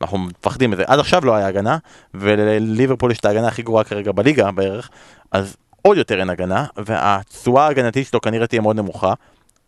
[0.00, 0.84] אנחנו מפחדים מזה.
[0.86, 1.78] עד עכשיו לא היה הגנה,
[2.14, 4.90] ולליברפול יש את ההגנה הכי גרועה כרגע בליגה בערך,
[5.32, 9.14] אז עוד יותר אין הגנה, והתשואה ההגנתית שלו כנראה תהיה מאוד נמוכה,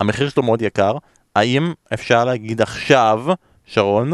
[0.01, 0.97] המחיר שלו מאוד יקר,
[1.36, 3.24] האם אפשר להגיד עכשיו,
[3.64, 4.12] שרון,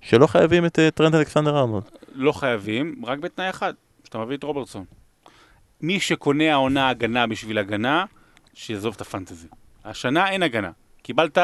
[0.00, 1.84] שלא חייבים את אה, טרנט אלכסנדר ארנולד?
[2.12, 3.72] לא חייבים, רק בתנאי אחד,
[4.04, 4.84] שאתה מביא את רוברטסון.
[5.80, 8.04] מי שקונה העונה הגנה בשביל הגנה,
[8.54, 9.48] שיעזוב את הפנטזי.
[9.84, 10.70] השנה אין הגנה.
[11.02, 11.38] קיבלת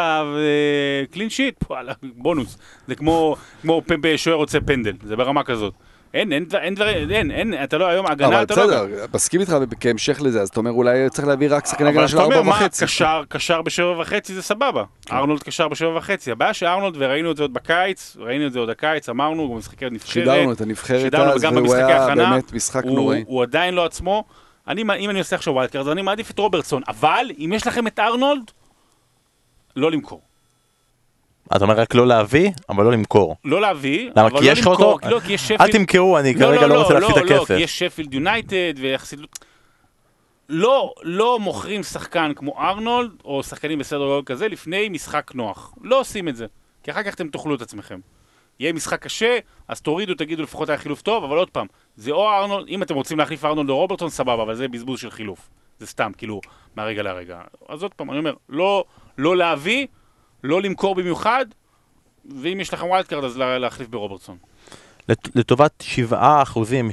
[1.10, 2.58] קלין שיט, וואלה, בונוס.
[2.86, 3.82] זה כמו, כמו
[4.16, 5.74] שוער רוצה פנדל, זה ברמה כזאת.
[6.14, 8.66] אין, אין, אין דברים, אין, אין, אתה לא היום, הגנה אבל אתה לא...
[8.66, 12.16] בסדר, מסכים איתך כהמשך לזה, אז אתה אומר אולי צריך להביא רק אבל הגנה של
[12.16, 12.84] אתה אומר, ארבע מה, וחצי.
[12.84, 14.84] קשר, קשר בשבע וחצי זה סבבה.
[15.12, 16.30] ארנולד קשר בשבע וחצי.
[16.30, 19.84] הבעיה שארנולד, וראינו את זה עוד בקיץ, ראינו את זה עוד הקיץ, אמרנו, הוא משחקי
[19.90, 20.12] נבחרת.
[20.12, 23.24] שידרנו את הנבחרת אז, והוא היה באמת משחק נוראי.
[23.26, 24.24] הוא עדיין לא עצמו.
[24.68, 26.82] אני, אם אני עושה עכשיו wild card, אז אני מעדיף את רוברטסון.
[26.88, 28.50] אבל, אם יש לכם את ארנולד,
[29.76, 30.20] לא למכור.
[31.56, 33.36] אתה אומר רק לא להביא, אבל לא למכור.
[33.44, 34.26] לא להביא, למה?
[34.26, 35.08] אבל כי לא יש לך למכור, אותו?
[35.10, 35.60] לא, כי יש שפילד...
[35.60, 37.54] אל תמכרו, אני כרגע לא רוצה להפסיד את לא, לא, הכסף.
[37.54, 39.20] כי יש שפילד יונייטד ויחסית...
[40.48, 45.74] לא, לא מוכרים שחקן כמו ארנולד, או שחקנים בסדר גודל כזה, לפני משחק נוח.
[45.82, 46.46] לא עושים את זה.
[46.82, 48.00] כי אחר כך אתם תאכלו את עצמכם.
[48.60, 49.38] יהיה משחק קשה,
[49.68, 51.66] אז תורידו, תגידו לפחות היה חילוף טוב, אבל עוד פעם,
[51.96, 55.10] זה או ארנולד, אם אתם רוצים להחליף ארנולד או רוברטסון, סבבה, אבל זה בזבוז של
[55.10, 55.50] חילוף.
[55.78, 56.40] זה סתם, כאילו,
[56.76, 57.40] מהרגע להרגע.
[57.68, 58.84] אז עוד פעם, אני אומר, לא,
[59.18, 59.86] לא להביא,
[60.44, 61.46] לא למכור במיוחד,
[62.42, 64.36] ואם יש לכם wild card, אז לה- להחליף ברוברטסון.
[65.08, 66.12] לט- לטובת 7%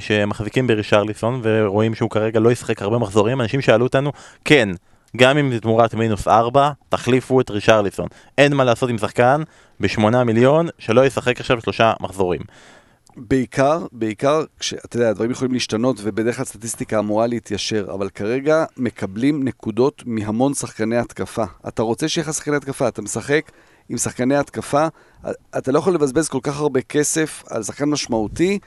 [0.00, 4.12] שמחזיקים ברישרליסון ורואים שהוא כרגע לא ישחק הרבה מחזורים, אנשים שאלו אותנו,
[4.44, 4.68] כן,
[5.16, 8.06] גם אם זה תמורת מינוס 4, תחליפו את רישרליסון.
[8.38, 9.42] אין מה לעשות עם שחקן
[9.80, 12.40] ב-8 מיליון שלא ישחק עכשיו שלושה מחזורים.
[13.16, 19.44] בעיקר, בעיקר, כשאתה יודע, הדברים יכולים להשתנות ובדרך כלל סטטיסטיקה אמורה להתיישר, אבל כרגע מקבלים
[19.44, 21.44] נקודות מהמון שחקני התקפה.
[21.68, 23.50] אתה רוצה שיהיה לך שחקני התקפה, אתה משחק
[23.88, 24.86] עם שחקני התקפה,
[25.58, 28.58] אתה לא יכול לבזבז כל כך הרבה כסף על שחקן משמעותי,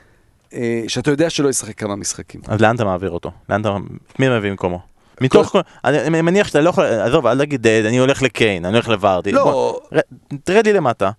[0.52, 2.40] אה, שאתה יודע שלא ישחק כמה משחקים.
[2.48, 3.30] אז לאן אתה מעביר אותו?
[3.48, 3.76] לאן אתה...
[4.18, 4.80] מי מביא במקומו?
[5.20, 5.60] מתוך כל...
[5.84, 6.84] אני אני מניח שאתה לא יכול...
[6.84, 9.32] עזוב, אל תגיד, אה, אני הולך לקיין, אני הולך לוורדי.
[9.32, 11.10] בוא, לא, ר- תרד לי למטה.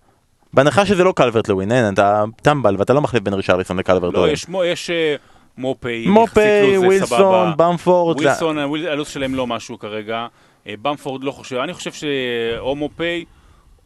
[0.52, 4.18] בהנחה שזה לא קלברט לווין, אין, אתה טמבל ואתה לא מחליף בין רישרליסון לקלברט לא,
[4.20, 4.32] לווין.
[4.32, 5.16] יש, מו- יש אה,
[5.58, 7.52] מופי, מופי, לוז, זה ווילסון.
[7.56, 10.26] במפורד, ווילסון, הוויל- הלו"ז שלהם לא משהו כרגע.
[10.66, 13.24] אה, במפורד לא חושב, אני חושב שאו מופי,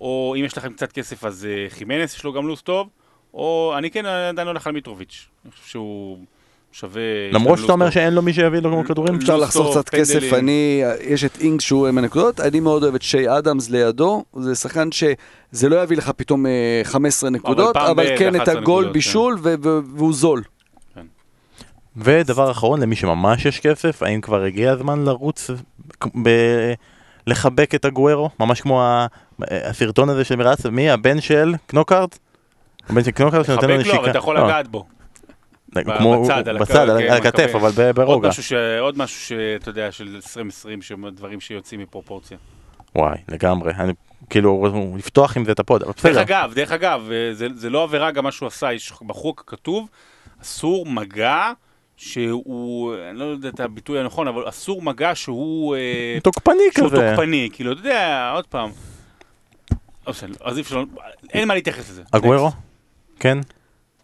[0.01, 2.89] או אם יש לכם קצת כסף אז אה, חימנס יש לו גם לו"ז טוב,
[3.34, 5.28] או אני כן עדיין הולך על מיטרוביץ'.
[5.44, 6.18] אני חושב שהוא
[6.73, 7.03] שווה...
[7.32, 7.90] למרות שאתה לו"ז אומר.
[7.90, 9.16] שאין לו מי שיביא לו כדורים?
[9.16, 10.32] אפשר לו"ז לחסוך קצת כסף.
[10.32, 14.55] אני, יש את אינג שהוא עם הנקודות, אני מאוד אוהב את שי אדמס לידו, זה
[14.55, 18.81] שחקן שזה לא יביא לך פתאום אה, 15 נקודות, פעם אבל כן את 11 הגול
[18.82, 19.39] נקודות, בישול
[19.97, 20.43] והוא זול.
[21.97, 25.51] ודבר אחרון, למי שממש יש כסף, האם כבר הגיע הזמן לרוץ
[26.23, 26.73] ב-
[27.27, 28.31] לחבק את הגוורו?
[28.40, 28.82] ממש כמו
[29.40, 30.90] הסרטון הזה של מירץ, מי?
[30.90, 32.19] הבן של קנוקארט?
[32.89, 33.97] הבן של קנוקארט שנותן לו חבק נשיקה.
[33.97, 34.85] לו, אבל אתה יכול לא, לגעת בו.
[35.74, 37.66] כמו- בצד, על בצד, על על הכתף, מקבל.
[37.69, 38.31] אבל ברוגע.
[38.81, 42.39] עוד משהו שאתה יודע, של 2020, שהם דברים שיוצאים מפרופורציה.
[42.97, 43.73] וואי, לגמרי.
[43.78, 43.93] אני
[44.31, 44.66] כאילו,
[44.99, 46.20] לפתוח עם זה את הפוד, אבל דרך בסדר.
[46.23, 49.89] אגב, דרך אגב, אה, זה, זה לא עבירה גם מה שהוא עשה, יש בחוק כתוב,
[50.43, 51.53] אסור מגע
[51.97, 57.09] שהוא, אני לא יודע את הביטוי הנכון, אבל אסור מגע שהוא, אה, תוקפני שהוא כזה.
[57.11, 58.70] תוקפני, כאילו, אתה יודע, עוד פעם.
[60.44, 60.82] אז אי אפשר,
[61.32, 62.03] אין מה להתייחס לזה.
[62.12, 62.49] הגוורו?
[62.49, 63.20] Next.
[63.20, 63.39] כן?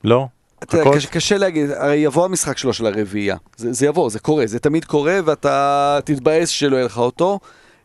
[0.04, 0.26] לא?
[0.62, 0.90] אתה יודע?
[0.96, 3.36] קשה, קשה להגיד, הרי יבוא המשחק שלו של הרביעייה.
[3.56, 7.38] זה, זה יבוא, זה קורה, זה תמיד קורה, ואתה תתבאס שלא יהיה לך אותו.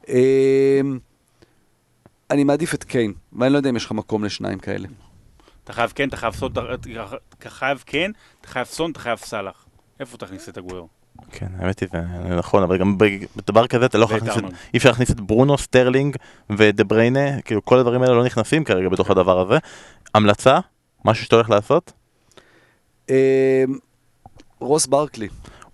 [0.10, 1.00] אמ,
[2.32, 4.88] אני מעדיף את קיין, ואני לא יודע אם יש לך מקום לשניים כאלה.
[5.64, 6.52] אתה חייב כן, אתה חייב סון,
[7.40, 9.66] אתה חייב כן, אתה חייב סון, אתה חייב סאלח.
[10.00, 10.88] איפה תכניס את הגוורו?
[11.32, 12.98] כן, האמת היא, זה נכון, אבל גם
[13.36, 14.44] בדבר כזה אתה לא יכול להכניס, את-.
[14.74, 16.16] אי אפשר להכניס את ברונו, סטרלינג
[16.50, 19.58] ודה בריינה, כאילו כל הדברים האלה לא נכנסים כרגע בתוך הדבר הזה.
[20.14, 20.60] המלצה?
[21.06, 21.94] משהו שאתה הולך לעשות?
[23.10, 23.16] אמ,
[24.60, 25.28] רוס ברקלי.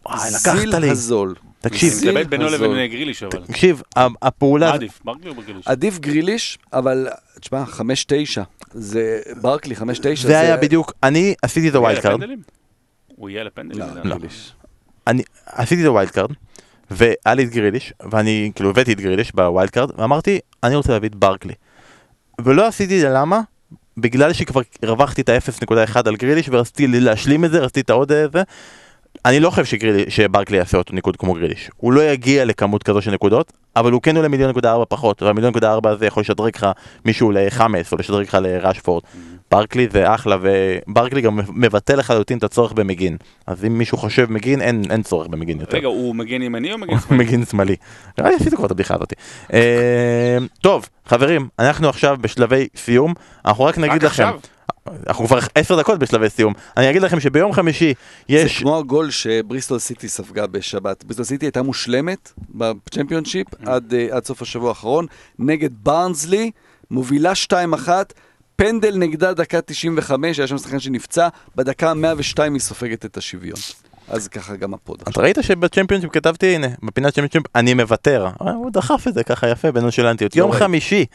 [0.05, 0.89] וואי, זיל לקחת לי.
[0.89, 1.35] הזול.
[1.61, 2.67] תקשיב, זיל מתלבט בינו הזול.
[2.67, 3.45] לבין גריליש, אבל.
[3.45, 3.81] תקשיב,
[4.21, 5.67] הפעולה, עדיף, ברקלי או בגריליש?
[5.67, 7.07] עדיף גריליש, אבל
[7.39, 7.81] תשמע, 5-9.
[8.73, 9.81] זה ברקלי, 5-9.
[10.15, 12.19] זה היה בדיוק, אני עשיתי את ה wild card?
[13.15, 13.87] הוא יהיה לפנדלים?
[14.03, 14.15] לא.
[14.15, 14.53] גריליש.
[15.07, 16.29] אני עשיתי את ה wild card,
[16.91, 20.91] והיה לי את גריליש, ואני כאילו הבאתי את גריליש ב wild card, ואמרתי, אני רוצה
[20.91, 21.53] להביא את ברקלי.
[22.41, 23.41] ולא עשיתי את זה למה?
[24.01, 28.43] בגלל שכבר הרווחתי את ה-0.1 על גריליש ורציתי להשלים את זה, רציתי את העוד איזה.
[29.25, 31.69] אני לא חושב שגרילי, שברקלי יעשה אותו ניקוד כמו גריליש.
[31.77, 35.23] הוא לא יגיע לכמות כזו של נקודות, אבל הוא כן עולה מיליון נקודה ארבע פחות,
[35.23, 36.67] והמיליון נקודה ארבע הזה יכול לשדרג לך
[37.05, 39.03] מישהו לחמאס או לשדרג לך לראשפורד.
[39.51, 43.17] ברקלי זה אחלה, וברקלי גם מבטל לחלוטין את הצורך במגין.
[43.47, 45.77] אז אם מישהו חושב מגין, אין, אין צורך במגין יותר.
[45.77, 47.23] רגע, הוא מגן ימני או הוא שמאלי?
[47.23, 47.75] מגין שמאלי.
[48.17, 49.13] נראה לי עשיתי כבר את הבדיחה הזאת.
[49.53, 53.13] אה, טוב, חברים, אנחנו עכשיו בשלבי סיום.
[53.45, 54.39] אנחנו רק נגיד רק לכם, עכשיו?
[55.07, 56.53] אנחנו כבר עשר דקות בשלבי סיום.
[56.77, 57.93] אני אגיד לכם שביום חמישי
[58.29, 58.59] זה יש...
[58.59, 61.03] כמו הגול שבריסטול סיטי ספגה בשבת.
[61.03, 65.05] בריסטול סיטי הייתה מושלמת בצ'מפיונשיפ עד, אה, עד סוף השבוע האחרון,
[65.39, 66.51] נגד בארנסלי,
[66.91, 67.33] מובילה
[67.85, 67.89] 2-1,
[68.55, 73.59] פנדל נגדה דקה 95, היה שם שחקן שנפצע, בדקה 102 היא סופגת את השוויון.
[74.09, 75.01] אז ככה גם הפוד.
[75.09, 78.27] אתה ראית שבצ'מפיונשיפ כתבתי, הנה, בפינת צ'מפיונשיפ, אני מוותר.
[78.41, 80.35] אה, הוא דחף את זה ככה יפה בנונשלנטיות.
[80.35, 80.63] יום ראיתי.
[80.63, 81.05] חמישי,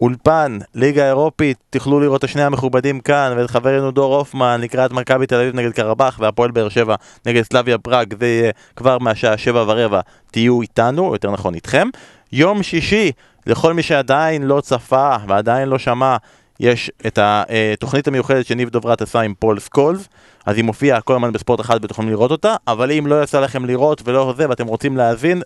[0.00, 5.26] אולפן, ליגה אירופית, תוכלו לראות את השני המכובדים כאן, ואת חברנו דור הופמן לקראת מכבי
[5.26, 6.94] תל אביב נגד קרבח, והפועל באר שבע
[7.26, 10.00] נגד סלאביה פראג, זה יהיה כבר מהשעה שבע ורבע,
[10.30, 11.88] תהיו איתנו, או יותר נכון איתכם.
[12.32, 13.12] יום שישי,
[13.46, 16.16] לכל מי שעדיין לא צפה ועדיין לא שמע,
[16.60, 20.08] יש את התוכנית המיוחדת שניב דוברת עשה עם פול סקולס,
[20.46, 23.64] אז היא מופיעה כל הזמן בספורט אחד יכולים לראות אותה, אבל אם לא יצא לכם
[23.64, 25.42] לראות ולא זה ואתם רוצים להאזין,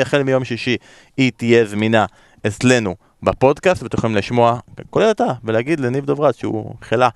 [0.00, 0.76] החל מיום שישי
[1.16, 2.06] היא תהיה זמינה
[2.46, 4.58] אצלנו בפודקאסט, ואתם יכולים לשמוע,
[4.90, 7.08] כולל אתה, ולהגיד לניב דוברת שהוא אחלה.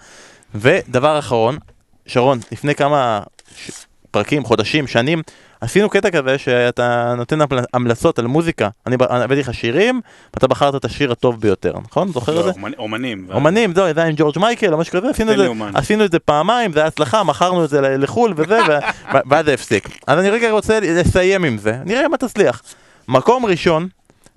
[0.54, 1.58] ודבר אחרון,
[2.06, 3.20] שרון, לפני כמה
[3.56, 3.70] ש...
[4.10, 5.22] פרקים, חודשים, שנים,
[5.60, 8.68] עשינו קטע כזה שאתה נותן המל- המלצות על מוזיקה.
[8.86, 10.00] אני הבאתי לך שירים,
[10.34, 12.08] ואתה בחרת את השיר הטוב ביותר, נכון?
[12.08, 12.60] זוכר את זה?
[12.60, 13.26] לא, אומנ- אומנים.
[13.32, 15.08] אומנים, זהו, זה היה עם ג'ורג' מייקל או משהו כזה,
[15.74, 18.58] עשינו את זה, פעמיים, זה היה הצלחה, מכרנו את זה לחו"ל וזה,
[19.30, 19.88] ואז זה הפסיק.
[20.06, 22.62] אז אני רגע רוצה לסיים עם זה, נראה מה תצליח.
[23.08, 23.88] מקום ראשון,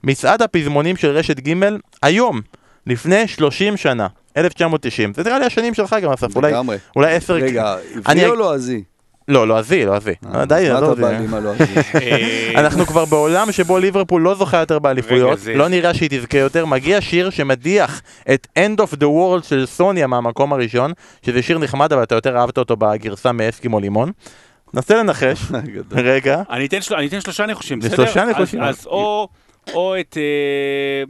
[0.06, 1.54] מצעד הפזמונים של רשת ג'
[2.04, 2.42] היום,
[2.88, 4.08] לפני 30 שנה,
[4.38, 5.14] 1990.
[5.14, 6.54] זה נראה לי השנים שלך גם, אסף, אולי.
[6.96, 7.34] אולי עשר...
[7.34, 7.76] רגע,
[8.08, 8.84] אני- עברי או לועזי?
[9.28, 10.14] לא, לא עזי, לא עזי.
[10.36, 11.00] אה, די, מה עזוב,
[12.56, 17.02] אנחנו כבר בעולם שבו ליברפול לא זוכה יותר באליפויות, לא נראה שהיא תזכה יותר, מגיע
[17.02, 18.02] שיר שמדיח
[18.34, 20.92] את End of the World של סוניה מהמקום הראשון,
[21.26, 24.12] שזה שיר נחמד אבל אתה יותר אהבת אותו בגרסה מאסקימו לימון.
[24.74, 25.40] נסה לנחש.
[25.92, 28.06] רגע, אני אתן של- אני אתן שלושה ניחושים, זה בסדר?
[28.06, 28.62] שלושה ניחושים.
[28.64, 29.28] אז או-
[29.74, 31.04] או את אה,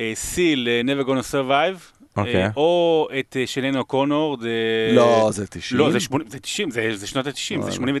[0.00, 2.42] אה, סיל, אה, Never Gonna Survive, אוקיי.
[2.44, 4.50] אה, או את אה, שלנו קונור, זה...
[4.92, 5.80] לא, זה 90.
[5.80, 7.32] לא, זה שמונים- זה 90, זה זה שנות ה-90,
[7.62, 7.92] זה וואלה.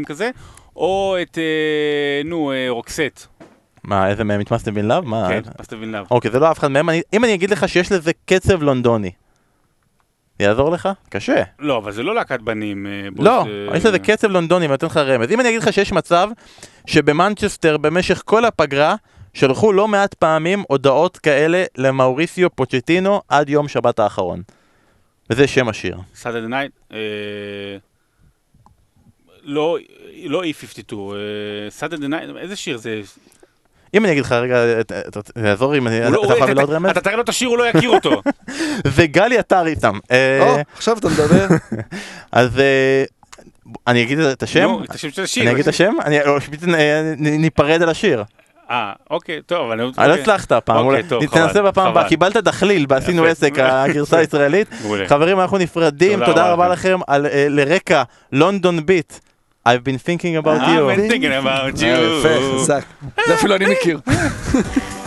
[0.00, 0.30] 89-90 כזה,
[0.76, 1.42] או את, אה,
[2.24, 3.26] נו, אה, רוקסט,
[3.84, 5.04] מה, איזה מהם התמסתם בן לאב?
[5.04, 5.26] מה?
[5.28, 6.00] כן, אז תבין לאו.
[6.10, 9.10] אוקיי, זה לא אף אחד מהם, אני- אם אני אגיד לך שיש לזה קצב לונדוני,
[10.40, 10.88] יעזור לך?
[11.08, 11.42] קשה.
[11.58, 12.86] לא, אבל זה לא להקת בנים.
[12.86, 15.30] אה, לא, אה, יש לזה קצב לונדוני, ואני נותן לך רמז.
[15.32, 16.28] אם אני אגיד לך שיש מצב
[16.86, 18.94] שבמנצ'סטר במשך כל הפגרה
[19.34, 24.42] שלחו לא מעט פעמים הודעות כאלה למאוריסיו פוצ'טינו עד יום שבת האחרון.
[25.30, 25.96] וזה שם השיר.
[26.48, 26.98] נייט, אה,
[29.42, 29.78] לא,
[30.24, 30.94] לא E52,
[31.70, 33.00] סאדרדי נייט, איזה שיר זה?
[33.94, 34.64] אם אני אגיד לך רגע,
[35.44, 36.90] יעזור אם אני- לא- אתה יכול לעוד אתה- רמז?
[36.90, 38.22] אתה תראה לו את השיר, הוא לא יכיר אותו.
[38.96, 39.98] זה גלי עטרי סתם.
[40.10, 41.46] אה, או, עכשיו אתה מדבר?
[42.32, 43.04] אז אה,
[43.86, 44.60] אני אגיד את השם?
[44.62, 45.42] נו, את השם של השיר.
[45.42, 45.94] אני אגיד את השם?
[47.18, 48.24] ניפרד על השיר.
[48.74, 49.80] אה, אוקיי, טוב, אבל...
[49.80, 50.22] אה, לא אוקיי.
[50.22, 52.08] הצלחת הפעם, אוקיי, אולי תנסה בפעם הבאה.
[52.08, 53.24] קיבלת דחליל בעשינו.
[53.24, 54.68] עסק, הגרסה הישראלית.
[55.08, 56.98] חברים, אנחנו נפרדים, תודה רבה לכם.
[57.06, 58.02] על אה, לרקע
[58.32, 59.12] לונדון ביט.
[59.68, 61.12] I've been thinking about I've been you.
[61.12, 62.60] thinking about יפה, you.
[62.60, 62.84] חזק.
[63.26, 63.98] זה אפילו אני מכיר.